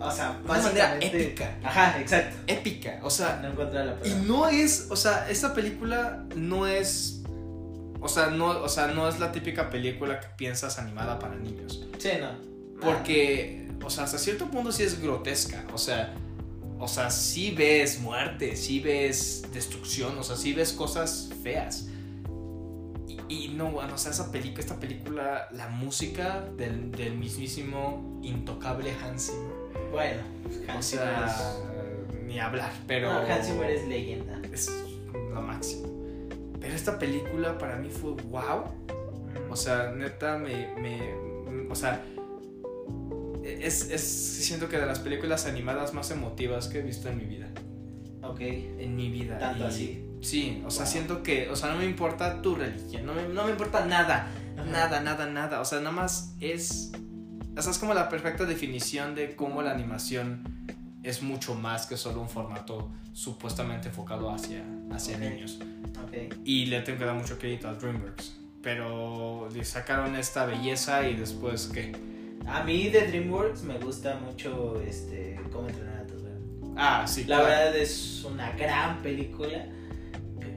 o 0.00 0.10
sea, 0.10 0.38
de 0.38 0.44
una 0.50 0.58
manera 0.62 0.98
épica. 1.00 1.56
Ajá, 1.64 2.00
exacto. 2.00 2.36
épica, 2.46 3.00
o 3.02 3.10
sea, 3.10 3.38
No 3.42 3.48
encontré 3.48 3.84
la 3.84 3.92
y 3.92 3.96
palabra. 3.96 4.22
no 4.26 4.48
es, 4.48 4.86
o 4.90 4.96
sea, 4.96 5.28
esta 5.30 5.54
película 5.54 6.24
no 6.34 6.66
es, 6.66 7.22
o 8.00 8.08
sea, 8.08 8.28
no, 8.28 8.46
o 8.62 8.68
sea, 8.68 8.88
no 8.88 9.08
es 9.08 9.18
la 9.18 9.32
típica 9.32 9.70
película 9.70 10.20
que 10.20 10.28
piensas 10.36 10.78
animada 10.78 11.18
para 11.18 11.36
niños, 11.36 11.84
Sí, 11.98 12.10
no. 12.20 12.30
porque, 12.80 13.68
o 13.84 13.90
sea, 13.90 14.04
hasta 14.04 14.18
cierto 14.18 14.46
punto 14.50 14.70
sí 14.72 14.82
es 14.82 15.00
grotesca, 15.00 15.64
o 15.72 15.78
sea, 15.78 16.14
o 16.78 16.88
sea, 16.88 17.10
sí 17.10 17.52
ves 17.52 18.00
muerte, 18.00 18.54
sí 18.56 18.80
ves 18.80 19.44
destrucción, 19.52 20.18
o 20.18 20.22
sea, 20.22 20.36
sí 20.36 20.52
ves 20.52 20.72
cosas 20.74 21.30
feas. 21.42 21.86
Y, 23.08 23.46
y 23.46 23.48
no, 23.56 23.70
bueno, 23.70 23.94
o 23.94 23.98
sea, 23.98 24.10
esa 24.12 24.30
película, 24.30 24.60
esta 24.60 24.78
película, 24.78 25.48
la 25.52 25.68
música 25.68 26.44
del, 26.56 26.90
del 26.92 27.16
mismísimo 27.16 28.20
intocable 28.22 28.92
Hans 29.02 29.26
Zimmer. 29.30 29.55
Bueno, 29.96 30.22
O 30.78 30.82
sea, 30.82 31.28
Zimmer 31.28 32.24
ni 32.26 32.38
hablar, 32.38 32.70
pero. 32.86 33.12
no, 33.12 33.18
Hans 33.20 33.46
Zimmer 33.46 33.70
es 33.70 33.88
leyenda. 33.88 34.40
es 34.52 34.70
lo 35.32 35.40
máximo. 35.40 35.88
Pero 36.60 36.74
esta 36.74 36.98
película 36.98 37.56
para 37.58 37.76
mí 37.76 37.88
fue 37.88 38.12
wow. 38.28 38.64
O 39.50 39.56
sea, 39.56 39.92
neta, 39.96 40.36
me. 40.38 40.74
me- 40.78 41.26
o 41.70 41.74
sea, 41.74 42.02
es, 43.44 43.90
es. 43.90 44.02
Siento 44.02 44.68
que 44.68 44.76
de 44.78 44.86
las 44.86 44.98
películas 44.98 45.46
animadas 45.46 45.94
más 45.94 46.10
emotivas 46.10 46.68
que 46.68 46.80
he 46.80 46.82
visto 46.82 47.08
en 47.08 47.16
mi 47.18 47.24
vida. 47.24 47.48
ok, 48.22 48.40
En 48.40 48.96
mi 48.96 49.10
vida. 49.10 49.38
tanto 49.38 49.64
Y- 49.64 49.66
así. 49.66 50.02
Sí, 50.22 50.62
o 50.66 50.70
sea, 50.70 50.84
Wow. 50.84 50.92
siento 50.92 51.22
que. 51.22 51.48
O 51.50 51.56
sea, 51.56 51.70
no 51.72 51.78
me 51.78 51.84
importa 51.84 52.42
tu 52.42 52.54
religión. 52.56 53.06
No 53.06 53.14
me, 53.14 53.28
no 53.28 53.44
me 53.44 53.50
importa 53.52 53.84
nada. 53.86 54.28
Ajá. 54.58 54.64
Nada, 54.70 55.00
nada, 55.00 55.26
nada. 55.26 55.60
O 55.60 55.64
sea, 55.64 55.78
nada 55.78 55.92
más 55.92 56.34
es. 56.40 56.92
O 57.56 57.62
sea, 57.62 57.72
es 57.72 57.78
como 57.78 57.94
la 57.94 58.08
perfecta 58.08 58.44
definición 58.44 59.14
de 59.14 59.34
cómo 59.34 59.62
la 59.62 59.72
animación 59.72 60.42
es 61.02 61.22
mucho 61.22 61.54
más 61.54 61.86
que 61.86 61.96
solo 61.96 62.20
un 62.20 62.28
formato 62.28 62.90
supuestamente 63.12 63.88
enfocado 63.88 64.30
hacia, 64.30 64.62
hacia 64.92 65.16
Ok. 65.16 65.22
niños. 65.22 65.58
Ok. 66.04 66.34
Y 66.44 66.66
le 66.66 66.80
tengo 66.82 66.98
que 66.98 67.04
dar 67.06 67.14
mucho 67.14 67.38
crédito 67.38 67.68
a 67.68 67.74
DreamWorks. 67.74 68.36
Pero 68.62 69.48
le 69.54 69.64
sacaron 69.64 70.16
esta 70.16 70.44
belleza 70.44 71.08
y 71.08 71.14
después, 71.14 71.70
¿qué? 71.72 71.92
A 72.46 72.62
mí 72.64 72.88
de 72.88 73.06
DreamWorks 73.06 73.62
me 73.62 73.78
gusta 73.78 74.16
mucho 74.18 74.80
este 74.82 75.40
cómo 75.52 75.68
entrenar 75.68 75.98
a 75.98 76.06
tu. 76.06 76.14
Ah, 76.76 77.04
sí. 77.06 77.22
La 77.24 77.36
claro. 77.38 77.44
verdad 77.44 77.76
es 77.76 78.22
una 78.24 78.52
gran 78.52 79.00
película. 79.02 79.66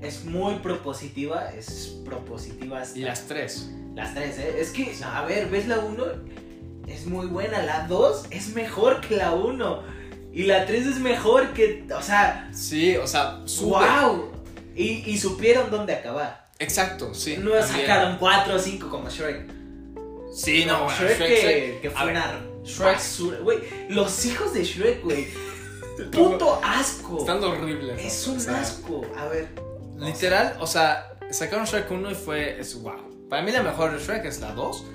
Es 0.02 0.26
muy 0.26 0.56
propositiva, 0.56 1.50
es 1.52 2.02
propositiva 2.06 2.82
hasta 2.82 3.00
Y 3.00 3.04
las 3.04 3.26
tres. 3.28 3.70
las 3.96 4.14
tres, 4.14 4.38
¿eh? 4.40 4.56
Es 4.60 4.72
que, 4.72 4.94
a 5.04 5.24
ver, 5.26 5.50
¿ves 5.50 5.68
la 5.68 5.80
1? 5.80 6.04
Es 6.90 7.06
muy 7.06 7.28
buena, 7.28 7.62
la 7.64 7.88
2 7.88 8.26
es 8.32 8.50
mejor 8.56 9.00
que 9.02 9.16
la 9.16 9.32
1. 9.34 9.84
Y 10.34 10.44
la 10.44 10.66
3 10.66 10.86
es 10.88 11.00
mejor 11.00 11.54
que, 11.54 11.86
o 11.96 12.02
sea, 12.02 12.50
Sí, 12.54 12.98
o 12.98 13.08
sea, 13.08 13.40
wow. 13.62 14.32
Y, 14.76 15.04
y 15.10 15.18
supieron 15.18 15.70
dónde 15.72 15.94
acabar. 15.94 16.50
Exacto, 16.60 17.14
sí. 17.14 17.38
no 17.38 17.52
también. 17.52 17.68
sacaron 17.88 18.18
4 18.18 18.56
o 18.56 18.60
5 18.60 18.90
como 18.90 19.10
Shrek. 19.10 19.50
Sí, 20.34 20.66
no, 20.66 20.84
bueno, 20.84 21.00
Shrek, 21.00 21.18
Shrek, 21.18 21.28
que, 21.30 21.42
Shrek. 21.42 21.82
que 21.82 21.90
fue 21.90 22.12
una 22.12 22.42
Shrek- 22.64 22.84
basura. 22.84 23.40
Güey, 23.40 23.60
los 23.90 24.26
hijos 24.26 24.54
de 24.54 24.64
Shrek, 24.64 25.04
güey. 25.04 25.28
Puto 26.12 26.60
asco. 26.64 27.20
Están 27.20 27.44
horribles. 27.44 28.00
Es 28.00 28.28
¿no? 28.28 28.34
un 28.34 28.40
O 28.40 28.42
sea, 28.42 28.62
asco. 28.62 29.02
A 29.18 29.26
ver. 29.28 29.50
Literal, 29.98 30.56
o 30.60 30.68
sea, 30.68 31.14
sacaron 31.32 31.66
Shrek 31.66 31.90
1 31.92 32.12
y 32.12 32.16
fue. 32.16 32.60
Es 32.60 32.80
wow. 32.82 33.28
Para 33.30 33.42
mí 33.42 33.52
la 33.52 33.64
mejor 33.64 33.92
de 33.92 34.04
Shrek 34.04 34.26
es 34.26 34.40
la 34.40 34.52
2. 34.54 34.86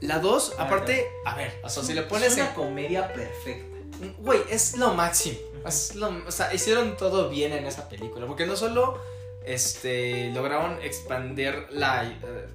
La 0.00 0.18
2, 0.18 0.54
Ah, 0.58 0.64
aparte, 0.64 1.06
a 1.24 1.34
ver, 1.36 1.52
o 1.62 1.68
sea, 1.68 1.82
si 1.82 1.94
le 1.94 2.02
pones 2.02 2.32
es 2.32 2.38
en 2.38 2.44
una 2.44 2.54
comedia 2.54 3.12
perfecta. 3.12 3.66
Güey, 4.18 4.40
es 4.50 4.76
lo 4.76 4.94
máximo. 4.94 5.38
Es 5.66 5.94
lo- 5.94 6.22
o 6.26 6.30
sea, 6.30 6.52
hicieron 6.54 6.96
todo 6.96 7.28
bien 7.28 7.52
en 7.52 7.66
esa 7.66 7.88
película. 7.88 8.26
Porque 8.26 8.46
no 8.46 8.56
solo 8.56 8.98
este, 9.44 10.30
lograron 10.32 10.80
expandir 10.82 11.66
la, 11.70 12.04
eh, 12.04 12.46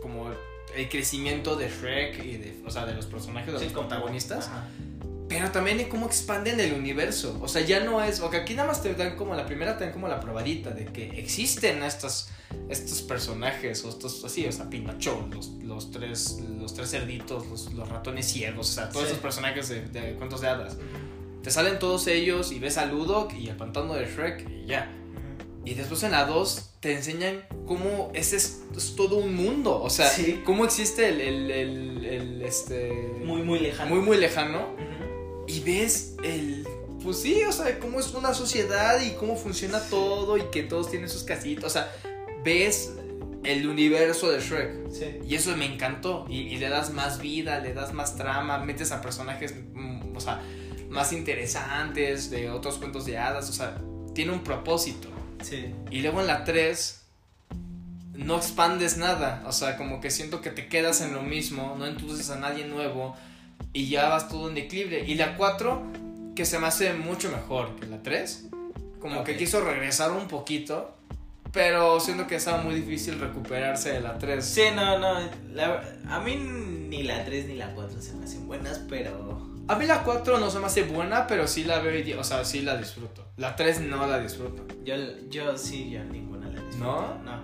como 0.00 0.30
el 0.74 0.88
crecimiento 0.88 1.56
de 1.56 1.68
Shrek 1.68 2.24
y 2.24 2.36
de, 2.38 2.62
o 2.66 2.70
sea, 2.70 2.86
de 2.86 2.94
los 2.94 3.06
personajes, 3.06 3.52
de 3.52 3.58
Sí, 3.58 3.64
los 3.66 3.72
protagonistas. 3.74 4.50
Pero 5.28 5.50
también 5.50 5.80
en 5.80 5.88
cómo 5.88 6.06
expanden 6.06 6.60
el 6.60 6.72
universo. 6.74 7.38
O 7.40 7.48
sea, 7.48 7.62
ya 7.62 7.80
no 7.80 8.02
es, 8.02 8.20
porque 8.20 8.36
aquí 8.38 8.54
nada 8.54 8.68
más 8.68 8.82
te 8.82 8.92
dan 8.94 9.16
como 9.16 9.34
la 9.34 9.46
primera, 9.46 9.78
te 9.78 9.84
dan 9.84 9.92
como 9.92 10.08
la 10.08 10.20
probadita 10.20 10.70
de 10.70 10.84
que 10.86 11.18
existen 11.18 11.82
estos, 11.82 12.28
estos 12.68 13.02
personajes, 13.02 13.84
o 13.84 13.88
estos, 13.88 14.24
así, 14.24 14.44
o 14.46 14.52
sea, 14.52 14.68
Pinocho, 14.68 15.26
los, 15.32 15.48
los, 15.62 15.90
tres, 15.90 16.38
los 16.58 16.74
tres 16.74 16.90
cerditos, 16.90 17.46
los, 17.46 17.72
los 17.72 17.88
ratones 17.88 18.26
ciegos, 18.30 18.70
o 18.70 18.72
sea, 18.72 18.88
todos 18.90 19.04
Sí. 19.06 19.10
esos 19.12 19.22
personajes 19.22 19.68
de, 19.68 19.82
de 19.86 20.14
cuentos 20.14 20.40
de 20.42 20.48
hadas. 20.48 20.76
Te 21.42 21.50
salen 21.50 21.78
todos 21.78 22.06
ellos 22.06 22.52
y 22.52 22.58
ves 22.58 22.76
a 22.78 22.86
Ludok 22.86 23.32
y 23.34 23.48
al 23.48 23.56
pantano 23.56 23.94
de 23.94 24.04
Shrek 24.06 24.48
y 24.48 24.66
ya. 24.66 24.90
Y 25.64 25.74
después 25.74 26.02
en 26.02 26.10
la 26.12 26.24
2 26.26 26.70
te 26.80 26.92
enseñan 26.92 27.44
cómo 27.66 28.10
ese 28.14 28.36
es, 28.36 28.62
es 28.76 28.94
todo 28.96 29.16
un 29.16 29.34
mundo. 29.34 29.80
O 29.80 29.90
sea, 29.90 30.08
Sí. 30.08 30.40
cómo 30.44 30.64
existe 30.64 31.08
el, 31.08 31.20
el, 31.20 31.50
el- 31.50 32.04
el, 32.04 32.42
este... 32.42 32.92
Muy, 33.24 33.42
muy 33.42 33.60
lejano. 33.60 33.90
muy, 33.94 34.04
muy 34.04 34.16
lejano. 34.18 34.58
Ujú. 34.74 35.01
Y 35.52 35.60
ves 35.60 36.14
el... 36.24 36.66
Pues 37.02 37.20
sí, 37.20 37.42
o 37.42 37.52
sea, 37.52 37.78
cómo 37.78 37.98
es 37.98 38.14
una 38.14 38.32
sociedad 38.32 39.00
y 39.00 39.10
cómo 39.12 39.36
funciona 39.36 39.80
todo 39.80 40.36
y 40.36 40.42
que 40.52 40.62
todos 40.62 40.90
tienen 40.90 41.08
sus 41.08 41.24
casitas. 41.24 41.64
O 41.64 41.70
sea, 41.70 41.92
ves 42.44 42.92
el 43.42 43.66
universo 43.66 44.30
de 44.30 44.40
Shrek. 44.40 44.90
Sí. 44.90 45.18
Y 45.28 45.34
eso 45.34 45.56
me 45.56 45.66
encantó. 45.66 46.26
Y, 46.28 46.42
y 46.42 46.58
le 46.58 46.68
das 46.68 46.92
más 46.92 47.20
vida, 47.20 47.58
le 47.58 47.74
das 47.74 47.92
más 47.92 48.16
trama, 48.16 48.58
metes 48.58 48.92
a 48.92 49.02
personajes, 49.02 49.54
mm, 49.74 50.16
o 50.16 50.20
sea, 50.20 50.40
más 50.88 51.12
interesantes 51.12 52.30
de 52.30 52.50
otros 52.50 52.78
cuentos 52.78 53.04
de 53.04 53.18
hadas. 53.18 53.50
O 53.50 53.52
sea, 53.52 53.76
tiene 54.14 54.32
un 54.32 54.44
propósito. 54.44 55.08
Sí. 55.42 55.74
Y 55.90 56.02
luego 56.02 56.20
en 56.20 56.28
la 56.28 56.44
3 56.44 57.02
no 58.14 58.36
expandes 58.36 58.96
nada, 58.96 59.42
o 59.46 59.52
sea, 59.52 59.76
como 59.76 60.00
que 60.00 60.10
siento 60.10 60.40
que 60.40 60.50
te 60.50 60.68
quedas 60.68 61.00
en 61.00 61.14
lo 61.14 61.22
mismo, 61.22 61.74
no 61.78 61.86
introduces 61.88 62.30
a 62.30 62.36
nadie 62.36 62.64
nuevo 62.66 63.16
y 63.72 63.88
ya 63.88 64.08
vas 64.08 64.28
todo 64.28 64.48
en 64.48 64.54
declive. 64.54 65.04
Y 65.06 65.14
la 65.14 65.36
4, 65.36 65.82
que 66.34 66.44
se 66.44 66.58
me 66.58 66.66
hace 66.66 66.92
mucho 66.94 67.30
mejor 67.30 67.74
que 67.76 67.86
la 67.86 68.02
3, 68.02 68.48
como 69.00 69.24
que 69.24 69.32
Ok. 69.32 69.38
quiso 69.38 69.60
regresar 69.64 70.10
un 70.12 70.28
poquito, 70.28 70.94
pero 71.52 72.00
siento 72.00 72.26
que 72.26 72.36
estaba 72.36 72.62
muy 72.62 72.74
difícil 72.74 73.18
recuperarse 73.20 73.92
de 73.92 74.00
la 74.00 74.16
3. 74.18 74.44
Sí, 74.44 74.62
no, 74.74 74.98
no. 74.98 75.18
la- 75.52 75.82
a 76.08 76.20
mí 76.20 76.36
ni 76.36 77.02
la 77.02 77.24
3 77.24 77.46
ni 77.46 77.54
la 77.56 77.74
4 77.74 78.00
se 78.00 78.14
me 78.14 78.24
hacen 78.24 78.46
buenas, 78.46 78.78
pero. 78.88 79.50
A 79.68 79.76
mí 79.76 79.86
la 79.86 80.02
4 80.02 80.38
no 80.38 80.50
se 80.50 80.58
me 80.58 80.66
hace 80.66 80.82
buena, 80.82 81.26
pero 81.26 81.46
sí 81.46 81.64
la 81.64 81.78
veo, 81.78 81.98
y 81.98 82.12
o 82.14 82.24
sea, 82.24 82.44
sí 82.44 82.62
la 82.62 82.76
disfruto. 82.76 83.24
La 83.36 83.54
3 83.56 83.80
no 83.80 84.06
la 84.06 84.18
disfruto. 84.18 84.66
Yo, 84.84 84.94
yo 85.30 85.56
sí, 85.56 85.90
yo 85.90 86.02
ninguna 86.04 86.48
la 86.48 86.60
disfruto. 86.60 86.78
¿No? 86.84 87.22
No. 87.22 87.42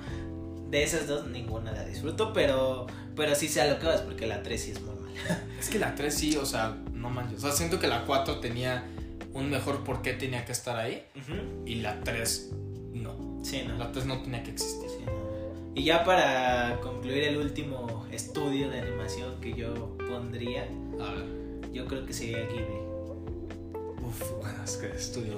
De 0.71 0.83
esas 0.83 1.07
dos, 1.07 1.27
ninguna 1.29 1.73
la 1.73 1.85
disfruto, 1.85 2.33
pero, 2.33 2.87
pero 3.17 3.35
sí 3.35 3.49
sé 3.49 3.61
a 3.63 3.67
lo 3.67 3.79
que 3.79 3.87
vas, 3.87 4.01
porque 4.03 4.27
la 4.27 4.43
3 4.43 4.63
sí 4.63 4.71
es 4.73 4.81
mala. 4.83 4.98
Es 5.59 5.69
que 5.69 5.79
la 5.79 5.95
3 5.95 6.15
sí, 6.15 6.37
o 6.37 6.47
sea, 6.47 6.77
no 6.93 7.11
manches. 7.11 7.39
O 7.39 7.47
sea, 7.49 7.53
siento 7.53 7.79
que 7.79 7.87
la 7.89 8.05
4 8.05 8.39
tenía 8.41 8.85
un 9.33 9.51
mejor 9.51 9.85
por 9.85 10.03
qué 10.03 10.13
tenía 10.15 10.45
que 10.45 10.53
estar 10.53 10.77
ahí 10.77 11.05
y 11.67 11.77
la 11.77 12.01
3 12.01 12.51
no. 12.95 13.41
Sí, 13.45 13.63
no. 13.67 13.77
La 13.77 13.93
3 13.93 14.07
no 14.07 14.23
tenía 14.23 14.43
que 14.43 14.51
existir. 14.53 14.89
Sí, 14.89 15.05
no. 15.05 15.13
Y 15.75 15.85
ya 15.85 16.05
para 16.05 16.81
concluir 16.81 17.25
el 17.25 17.37
último 17.37 18.07
estudio 18.11 18.69
de 18.71 18.81
animación 18.81 19.41
que 19.41 19.55
yo 19.55 19.97
pondría, 19.99 20.65
A 21.01 21.13
ver. 21.13 21.25
yo 21.73 21.87
creo 21.87 22.05
que 22.05 22.13
sería 22.13 22.39
Ghibli. 22.39 22.89
Uf, 24.03 24.33
bueno, 24.41 24.65
es 24.65 24.77
que 24.77 24.87
el 24.87 24.93
estudio. 24.93 25.37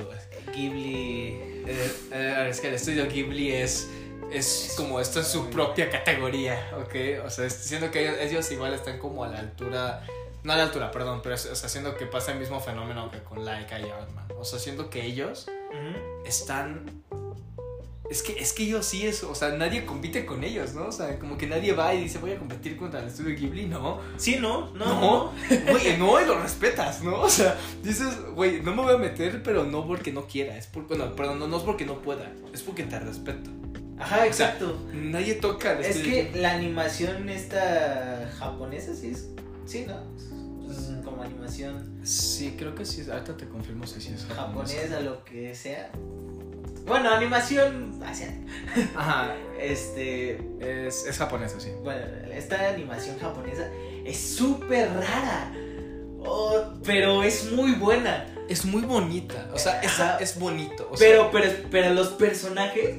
Ghibli. 0.54 1.26
Eh, 1.66 1.92
eh, 2.12 2.46
es 2.48 2.60
que 2.60 2.68
el 2.68 2.74
estudio 2.74 3.06
Ghibli 3.08 3.52
es. 3.52 3.88
Es 4.30 4.74
como 4.76 5.00
esto 5.00 5.18
en 5.20 5.24
su 5.24 5.50
propia 5.50 5.90
categoría, 5.90 6.70
¿ok? 6.78 7.24
O 7.24 7.30
sea, 7.30 7.48
siento 7.50 7.90
que 7.90 8.02
ellos, 8.02 8.16
ellos 8.20 8.50
igual 8.52 8.74
están 8.74 8.98
como 8.98 9.24
a 9.24 9.28
la 9.28 9.40
altura. 9.40 10.06
No 10.42 10.52
a 10.52 10.56
la 10.56 10.62
altura, 10.64 10.90
perdón, 10.90 11.20
pero 11.22 11.34
o 11.34 11.38
sea, 11.38 11.68
siento 11.68 11.96
que 11.96 12.06
pasa 12.06 12.32
el 12.32 12.38
mismo 12.38 12.60
fenómeno 12.60 13.10
que 13.10 13.18
con 13.18 13.44
Laika 13.44 13.78
y 13.78 13.90
Artman. 13.90 14.26
O 14.38 14.44
sea, 14.44 14.58
siento 14.58 14.88
que 14.88 15.04
ellos 15.04 15.46
están. 16.24 17.02
Es 18.08 18.24
que, 18.24 18.32
es 18.40 18.52
que 18.52 18.64
ellos 18.64 18.84
sí 18.84 19.06
es, 19.06 19.22
o 19.22 19.36
sea, 19.36 19.50
nadie 19.50 19.86
compite 19.86 20.26
con 20.26 20.42
ellos, 20.42 20.74
¿no? 20.74 20.86
O 20.86 20.92
sea, 20.92 21.16
como 21.20 21.38
que 21.38 21.46
nadie 21.46 21.72
va 21.74 21.94
y 21.94 22.02
dice 22.02 22.18
voy 22.18 22.32
a 22.32 22.38
competir 22.38 22.76
contra 22.76 22.98
el 22.98 23.06
estudio 23.06 23.36
Ghibli, 23.36 23.66
¿no? 23.66 24.00
Sí, 24.16 24.38
no, 24.40 24.70
no. 24.72 25.00
No, 25.00 25.32
güey, 25.70 25.96
no, 25.96 26.20
y 26.20 26.26
lo 26.26 26.42
respetas, 26.42 27.02
¿no? 27.02 27.20
O 27.20 27.28
sea, 27.28 27.56
dices, 27.84 28.20
güey, 28.34 28.62
no 28.62 28.74
me 28.74 28.82
voy 28.82 28.94
a 28.94 28.98
meter, 28.98 29.44
pero 29.44 29.62
no 29.62 29.86
porque 29.86 30.10
no 30.10 30.26
quiera, 30.26 30.56
es 30.56 30.66
por, 30.66 30.88
bueno, 30.88 31.14
perdón, 31.14 31.38
no, 31.38 31.46
no 31.46 31.58
es 31.58 31.62
porque 31.62 31.86
no 31.86 32.02
pueda, 32.02 32.32
es 32.52 32.62
porque 32.62 32.82
te 32.82 32.98
respeto. 32.98 33.48
Ajá, 34.00 34.26
exacto. 34.26 34.78
Nadie 34.92 35.34
toca 35.34 35.72
al 35.72 35.84
Es 35.84 35.98
que 35.98 36.32
la 36.34 36.52
animación 36.52 37.28
esta 37.28 38.30
japonesa 38.38 38.94
sí 38.94 39.10
es. 39.10 39.28
Sí, 39.66 39.86
¿no? 39.86 40.00
Es 40.70 40.90
como 41.04 41.22
animación 41.22 42.00
Sí, 42.04 42.54
creo 42.56 42.74
que 42.74 42.84
sí, 42.84 43.04
ahorita 43.10 43.36
te 43.36 43.48
confirmo 43.48 43.86
si 43.86 44.00
sí 44.00 44.12
es 44.14 44.24
japonesa, 44.26 45.00
lo 45.00 45.24
que 45.24 45.54
sea. 45.54 45.90
Bueno, 46.86 47.10
animación. 47.10 48.00
Ajá, 48.96 49.34
Este. 49.60 50.40
es, 50.60 51.04
es 51.06 51.18
japonesa, 51.18 51.60
sí. 51.60 51.70
Bueno, 51.82 52.00
esta 52.32 52.70
animación 52.70 53.18
japonesa 53.18 53.68
es 54.04 54.16
súper 54.18 54.88
rara. 54.88 55.52
Oh, 56.22 56.58
pero 56.84 57.22
es 57.22 57.50
muy 57.52 57.72
buena. 57.72 58.26
Es 58.48 58.64
muy 58.64 58.82
bonita, 58.82 59.48
o 59.54 59.58
sea, 59.58 59.80
es, 59.80 59.92
es 60.20 60.38
bonito. 60.38 60.88
O 60.90 60.96
sea, 60.96 61.08
Pero, 61.08 61.30
pero, 61.30 61.52
pero 61.70 61.94
los 61.94 62.08
personajes 62.08 62.96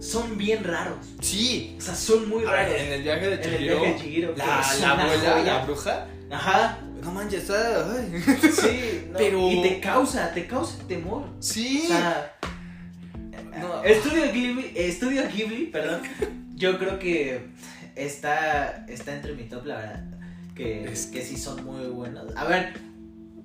son 0.00 0.36
bien 0.38 0.64
raros. 0.64 1.06
sí, 1.20 1.76
O 1.78 1.80
sea, 1.80 1.94
son 1.94 2.28
muy 2.28 2.40
ver, 2.40 2.48
raros. 2.50 2.74
en 2.80 2.92
el 2.92 3.02
viaje 3.02 3.28
de 3.28 3.34
En 3.34 3.40
el 3.42 3.58
Chihiro, 3.58 3.80
viaje 3.80 3.94
de 3.94 4.00
Chihiro, 4.00 4.34
la, 4.36 4.46
la 4.80 4.90
abuela, 4.92 5.30
joya. 5.32 5.44
la 5.44 5.64
bruja, 5.64 6.06
Ajá. 6.30 6.78
no 7.02 7.12
manches, 7.12 7.50
ay. 7.50 8.22
Sí, 8.52 9.04
no, 9.12 9.18
Pero- 9.18 9.50
Y 9.50 9.62
te 9.62 9.80
causa, 9.80 10.32
te 10.32 10.46
causa 10.46 10.78
temor. 10.88 11.26
Sí. 11.40 11.82
O 11.84 11.88
sea. 11.88 12.36
No. 13.60 13.82
Estudio 13.84 14.32
Ghibli, 14.32 14.72
Estudio 14.74 15.22
Ghibli, 15.28 15.66
perdón. 15.66 16.00
Yo 16.54 16.78
creo 16.78 16.98
que 16.98 17.46
está, 17.96 18.86
está 18.88 19.14
entre 19.14 19.34
mi 19.34 19.44
top, 19.44 19.66
la 19.66 19.76
verdad. 19.76 20.04
Que, 20.54 20.84
Es- 20.84 21.06
que 21.06 21.22
sí 21.22 21.36
son 21.36 21.64
muy 21.64 21.86
buenos. 21.86 22.34
A 22.36 22.44
ver, 22.44 22.74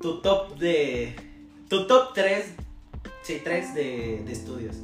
tu 0.01 0.21
top 0.21 0.57
de. 0.57 1.15
Tu 1.69 1.87
top 1.87 2.13
3. 2.13 2.45
Sí, 3.23 3.41
3 3.43 3.73
de, 3.73 4.21
de 4.25 4.31
estudios. 4.31 4.75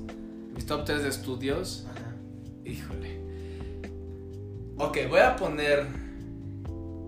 Mis 0.62 0.68
top 0.68 0.86
3 0.86 1.02
de 1.02 1.10
estudios, 1.10 1.88
Ajá. 1.90 2.14
híjole. 2.66 3.20
Ok, 4.78 4.96
voy 5.10 5.20
a 5.20 5.36
poner... 5.36 5.88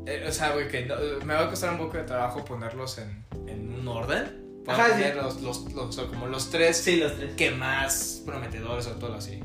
eh, 0.08 0.26
o 0.28 0.32
sea, 0.32 0.54
güey, 0.54 0.68
que 0.70 0.88
no- 0.88 0.96
me 1.24 1.36
va 1.36 1.42
a 1.46 1.50
costar 1.52 1.72
un 1.72 1.78
poco 1.78 1.98
de 1.98 2.04
trabajo 2.04 2.44
ponerlos 2.44 2.98
en, 2.98 3.24
en 3.48 3.72
un 3.72 3.88
orden. 3.88 4.42
Voy 4.66 4.74
a 4.74 4.74
Ajá, 4.74 4.88
poner 4.94 5.14
sí. 5.14 5.20
los, 5.22 5.42
los, 5.44 5.74
los- 5.74 5.86
o 5.90 5.92
sea, 5.92 6.08
como 6.08 6.26
los 6.26 6.50
tres 6.50 6.78
Sí, 6.78 6.96
los 6.98 7.16
tres. 7.16 7.36
que 7.36 7.52
más 7.52 8.24
prometedores 8.26 8.88
o 8.88 8.94
todo 8.94 9.14
así. 9.14 9.40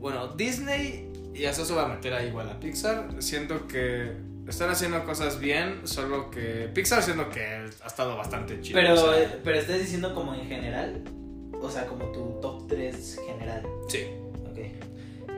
Bueno, 0.00 0.26
Disney, 0.34 1.08
y 1.32 1.44
eso 1.44 1.64
se 1.64 1.72
va 1.72 1.84
a 1.84 1.88
meter 1.88 2.14
ahí 2.14 2.26
igual 2.26 2.48
a 2.50 2.58
Pixar, 2.58 3.10
siento 3.20 3.68
que 3.68 4.10
están 4.48 4.70
haciendo 4.70 5.04
cosas 5.04 5.38
bien, 5.38 5.82
solo 5.84 6.32
que 6.32 6.68
Pixar 6.74 7.00
siento 7.00 7.30
que 7.30 7.42
ha 7.44 7.86
estado 7.86 8.16
bastante 8.16 8.60
chido. 8.60 8.80
Pero, 8.80 8.94
o 8.94 8.96
sea, 9.14 9.22
eh, 9.22 9.40
pero 9.44 9.56
estás 9.56 9.78
diciendo 9.78 10.12
como 10.16 10.34
en 10.34 10.48
general. 10.48 11.04
O 11.62 11.70
sea, 11.70 11.86
como 11.86 12.06
tu 12.12 12.38
top 12.40 12.66
3 12.68 13.20
general. 13.26 13.62
sí. 13.88 14.06
Ok. 14.50 14.58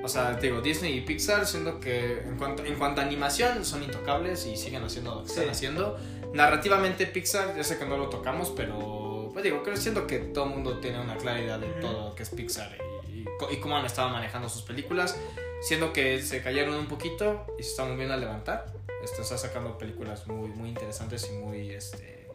O 0.05 0.09
sea, 0.09 0.39
te 0.39 0.47
digo, 0.47 0.61
Disney 0.61 0.97
y 0.99 1.01
Pixar, 1.01 1.45
siento 1.47 1.81
que 1.81 2.21
en 2.21 2.37
cuanto, 2.37 2.65
en 2.65 2.77
cuanto 2.77 3.01
a 3.01 3.05
animación 3.05 3.65
son 3.65 3.83
intocables 3.83 4.47
y 4.47 4.57
siguen 4.57 4.85
haciendo 4.85 5.17
lo 5.17 5.23
que 5.25 5.29
Sí. 5.29 5.35
están 5.35 5.51
haciendo. 5.51 5.99
Narrativamente 6.33 7.07
Pixar, 7.07 7.57
ya 7.57 7.65
sé 7.65 7.79
que 7.79 7.85
no 7.87 7.97
lo 7.97 8.09
tocamos, 8.09 8.53
pero 8.55 9.31
pues 9.33 9.43
digo, 9.45 9.63
creo 9.63 9.77
siento 9.77 10.07
que 10.07 10.19
todo 10.19 10.45
el 10.45 10.51
mundo 10.51 10.79
tiene 10.79 11.01
una 11.01 11.17
clara 11.17 11.41
idea 11.41 11.59
de 11.59 11.67
todo 11.81 12.11
lo 12.11 12.15
que 12.15 12.23
es 12.23 12.31
Pixar 12.31 12.77
y, 13.13 13.19
y 13.19 13.25
y 13.51 13.57
cómo 13.57 13.77
han 13.77 13.85
estado 13.87 14.09
manejando 14.11 14.49
sus 14.49 14.63
películas. 14.63 15.19
Siendo 15.61 15.93
que 15.93 16.23
se 16.23 16.41
cayeron 16.43 16.75
un 16.77 16.87
poquito 16.87 17.45
y 17.59 17.65
se 17.65 17.71
están 17.71 17.89
volviendo 17.89 18.15
a 18.15 18.19
levantar. 18.19 18.67
Este, 19.03 19.23
está 19.23 19.37
sacando 19.37 19.77
películas 19.79 20.27
muy, 20.29 20.49
muy 20.51 20.69
interesantes 20.69 21.29
y 21.33 21.37
muy, 21.37 21.71
este, 21.71 22.29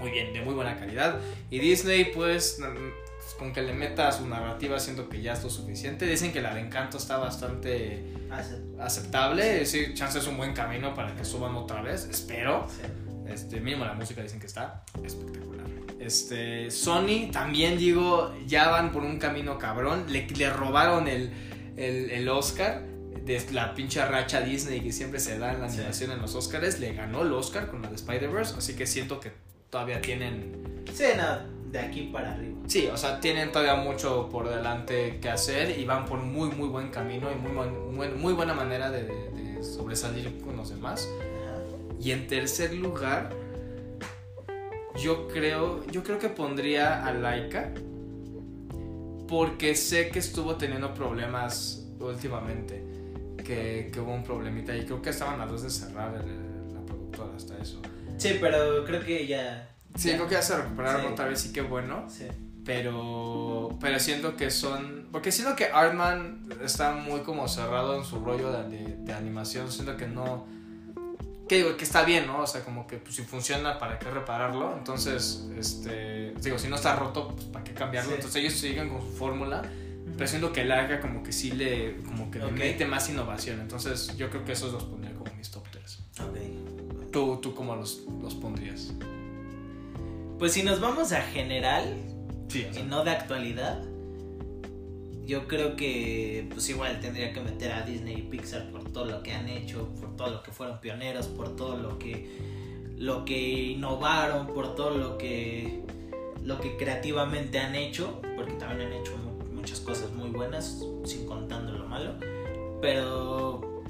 muy 0.00 0.10
bien, 0.10 0.32
de 0.32 0.40
muy 0.40 0.54
buena 0.54 0.76
calidad. 0.76 1.20
Y 1.50 1.60
Disney, 1.60 2.06
pues, 2.06 2.58
pues, 3.26 3.34
con 3.34 3.52
que 3.52 3.62
le 3.62 3.72
meta 3.72 4.12
su 4.12 4.26
narrativa, 4.28 4.78
siento 4.78 5.08
que 5.08 5.20
ya 5.20 5.32
es 5.32 5.42
lo 5.42 5.50
suficiente. 5.50 6.06
Dicen 6.06 6.32
que 6.32 6.40
la 6.40 6.54
de 6.54 6.60
Encanto 6.60 6.96
está 6.98 7.16
bastante 7.18 8.04
Hace- 8.30 8.62
aceptable. 8.78 9.66
Sí, 9.66 9.94
chance 9.94 10.18
es 10.20 10.26
un 10.28 10.36
buen 10.36 10.52
camino 10.52 10.94
para 10.94 11.14
que 11.16 11.24
suban 11.24 11.54
otra 11.56 11.82
vez. 11.82 12.04
Espero. 12.10 12.66
sí. 12.68 12.82
Este, 13.32 13.60
mínimo 13.60 13.84
la 13.84 13.94
música 13.94 14.22
dicen 14.22 14.38
que 14.38 14.46
está 14.46 14.84
espectacular. 15.02 15.66
Este, 15.98 16.70
Sony 16.70 17.30
también 17.32 17.76
digo, 17.76 18.32
ya 18.46 18.68
van 18.68 18.92
por 18.92 19.02
un 19.02 19.18
camino 19.18 19.58
cabrón. 19.58 20.04
Le, 20.08 20.28
le 20.28 20.50
robaron 20.50 21.08
el, 21.08 21.32
el, 21.76 22.10
el 22.12 22.28
Oscar 22.28 22.82
de 23.24 23.44
la 23.52 23.74
pinche 23.74 24.04
racha 24.06 24.40
Disney 24.42 24.80
que 24.80 24.92
siempre 24.92 25.18
se 25.18 25.36
da 25.40 25.52
en 25.52 25.60
la 25.62 25.68
Sí. 25.68 25.78
animación 25.78 26.12
en 26.12 26.22
los 26.22 26.36
Oscars. 26.36 26.78
Le 26.78 26.92
ganó 26.94 27.22
el 27.22 27.32
Oscar 27.32 27.68
con 27.68 27.82
la 27.82 27.88
de 27.88 27.96
Spider-Verse, 27.96 28.54
así 28.58 28.74
que 28.76 28.86
siento 28.86 29.18
que 29.18 29.32
todavía 29.70 30.00
tienen 30.00 30.84
Sí, 30.94 31.04
no, 31.16 31.55
de 31.70 31.78
aquí 31.78 32.10
para 32.12 32.32
arriba. 32.32 32.56
Sí, 32.66 32.88
o 32.92 32.96
sea, 32.96 33.20
tienen 33.20 33.50
todavía 33.52 33.74
mucho 33.76 34.28
por 34.30 34.48
delante 34.48 35.18
que 35.20 35.28
hacer 35.28 35.78
y 35.78 35.84
van 35.84 36.04
por 36.06 36.18
muy, 36.20 36.50
muy 36.50 36.68
buen 36.68 36.88
camino 36.90 37.28
y 37.30 37.34
muy, 37.36 37.52
muy, 37.92 38.08
muy 38.10 38.32
buena 38.32 38.54
manera 38.54 38.90
de, 38.90 39.04
de- 39.04 39.30
de 39.30 39.62
sobresalir 39.64 40.38
con 40.42 40.56
los 40.56 40.70
demás. 40.70 41.08
Ajá. 41.20 41.62
Y 42.00 42.10
en 42.12 42.26
tercer 42.26 42.74
lugar, 42.74 43.30
yo 44.96 45.28
creo, 45.28 45.84
yo 45.88 46.02
creo 46.02 46.18
que 46.18 46.28
pondría 46.28 47.04
a 47.06 47.12
Laika 47.12 47.72
porque 49.28 49.74
sé 49.74 50.10
que 50.10 50.18
estuvo 50.20 50.56
teniendo 50.56 50.94
problemas 50.94 51.84
últimamente, 51.98 52.82
que, 53.44 53.90
que 53.92 54.00
hubo 54.00 54.14
un 54.14 54.22
problemita 54.22 54.76
y 54.76 54.84
creo 54.84 55.02
que 55.02 55.10
estaban 55.10 55.40
a 55.40 55.46
dos 55.46 55.62
de 55.62 55.70
cerrar 55.70 56.14
el- 56.14 56.74
la 56.74 56.80
productora 56.86 57.30
hasta 57.36 57.58
eso. 57.58 57.80
Sí, 58.18 58.36
pero 58.40 58.84
creo 58.84 59.04
que 59.04 59.26
ya. 59.26 59.68
Sí, 59.96 60.10
creo 60.12 60.26
que 60.28 60.34
ya 60.34 60.42
se 60.42 60.56
recuperaron 60.56 61.02
Sí. 61.02 61.06
otra 61.12 61.24
vez 61.26 61.46
y 61.46 61.52
qué 61.52 61.62
bueno. 61.62 62.04
Sí. 62.08 62.26
Pero, 62.64 63.76
pero 63.80 63.98
siento 64.00 64.36
que 64.36 64.50
son. 64.50 65.08
Porque 65.12 65.30
siento 65.32 65.54
que 65.56 65.66
Artman 65.66 66.48
está 66.64 66.92
muy 66.92 67.20
como 67.20 67.46
cerrado 67.48 67.96
en 67.96 68.04
su 68.04 68.18
rollo 68.24 68.50
de, 68.52 68.96
de- 68.98 69.12
animación. 69.12 69.70
Siento 69.70 69.96
que 69.96 70.06
no. 70.06 70.46
Que 71.48 71.58
digo, 71.58 71.76
que 71.76 71.84
está 71.84 72.02
bien, 72.04 72.26
¿no? 72.26 72.40
O 72.40 72.46
sea, 72.46 72.64
como 72.64 72.88
que 72.88 72.96
pues, 72.96 73.14
si 73.14 73.22
funciona, 73.22 73.78
¿para 73.78 73.98
qué 74.00 74.10
repararlo? 74.10 74.74
Entonces, 74.76 75.46
este. 75.56 76.32
Digo, 76.42 76.58
si 76.58 76.68
no 76.68 76.74
está 76.76 76.96
roto, 76.96 77.28
pues 77.28 77.44
¿para 77.46 77.64
qué 77.64 77.72
cambiarlo? 77.72 78.10
Sí. 78.10 78.16
Entonces 78.16 78.42
ellos 78.42 78.52
siguen 78.54 78.88
con 78.88 79.00
su 79.00 79.12
fórmula. 79.16 79.62
Pero 80.16 80.28
siento 80.28 80.52
que 80.52 80.62
el 80.62 80.72
Arca 80.72 81.00
como 81.00 81.22
que 81.22 81.32
sí 81.32 81.52
le. 81.52 81.98
Como 82.02 82.30
que 82.30 82.40
le 82.40 82.50
mete 82.50 82.84
más 82.84 83.08
innovación. 83.08 83.60
Entonces, 83.60 84.16
yo 84.16 84.28
creo 84.30 84.44
que 84.44 84.52
esos 84.52 84.72
los 84.72 84.84
pondría 84.84 85.14
como 85.14 85.32
mis 85.36 85.50
top 85.50 85.64
3. 85.70 85.98
Ok. 86.20 87.10
¿Tú, 87.12 87.36
tú 87.40 87.54
cómo 87.54 87.76
los, 87.76 88.02
los 88.20 88.34
pondrías? 88.34 88.92
Pues 90.38 90.52
si 90.52 90.62
nos 90.62 90.80
vamos 90.80 91.12
a 91.12 91.22
general 91.22 91.84
Sí, 92.48 92.66
y 92.78 92.82
no 92.84 93.04
de 93.04 93.10
actualidad, 93.10 93.82
yo 95.26 95.48
creo 95.48 95.74
que 95.74 96.48
pues 96.52 96.68
igual 96.68 97.00
tendría 97.00 97.32
que 97.32 97.40
meter 97.40 97.72
a 97.72 97.82
Disney 97.82 98.18
y 98.18 98.22
Pixar 98.22 98.70
por 98.70 98.84
todo 98.92 99.06
lo 99.06 99.22
que 99.22 99.32
han 99.32 99.48
hecho, 99.48 99.88
por 100.00 100.14
todo 100.16 100.30
lo 100.30 100.42
que 100.42 100.52
fueron 100.52 100.80
pioneros, 100.80 101.26
por 101.26 101.56
todo 101.56 101.76
lo 101.76 101.98
que 101.98 102.30
lo 102.96 103.24
que 103.24 103.36
innovaron, 103.36 104.46
por 104.46 104.74
todo 104.74 104.90
lo 104.90 105.18
que 105.18 105.82
lo 106.42 106.60
que 106.60 106.76
creativamente 106.76 107.58
han 107.58 107.74
hecho, 107.74 108.20
porque 108.36 108.52
también 108.52 108.92
han 108.92 109.00
hecho 109.00 109.12
muchas 109.52 109.80
cosas 109.80 110.12
muy 110.12 110.30
buenas, 110.30 110.80
sin 111.04 111.26
contando 111.26 111.72
lo 111.72 111.88
malo, 111.88 112.12
pero 112.80 113.82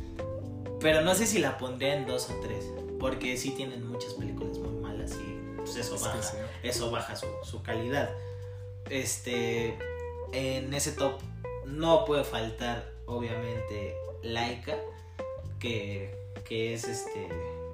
pero 0.80 1.02
no 1.02 1.14
sé 1.14 1.26
si 1.26 1.38
la 1.38 1.58
pondría 1.58 1.96
en 1.96 2.06
dos 2.06 2.30
o 2.30 2.40
tres, 2.40 2.72
porque 2.98 3.36
sí 3.36 3.50
tienen 3.50 3.86
muchas 3.86 4.14
películas 4.14 4.58
muy 4.58 4.75
pues 5.66 5.86
eso 5.86 5.98
baja, 5.98 6.20
eso 6.62 6.90
baja 6.90 7.16
su, 7.16 7.26
su 7.42 7.62
calidad. 7.62 8.10
Este 8.88 9.76
en 10.32 10.72
ese 10.74 10.92
top 10.92 11.20
no 11.64 12.04
puede 12.04 12.24
faltar, 12.24 12.92
obviamente, 13.06 13.94
Laika, 14.22 14.76
que, 15.58 16.14
que 16.44 16.74
es 16.74 16.84
este. 16.84 17.28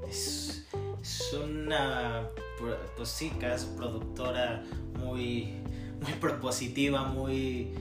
Es, 0.08 0.66
una. 1.34 2.28
Pues 2.96 3.08
sí, 3.08 3.32
productora 3.76 4.62
muy. 4.98 5.54
Muy 6.00 6.12
propositiva, 6.20 7.04
muy. 7.04 7.74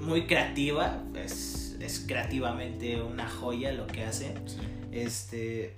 Muy 0.00 0.26
creativa. 0.26 1.02
Es, 1.14 1.76
es 1.80 2.04
creativamente 2.06 3.00
una 3.00 3.28
joya 3.28 3.72
lo 3.72 3.86
que 3.86 4.04
hace. 4.04 4.34
Este. 4.92 5.76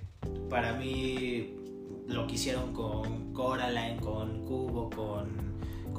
Para 0.49 0.73
mí. 0.73 1.58
Lo 2.07 2.25
que 2.27 2.35
hicieron 2.35 2.73
con 2.73 3.33
Coraline, 3.33 3.99
con 3.99 4.45
Cubo, 4.45 4.89
con 4.89 5.49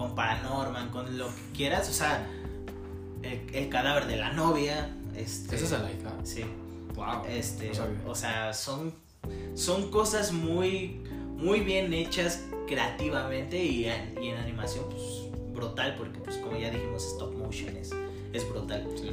con 0.00 0.14
Paranorman, 0.14 0.88
con 0.88 1.18
lo 1.18 1.26
que 1.26 1.42
quieras, 1.54 1.90
o 1.90 1.92
sea, 1.92 2.26
el, 3.22 3.68
cadáver 3.68 4.06
de 4.06 4.16
la 4.16 4.32
novia. 4.32 4.96
Este, 5.14 5.56
¿Esa 5.56 5.76
es 5.76 5.82
Laika? 5.82 6.14
Sí. 6.22 6.42
Wow. 6.94 7.26
Este, 7.28 7.70
o 8.06 8.14
sea, 8.14 8.54
son, 8.54 8.94
son 9.54 9.90
cosas 9.90 10.32
muy, 10.32 11.02
muy 11.36 11.60
bien 11.60 11.92
hechas 11.92 12.46
creativamente 12.66 13.62
y 13.62 13.84
en, 13.84 14.22
y 14.22 14.28
en 14.28 14.38
animación, 14.38 14.86
pues 14.88 15.02
brutal, 15.52 15.94
porque, 15.96 16.18
pues 16.20 16.38
como 16.38 16.56
ya 16.56 16.70
dijimos, 16.70 17.04
stop 17.04 17.34
motion 17.34 17.76
es, 17.76 17.90
es 18.32 18.48
brutal. 18.48 18.88
Sí. 18.96 19.10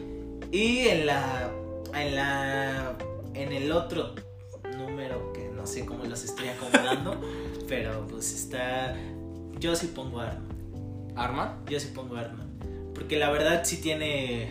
Y 0.54 0.88
en 0.88 1.06
la, 1.06 1.52
en 1.96 2.16
la, 2.16 2.98
en 3.34 3.52
el 3.52 3.74
otro 3.74 4.16
número 4.78 5.34
que 5.34 5.47
no 5.68 5.74
sé 5.74 5.86
cómo 5.86 6.06
los 6.06 6.24
estoy 6.24 6.48
acomodando, 6.48 7.20
pero 7.68 8.08
pues 8.08 8.32
está, 8.34 8.96
yo 9.60 9.76
sí 9.76 9.88
pongo 9.88 10.22
a 10.22 10.38
¿Arma? 11.14 11.60
Yo 11.70 11.78
sí 11.78 11.90
pongo 11.94 12.16
Arma. 12.16 12.46
Porque 12.96 13.20
la 13.20 13.30
verdad 13.30 13.64
sí 13.66 13.82
tiene 13.82 14.50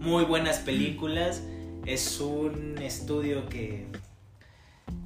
muy 0.00 0.24
buenas 0.24 0.58
películas. 0.58 1.40
Es 1.86 2.20
un 2.20 2.76
estudio 2.76 3.48
que, 3.48 3.86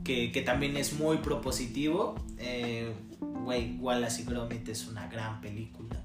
que, 0.03 0.43
también 0.45 0.77
es 0.77 0.95
muy 0.95 1.19
propositivo. 1.19 2.17
Eh, 2.39 2.93
Wallace 3.21 4.23
y 4.23 4.25
Gromit 4.25 4.69
es 4.69 4.89
una 4.89 5.07
gran 5.07 5.41
película. 5.41 6.05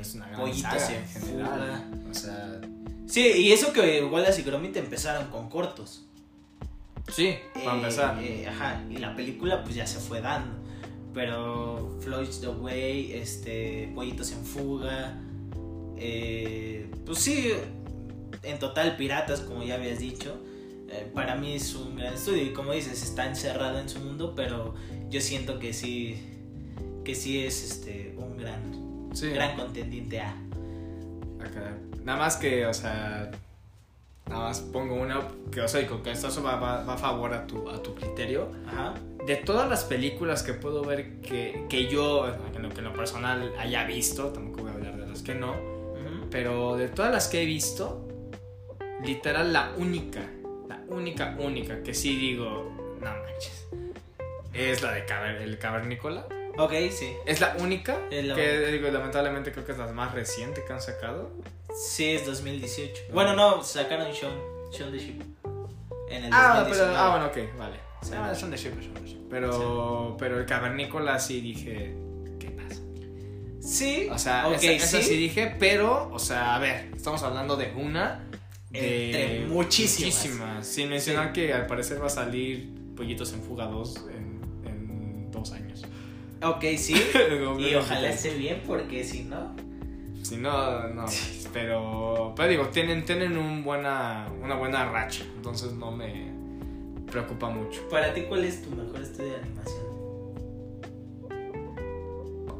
es 0.00 0.16
una 0.16 0.28
gran 0.30 0.52
saga 0.52 0.96
en 0.96 1.06
general. 1.06 2.02
O 2.10 2.14
sea... 2.14 2.60
Sí, 3.06 3.20
y 3.20 3.52
eso 3.52 3.72
que 3.72 4.04
Wallace 4.04 4.40
y 4.40 4.44
Gromit 4.44 4.76
empezaron 4.76 5.30
con 5.30 5.48
cortos. 5.48 6.07
Sí, 7.08 7.36
para 7.52 7.72
eh, 7.72 7.76
empezar. 7.76 8.18
Eh, 8.22 8.46
ajá, 8.48 8.82
y 8.90 8.98
la 8.98 9.14
película 9.16 9.62
pues 9.62 9.74
ya 9.74 9.86
se 9.86 9.98
fue 9.98 10.20
dando 10.20 10.58
pero 11.18 11.98
Floyd's 12.00 12.40
the 12.40 12.48
Way, 12.48 13.12
este, 13.14 13.90
Pollitos 13.92 14.30
en 14.30 14.44
Fuga, 14.44 15.20
eh, 15.96 16.88
pues 17.04 17.18
sí, 17.18 17.50
en 18.44 18.58
total 18.60 18.96
Piratas, 18.96 19.40
como 19.40 19.64
ya 19.64 19.74
habías 19.74 19.98
dicho. 19.98 20.38
Eh, 20.90 21.10
para 21.12 21.34
mí 21.34 21.54
es 21.54 21.74
un 21.74 21.96
gran 21.96 22.14
estudio 22.14 22.44
y 22.44 22.52
como 22.52 22.72
dices, 22.72 23.02
está 23.02 23.26
encerrado 23.26 23.80
en 23.80 23.88
su 23.88 23.98
mundo, 23.98 24.34
pero 24.36 24.74
yo 25.10 25.20
siento 25.20 25.58
que 25.58 25.72
sí, 25.72 26.22
que 27.04 27.16
sí 27.16 27.44
es 27.44 27.64
este, 27.64 28.14
un 28.16 28.36
gran, 28.36 29.10
gran 29.34 29.56
contendiente 29.56 30.20
A. 30.20 30.36
Nada 32.04 32.18
más 32.18 32.36
que, 32.36 32.64
o 32.64 32.72
sea, 32.72 33.30
nada 34.28 34.44
más 34.44 34.60
pongo 34.60 34.94
una 34.94 35.20
que, 35.50 35.60
o 35.60 35.68
sea, 35.68 35.86
con 35.86 36.02
que 36.02 36.10
esto 36.10 36.28
va, 36.42 36.56
va, 36.56 36.92
a 36.92 36.98
favor 36.98 37.32
a 37.32 37.46
tu, 37.46 37.68
a 37.68 37.82
tu 37.82 37.94
criterio. 37.94 38.50
Ajá 38.66 38.94
de 39.28 39.36
todas 39.36 39.68
las 39.68 39.84
películas 39.84 40.42
que 40.42 40.54
puedo 40.54 40.82
ver 40.82 41.20
que, 41.20 41.66
que 41.68 41.86
yo, 41.86 42.26
en 42.26 42.62
lo, 42.62 42.70
que 42.70 42.78
en 42.78 42.84
lo 42.84 42.94
personal 42.94 43.52
haya 43.58 43.84
visto, 43.84 44.32
tampoco 44.32 44.62
voy 44.62 44.70
a 44.70 44.74
hablar 44.74 44.96
de 44.96 45.06
las 45.06 45.20
que 45.20 45.34
no, 45.34 45.54
pero 46.30 46.78
de 46.78 46.88
todas 46.88 47.12
las 47.12 47.28
que 47.28 47.42
he 47.42 47.44
visto, 47.44 48.08
literal 49.04 49.52
la 49.52 49.74
única, 49.76 50.22
la 50.66 50.82
única, 50.88 51.36
única 51.38 51.82
que 51.82 51.92
sí 51.92 52.16
digo, 52.16 52.74
no 53.02 53.10
manches, 53.10 53.68
es 54.54 54.80
la 54.80 54.92
de 54.92 55.04
el 55.44 55.58
Cavernícola. 55.58 56.26
Ok, 56.56 56.72
sí. 56.90 57.12
Es 57.26 57.42
la 57.42 57.54
única 57.60 58.08
que 58.08 58.66
digo, 58.72 58.88
lamentablemente 58.88 59.52
creo 59.52 59.66
que 59.66 59.72
es 59.72 59.78
la 59.78 59.92
más 59.92 60.14
reciente 60.14 60.64
que 60.66 60.72
han 60.72 60.80
sacado. 60.80 61.30
Sí, 61.74 62.10
es 62.10 62.26
2018. 62.26 63.12
Bueno, 63.12 63.34
no, 63.34 63.62
sacaron 63.62 64.10
Shaun, 64.10 64.34
Shaun 64.72 64.90
the 64.90 64.98
Sheep. 64.98 65.22
En 66.10 66.24
el 66.24 66.30
ah, 66.32 66.66
pero, 66.68 66.84
ah, 66.96 67.10
bueno, 67.10 67.26
ok, 67.26 67.58
vale. 67.58 67.76
Ah, 68.16 68.34
son 68.34 68.50
de 68.50 68.56
Sheep, 68.56 68.82
son 68.82 68.94
de 68.94 69.08
Sheep. 69.08 69.28
Pero, 69.30 70.16
pero 70.18 70.40
el 70.40 70.46
cavernícola 70.46 71.18
sí 71.18 71.40
dije, 71.40 71.94
¿qué 72.38 72.50
pasa? 72.50 72.80
Sí. 73.60 74.08
O 74.10 74.18
sea, 74.18 74.50
esa, 74.54 75.02
sí. 75.02 75.16
dije, 75.16 75.54
pero, 75.58 76.10
o 76.12 76.18
sea, 76.18 76.54
a 76.54 76.58
ver, 76.58 76.90
estamos 76.96 77.22
hablando 77.22 77.56
de 77.56 77.72
una. 77.76 78.24
De 78.70 79.46
muchísimas. 79.48 80.14
muchísimas. 80.14 80.66
Sin 80.66 80.88
mencionar 80.88 81.32
que 81.32 81.52
al 81.52 81.66
parecer 81.66 82.00
va 82.02 82.06
a 82.06 82.10
salir 82.10 82.70
Pollitos 82.96 83.32
en 83.32 83.42
Fuga 83.42 83.66
2 83.66 83.96
en, 84.10 84.40
en 84.66 85.30
dos 85.30 85.52
años. 85.52 85.84
Ok, 86.42 86.64
sí. 86.76 86.94
y 87.58 87.74
ojalá 87.74 88.10
esté 88.10 88.34
bien, 88.34 88.62
porque 88.66 89.04
si 89.04 89.22
no. 89.22 89.54
Si 90.22 90.36
no, 90.36 90.88
no. 90.88 91.06
Pero, 91.52 92.34
pero 92.36 92.48
digo, 92.48 92.66
tienen, 92.68 93.04
tienen 93.04 93.36
un 93.38 93.64
buena, 93.64 94.28
una 94.42 94.54
buena 94.54 94.90
racha. 94.90 95.24
Entonces 95.36 95.72
no 95.72 95.90
me 95.90 96.32
preocupa 97.10 97.48
mucho. 97.48 97.88
Para 97.88 98.12
ti, 98.12 98.22
¿cuál 98.28 98.44
es 98.44 98.62
tu 98.62 98.70
mejor 98.70 99.00
estudio 99.00 99.30
de 99.30 99.36
animación? 99.36 99.88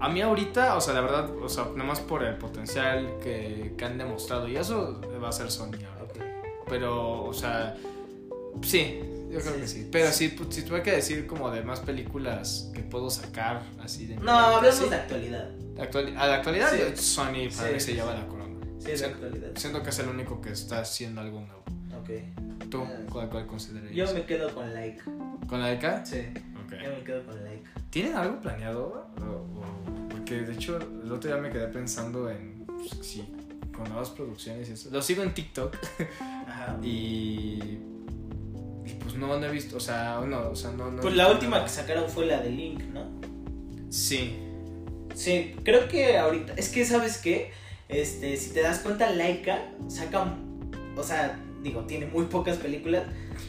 A 0.00 0.08
mí 0.08 0.20
ahorita, 0.20 0.76
o 0.76 0.80
sea, 0.80 0.94
la 0.94 1.00
verdad, 1.00 1.30
o 1.42 1.48
sea, 1.48 1.64
nada 1.74 1.84
más 1.84 2.00
por 2.00 2.22
el 2.22 2.36
potencial 2.36 3.18
que, 3.20 3.74
que 3.76 3.84
han 3.84 3.98
demostrado, 3.98 4.48
y 4.48 4.56
eso 4.56 5.00
va 5.22 5.28
a 5.28 5.32
ser 5.32 5.50
Sony 5.50 5.74
ahora. 5.84 5.98
Pero, 6.68 7.24
o 7.24 7.34
sea, 7.34 7.76
sí, 8.62 9.00
yo 9.30 9.40
creo 9.40 9.56
que 9.56 9.68
sí. 9.68 9.88
Pero 9.90 10.10
si, 10.12 10.36
si 10.50 10.62
tuve 10.62 10.82
que 10.82 10.92
decir 10.92 11.26
como 11.26 11.50
de 11.50 11.62
más 11.62 11.80
películas 11.80 12.70
que 12.74 12.80
puedo 12.80 13.10
sacar 13.10 13.62
así 13.80 14.06
de... 14.06 14.16
No, 14.16 14.32
hablamos 14.32 14.90
de 14.90 14.96
actualidad. 14.96 15.50
a 16.16 16.26
la 16.26 16.34
actualidad 16.36 16.70
Sony 16.94 17.48
para 17.56 17.72
mí 17.72 17.80
se 17.80 17.94
lleva 17.94 18.14
la 18.14 18.26
corona. 18.26 18.56
Sí, 18.78 18.92
es 18.92 19.02
actualidad. 19.02 19.50
Siento 19.56 19.82
que 19.82 19.90
es 19.90 19.98
el 19.98 20.08
único 20.08 20.40
que 20.40 20.50
está 20.50 20.80
haciendo 20.80 21.20
algo 21.20 21.40
nuevo. 21.40 21.62
Ok. 22.00 22.68
¿Tú 22.70 22.84
cuál, 23.10 23.28
cuál 23.28 23.46
considerarías? 23.46 24.08
Yo 24.08 24.14
me 24.14 24.24
quedo 24.24 24.54
con 24.54 24.72
Laika. 24.72 25.04
¿Con 25.46 25.60
Laika? 25.60 26.04
Sí. 26.04 26.26
Okay. 26.66 26.84
Yo 26.84 26.90
me 26.90 27.04
quedo 27.04 27.24
con 27.24 27.44
Laika. 27.44 27.70
¿Tienen 27.90 28.14
algo 28.14 28.40
planeado? 28.40 29.08
porque 30.10 30.42
de 30.42 30.52
hecho 30.52 30.78
el 30.78 31.10
otro 31.10 31.30
día 31.30 31.40
me 31.40 31.50
quedé 31.50 31.68
pensando 31.68 32.30
en 32.30 32.64
pues, 32.66 32.90
sí, 33.02 33.26
con 33.74 33.88
nuevas 33.88 34.10
producciones 34.10 34.68
y 34.68 34.72
eso. 34.72 34.90
Lo 34.90 35.02
sigo 35.02 35.22
en 35.22 35.34
TikTok. 35.34 35.76
Ajá. 36.46 36.78
Y 36.82 37.78
y 38.88 38.94
pues 38.94 39.14
no, 39.14 39.38
no 39.38 39.46
he 39.46 39.50
visto, 39.50 39.76
o 39.76 39.80
sea, 39.80 40.20
no, 40.26 40.50
o 40.50 40.56
sea, 40.56 40.70
no, 40.72 40.90
Pues 41.00 41.14
la 41.14 41.30
última 41.30 41.62
que 41.62 41.68
sacaron 41.68 42.08
fue 42.08 42.26
la 42.26 42.40
de 42.40 42.50
Link, 42.50 42.82
¿no? 42.92 43.06
Sí. 43.90 44.36
Sí, 45.14 45.54
creo 45.64 45.88
que 45.88 46.16
ahorita, 46.16 46.54
es 46.56 46.68
que 46.68 46.84
sabes 46.84 47.18
qué, 47.18 47.50
este, 47.88 48.36
si 48.36 48.50
te 48.50 48.60
das 48.60 48.80
cuenta, 48.80 49.10
Laika 49.10 49.70
saca, 49.88 50.34
o 50.96 51.02
sea, 51.02 51.38
digo, 51.62 51.82
tiene 51.82 52.06
muy 52.06 52.26
pocas 52.26 52.56
películas. 52.56 53.04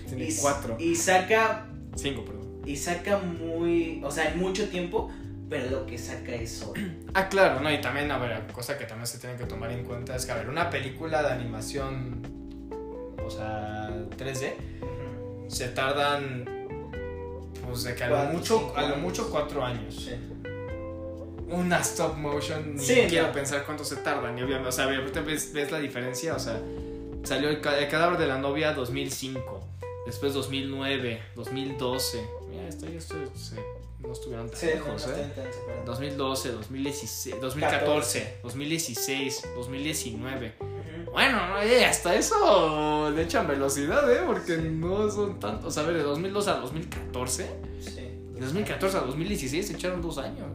Tiene 0.08 0.26
y, 0.26 0.36
cuatro. 0.36 0.78
Y 0.80 0.96
saca. 0.96 1.68
Cinco, 1.96 2.24
perdón. 2.26 2.62
Y 2.66 2.76
saca 2.76 3.18
muy. 3.18 4.02
O 4.04 4.12
sea, 4.12 4.32
en 4.32 4.40
mucho 4.40 4.70
tiempo, 4.70 5.12
pero 5.50 5.70
lo 5.70 5.86
que 5.86 5.98
saca 5.98 6.34
es 6.34 6.52
solo. 6.52 6.82
Ah, 7.16 7.28
claro, 7.28 7.60
no, 7.60 7.74
y 7.74 7.82
también, 7.82 8.12
a 8.12 8.20
ver, 8.20 8.46
cosa 8.54 8.78
que 8.78 8.86
también 8.86 9.08
se 9.08 9.18
tiene 9.18 9.36
que 9.36 9.46
tomar 9.46 9.72
en 9.72 9.84
cuenta 9.84 10.16
es 10.16 10.28
que, 10.28 10.32
a 10.32 10.36
ver, 10.36 10.48
una 10.48 10.70
película 10.70 11.24
de 11.24 11.30
animación, 11.32 12.22
o 13.26 13.32
sea, 13.32 13.90
3D, 14.16 14.54
se 15.50 15.68
tardan, 15.70 16.46
pues 17.66 17.84
de 17.84 17.96
que 17.96 18.04
a 18.06 18.10
lo 18.10 18.32
mucho, 18.32 18.74
a 18.78 18.84
lo 18.84 18.96
mucho 18.96 19.30
cuatro 19.30 19.66
años. 19.66 19.96
Sí. 19.96 20.12
Una 21.50 21.80
stop 21.80 22.16
motion, 22.16 22.76
ni 22.76 22.86
quiero 22.86 23.32
pensar 23.34 23.66
cuánto 23.66 23.84
se 23.84 23.98
tardan, 23.98 24.38
y 24.38 24.44
obviamente, 24.44 24.70
o 24.70 24.72
sea, 24.72 24.88
obviamente 24.88 25.20
ves, 25.20 25.52
ves 25.52 25.72
la 25.72 25.80
diferencia, 25.80 26.36
o 26.36 26.40
sea 26.40 26.62
Salió 27.24 27.50
el, 27.50 27.62
cadáver 27.62 28.18
de 28.18 28.28
la 28.28 28.38
novia 28.38 28.74
2005, 28.74 29.62
después 30.06 30.34
2009, 30.34 31.22
2012. 31.36 32.28
Mira, 32.50 32.68
esto 32.68 32.88
ya 32.88 32.98
esto, 32.98 33.16
no 34.00 34.14
estuvieron 34.14 34.50
tan 34.50 34.66
lejos, 34.66 35.08
¿eh? 35.08 35.28
2012, 35.86 36.52
2016, 36.54 37.42
2014, 37.42 38.40
2016, 38.42 39.50
2019. 39.56 40.54
Bueno, 41.12 41.40
eh, 41.62 41.86
hasta 41.86 42.16
eso 42.16 43.10
le 43.12 43.24
echan 43.24 43.48
velocidad, 43.48 44.12
¿eh? 44.12 44.22
Porque 44.26 44.58
no 44.58 45.10
son 45.10 45.40
tantos. 45.40 45.78
A 45.78 45.84
ver, 45.84 45.98
de 45.98 46.04
2002 46.04 46.48
a 46.48 46.54
2014. 46.56 47.50
Sí. 47.82 47.92
De 48.34 48.40
2014 48.42 48.98
a 48.98 49.02
2016 49.02 49.68
se 49.68 49.74
echaron 49.74 50.02
dos 50.02 50.18
años. 50.18 50.48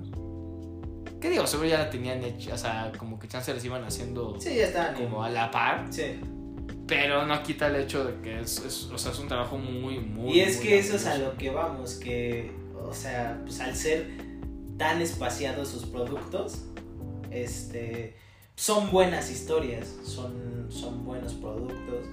¿Qué 1.21 1.31
digo? 1.31 1.47
Seguro 1.47 1.69
ya 1.69 1.79
la 1.79 1.91
tenían 1.91 2.23
hecha, 2.23 2.55
o 2.55 2.59
sea, 2.59 2.93
como 2.99 3.19
que 3.19 3.27
chance 3.29 3.53
les 3.55 3.65
iban 3.65 3.83
haciendo 3.85 4.37
Sí, 4.39 4.55
ya 4.57 4.67
está. 4.67 4.93
como 4.95 5.23
a 5.25 5.31
la 5.31 5.51
par. 5.51 5.87
Sí. 5.91 6.21
Pero 6.87 7.25
no 7.27 7.43
quita 7.43 7.69
el 7.69 7.77
hecho 7.77 8.05
de 8.05 8.21
que 8.21 8.41
es, 8.41 8.59
es- 8.59 8.91
o 8.93 8.99
sea, 8.99 9.13
es 9.13 9.19
un 9.19 9.29
trabajo 9.29 9.57
muy, 9.57 9.99
muy. 10.01 10.35
Y 10.35 10.41
es 10.41 10.57
muy 10.59 10.67
que 10.67 10.79
eso 10.79 10.97
es 10.97 11.07
a 11.07 11.17
lo 11.17 11.35
que 11.37 11.49
vamos, 11.51 11.95
que, 11.95 12.53
o 12.79 12.93
sea, 12.93 13.41
pues 13.45 13.59
al 13.61 13.75
ser 13.75 14.07
tan 14.77 15.01
espaciados 15.01 15.69
sus 15.69 15.87
productos, 15.87 16.67
este, 17.31 18.17
son 18.57 18.91
buenas 18.91 19.31
historias, 19.31 19.89
son, 20.05 20.67
son 20.71 21.05
buenos 21.05 21.35
productos 21.35 22.05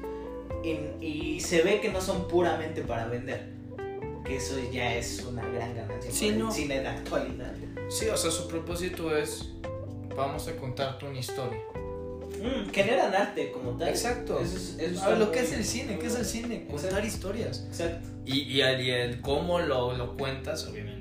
y, 0.64 1.06
y 1.06 1.39
se 1.39 1.62
ve 1.62 1.80
que 1.82 1.92
no 1.92 2.02
son 2.02 2.28
puramente 2.28 2.82
para 2.82 3.08
vender, 3.08 3.54
que 4.26 4.38
eso 4.38 4.56
ya 4.72 4.96
es 4.96 5.24
una 5.24 5.46
gran 5.48 5.76
ganancia 5.76 6.12
Sí, 6.12 6.28
para 6.28 6.38
no. 6.39 6.48
el 6.48 6.54
cine 6.54 6.80
de 6.82 6.88
actualidad. 6.88 7.54
Sí, 7.89 8.08
o 8.10 8.18
sea, 8.18 8.32
su 8.32 8.48
propósito 8.48 9.16
es. 9.16 9.50
Vamos 10.16 10.48
a 10.48 10.56
contarte 10.58 11.06
una 11.06 11.20
historia. 11.20 11.60
Mm, 12.42 12.70
generan 12.72 13.14
arte 13.14 13.52
como 13.52 13.72
tal. 13.78 13.89
Exacto. 13.89 14.39
Eso 14.39 14.58
es- 14.58 14.78
eso 14.80 15.02
Ah, 15.06 15.12
lo 15.12 15.32
que 15.32 15.39
es 15.42 15.52
el 15.54 15.64
cine, 15.64 15.98
¿qué 16.00 16.08
es 16.08 16.16
el 16.16 16.26
cine? 16.26 16.66
Contar 16.68 16.86
Exacto. 16.86 17.08
historias. 17.08 17.66
Exacto. 17.68 18.08
Y, 18.26 18.42
y, 18.42 18.62
el, 18.62 18.82
y 18.82 18.92
el 18.92 19.22
cómo 19.22 19.60
lo, 19.60 19.94
lo 19.96 20.16
cuentas, 20.18 20.66
obviamente, 20.68 21.01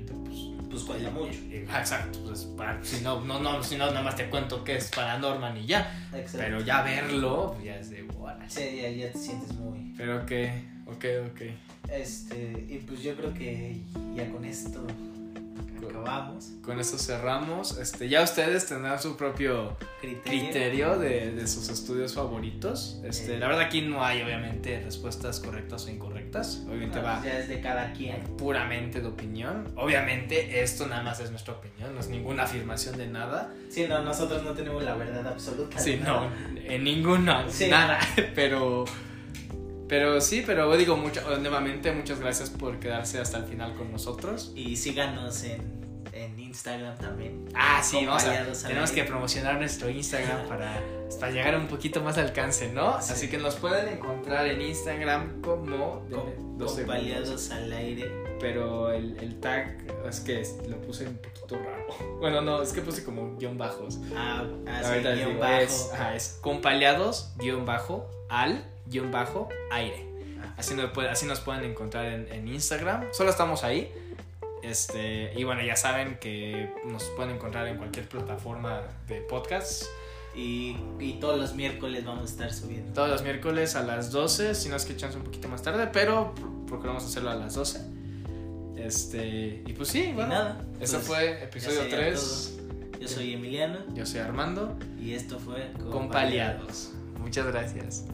pues. 0.71 0.83
Cuenta 0.83 1.09
mucho. 1.11 1.37
ah, 1.71 1.79
exacto. 1.79 2.19
Pues, 2.25 2.43
para- 2.57 2.83
si, 2.83 3.01
no, 3.01 3.21
no, 3.21 3.39
no, 3.39 3.61
si 3.63 3.75
no, 3.77 3.87
nada 3.87 4.01
más 4.01 4.15
te 4.15 4.29
cuento 4.29 4.63
que 4.63 4.77
es 4.77 4.89
Paranorman 4.89 5.57
y 5.57 5.65
ya. 5.67 6.09
Exacto. 6.13 6.37
Pero 6.39 6.61
ya 6.61 6.81
verlo, 6.81 7.55
ya 7.63 7.75
es 7.77 7.89
de 7.89 8.03
bola. 8.03 8.49
Sí, 8.49 8.79
ya, 8.81 8.89
ya 8.89 9.11
te 9.11 9.17
sientes 9.19 9.53
muy... 9.53 9.93
Pero 9.97 10.25
que, 10.25 10.51
ok, 10.87 11.05
ok. 11.31 11.41
Este, 11.91 12.65
y 12.69 12.77
pues 12.87 13.01
yo 13.03 13.15
creo 13.15 13.33
que 13.33 13.81
ya 14.15 14.29
con 14.29 14.45
esto 14.45 14.85
acabamos. 15.89 16.51
Con 16.63 16.79
eso 16.79 16.97
cerramos. 16.97 17.77
Este, 17.77 18.07
ya 18.07 18.23
ustedes 18.23 18.65
tendrán 18.67 18.99
su 19.01 19.17
propio 19.17 19.77
Criterio. 19.99 20.21
criterio 20.43 20.99
de, 20.99 21.31
de 21.31 21.47
sus 21.47 21.69
estudios 21.69 22.13
favoritos. 22.13 23.01
Este, 23.03 23.35
Eh. 23.35 23.39
la 23.39 23.47
verdad 23.47 23.63
aquí 23.65 23.81
no 23.81 24.03
hay 24.03 24.21
obviamente 24.21 24.79
respuestas 24.81 25.39
correctas 25.39 25.85
o 25.85 25.89
incorrectas. 25.89 26.20
Obviamente 26.67 26.97
No, 26.97 27.03
va 27.03 27.21
Ya 27.23 27.39
es 27.39 27.47
de 27.49 27.59
cada 27.61 27.91
quien. 27.93 28.21
puramente 28.37 29.01
de 29.01 29.07
opinión. 29.07 29.67
Obviamente 29.75 30.61
esto 30.61 30.87
nada 30.87 31.03
más 31.03 31.19
es 31.19 31.29
nuestra 31.29 31.53
opinión, 31.53 31.93
no 31.93 31.99
es 31.99 32.07
ninguna 32.07 32.43
afirmación 32.43 32.97
de 32.97 33.07
nada. 33.07 33.53
Sí, 33.69 33.85
no, 33.87 34.01
nosotros 34.01 34.43
no 34.43 34.51
tenemos 34.53 34.83
la 34.83 34.95
verdad 34.95 35.27
absoluta. 35.27 35.77
Sí, 35.79 35.99
no, 36.03 36.29
en 36.55 36.83
ninguna, 36.83 37.49
Sí. 37.49 37.67
nada. 37.69 37.99
Pero, 38.35 38.85
pero 39.87 40.21
sí, 40.21 40.41
pero 40.45 40.75
digo 40.77 40.95
mucho, 40.95 41.21
nuevamente 41.39 41.91
muchas 41.91 42.19
gracias 42.21 42.49
por 42.49 42.79
quedarse 42.79 43.19
hasta 43.19 43.39
el 43.39 43.43
final 43.43 43.73
con 43.75 43.91
nosotros. 43.91 44.53
Y 44.55 44.77
síganos 44.77 45.43
en, 45.43 45.80
en 46.13 46.39
Instagram 46.39 46.97
también. 46.97 47.49
Ah, 47.53 47.81
sí, 47.83 48.05
vamos 48.05 48.23
a, 48.25 48.67
tenemos 48.67 48.91
que 48.91 49.03
promocionar 49.03 49.55
nuestro 49.57 49.89
Instagram 49.89 50.45
para, 50.49 50.81
para 51.19 51.31
llegar 51.31 51.55
un 51.57 51.67
poquito 51.67 52.01
más 52.01 52.17
alcance, 52.17 52.71
¿no? 52.71 53.01
Sí. 53.01 53.13
Así 53.13 53.29
que 53.29 53.37
nos 53.37 53.55
pueden 53.55 53.87
encontrar 53.89 54.47
en 54.47 54.61
Instagram 54.61 55.41
como... 55.41 56.05
denme 56.09 56.23
Com- 56.35 56.57
dos 56.57 56.75
segundos. 56.75 56.97
Compaleados 56.97 57.51
al 57.51 57.73
aire. 57.73 58.11
Pero 58.39 58.91
el, 58.91 59.17
el 59.19 59.39
tag 59.39 59.77
es 60.07 60.19
que 60.19 60.43
lo 60.67 60.79
puse 60.81 61.07
un 61.07 61.17
poquito 61.17 61.57
raro. 61.57 61.85
Bueno, 62.19 62.41
no, 62.41 62.61
es 62.61 62.71
que 62.71 62.81
puse 62.81 63.03
como 63.03 63.35
guion 63.37 63.57
bajos. 63.57 63.99
Ah, 64.15 64.43
ah, 64.67 64.81
sí, 64.83 64.99
guion 64.99 65.15
digo, 65.17 65.39
bajo. 65.39 65.53
es, 65.55 65.89
ajá, 65.93 66.15
es 66.15 66.37
compaleados, 66.41 67.33
guion 67.37 67.65
bajo, 67.65 68.07
al, 68.29 68.63
guion 68.85 69.09
bajo, 69.11 69.49
aire. 69.71 70.07
Ah. 70.39 70.53
Así 70.57 70.75
nos, 70.75 70.95
así 71.09 71.25
nos 71.25 71.39
pueden 71.39 71.63
encontrar 71.63 72.05
en, 72.05 72.31
en 72.31 72.47
Instagram. 72.47 73.05
Solo 73.11 73.31
estamos 73.31 73.63
ahí. 73.63 73.91
Este, 74.63 75.33
y 75.37 75.43
bueno, 75.43 75.63
ya 75.63 75.75
saben 75.75 76.17
que 76.19 76.71
nos 76.85 77.03
pueden 77.15 77.35
encontrar 77.35 77.67
en 77.67 77.77
cualquier 77.77 78.07
plataforma 78.07 78.81
de 79.07 79.21
podcast. 79.21 79.83
Y, 80.35 80.77
y 80.99 81.13
todos 81.19 81.37
los 81.39 81.55
miércoles 81.55 82.05
vamos 82.05 82.21
a 82.23 82.25
estar 82.25 82.53
subiendo. 82.53 82.93
Todos 82.93 83.09
los 83.09 83.21
miércoles 83.23 83.75
a 83.75 83.83
las 83.83 84.11
12, 84.11 84.55
si 84.55 84.69
no 84.69 84.77
es 84.77 84.85
que 84.85 84.95
chance 84.95 85.17
un 85.17 85.23
poquito 85.25 85.49
más 85.49 85.61
tarde, 85.61 85.87
pero 85.91 86.33
pr- 86.35 86.65
procuramos 86.67 87.03
hacerlo 87.03 87.31
a 87.31 87.35
las 87.35 87.55
12. 87.55 87.81
Este, 88.77 89.61
y 89.65 89.73
pues 89.73 89.89
sí, 89.89 90.05
Y 90.09 90.13
bueno. 90.13 90.29
nada. 90.29 90.65
Eso 90.79 90.97
pues, 90.97 91.07
fue 91.07 91.43
episodio 91.43 91.81
sería 91.81 91.97
3. 91.97 92.57
Yo 93.01 93.07
soy 93.07 93.33
Emiliano 93.33 93.79
Yo 93.95 94.05
soy 94.05 94.19
Armando. 94.21 94.77
y 94.99 95.13
esto 95.13 95.37
fue 95.39 95.71
Compaliados. 95.91 96.91
Muchas 97.19 97.47
gracias. 97.47 98.05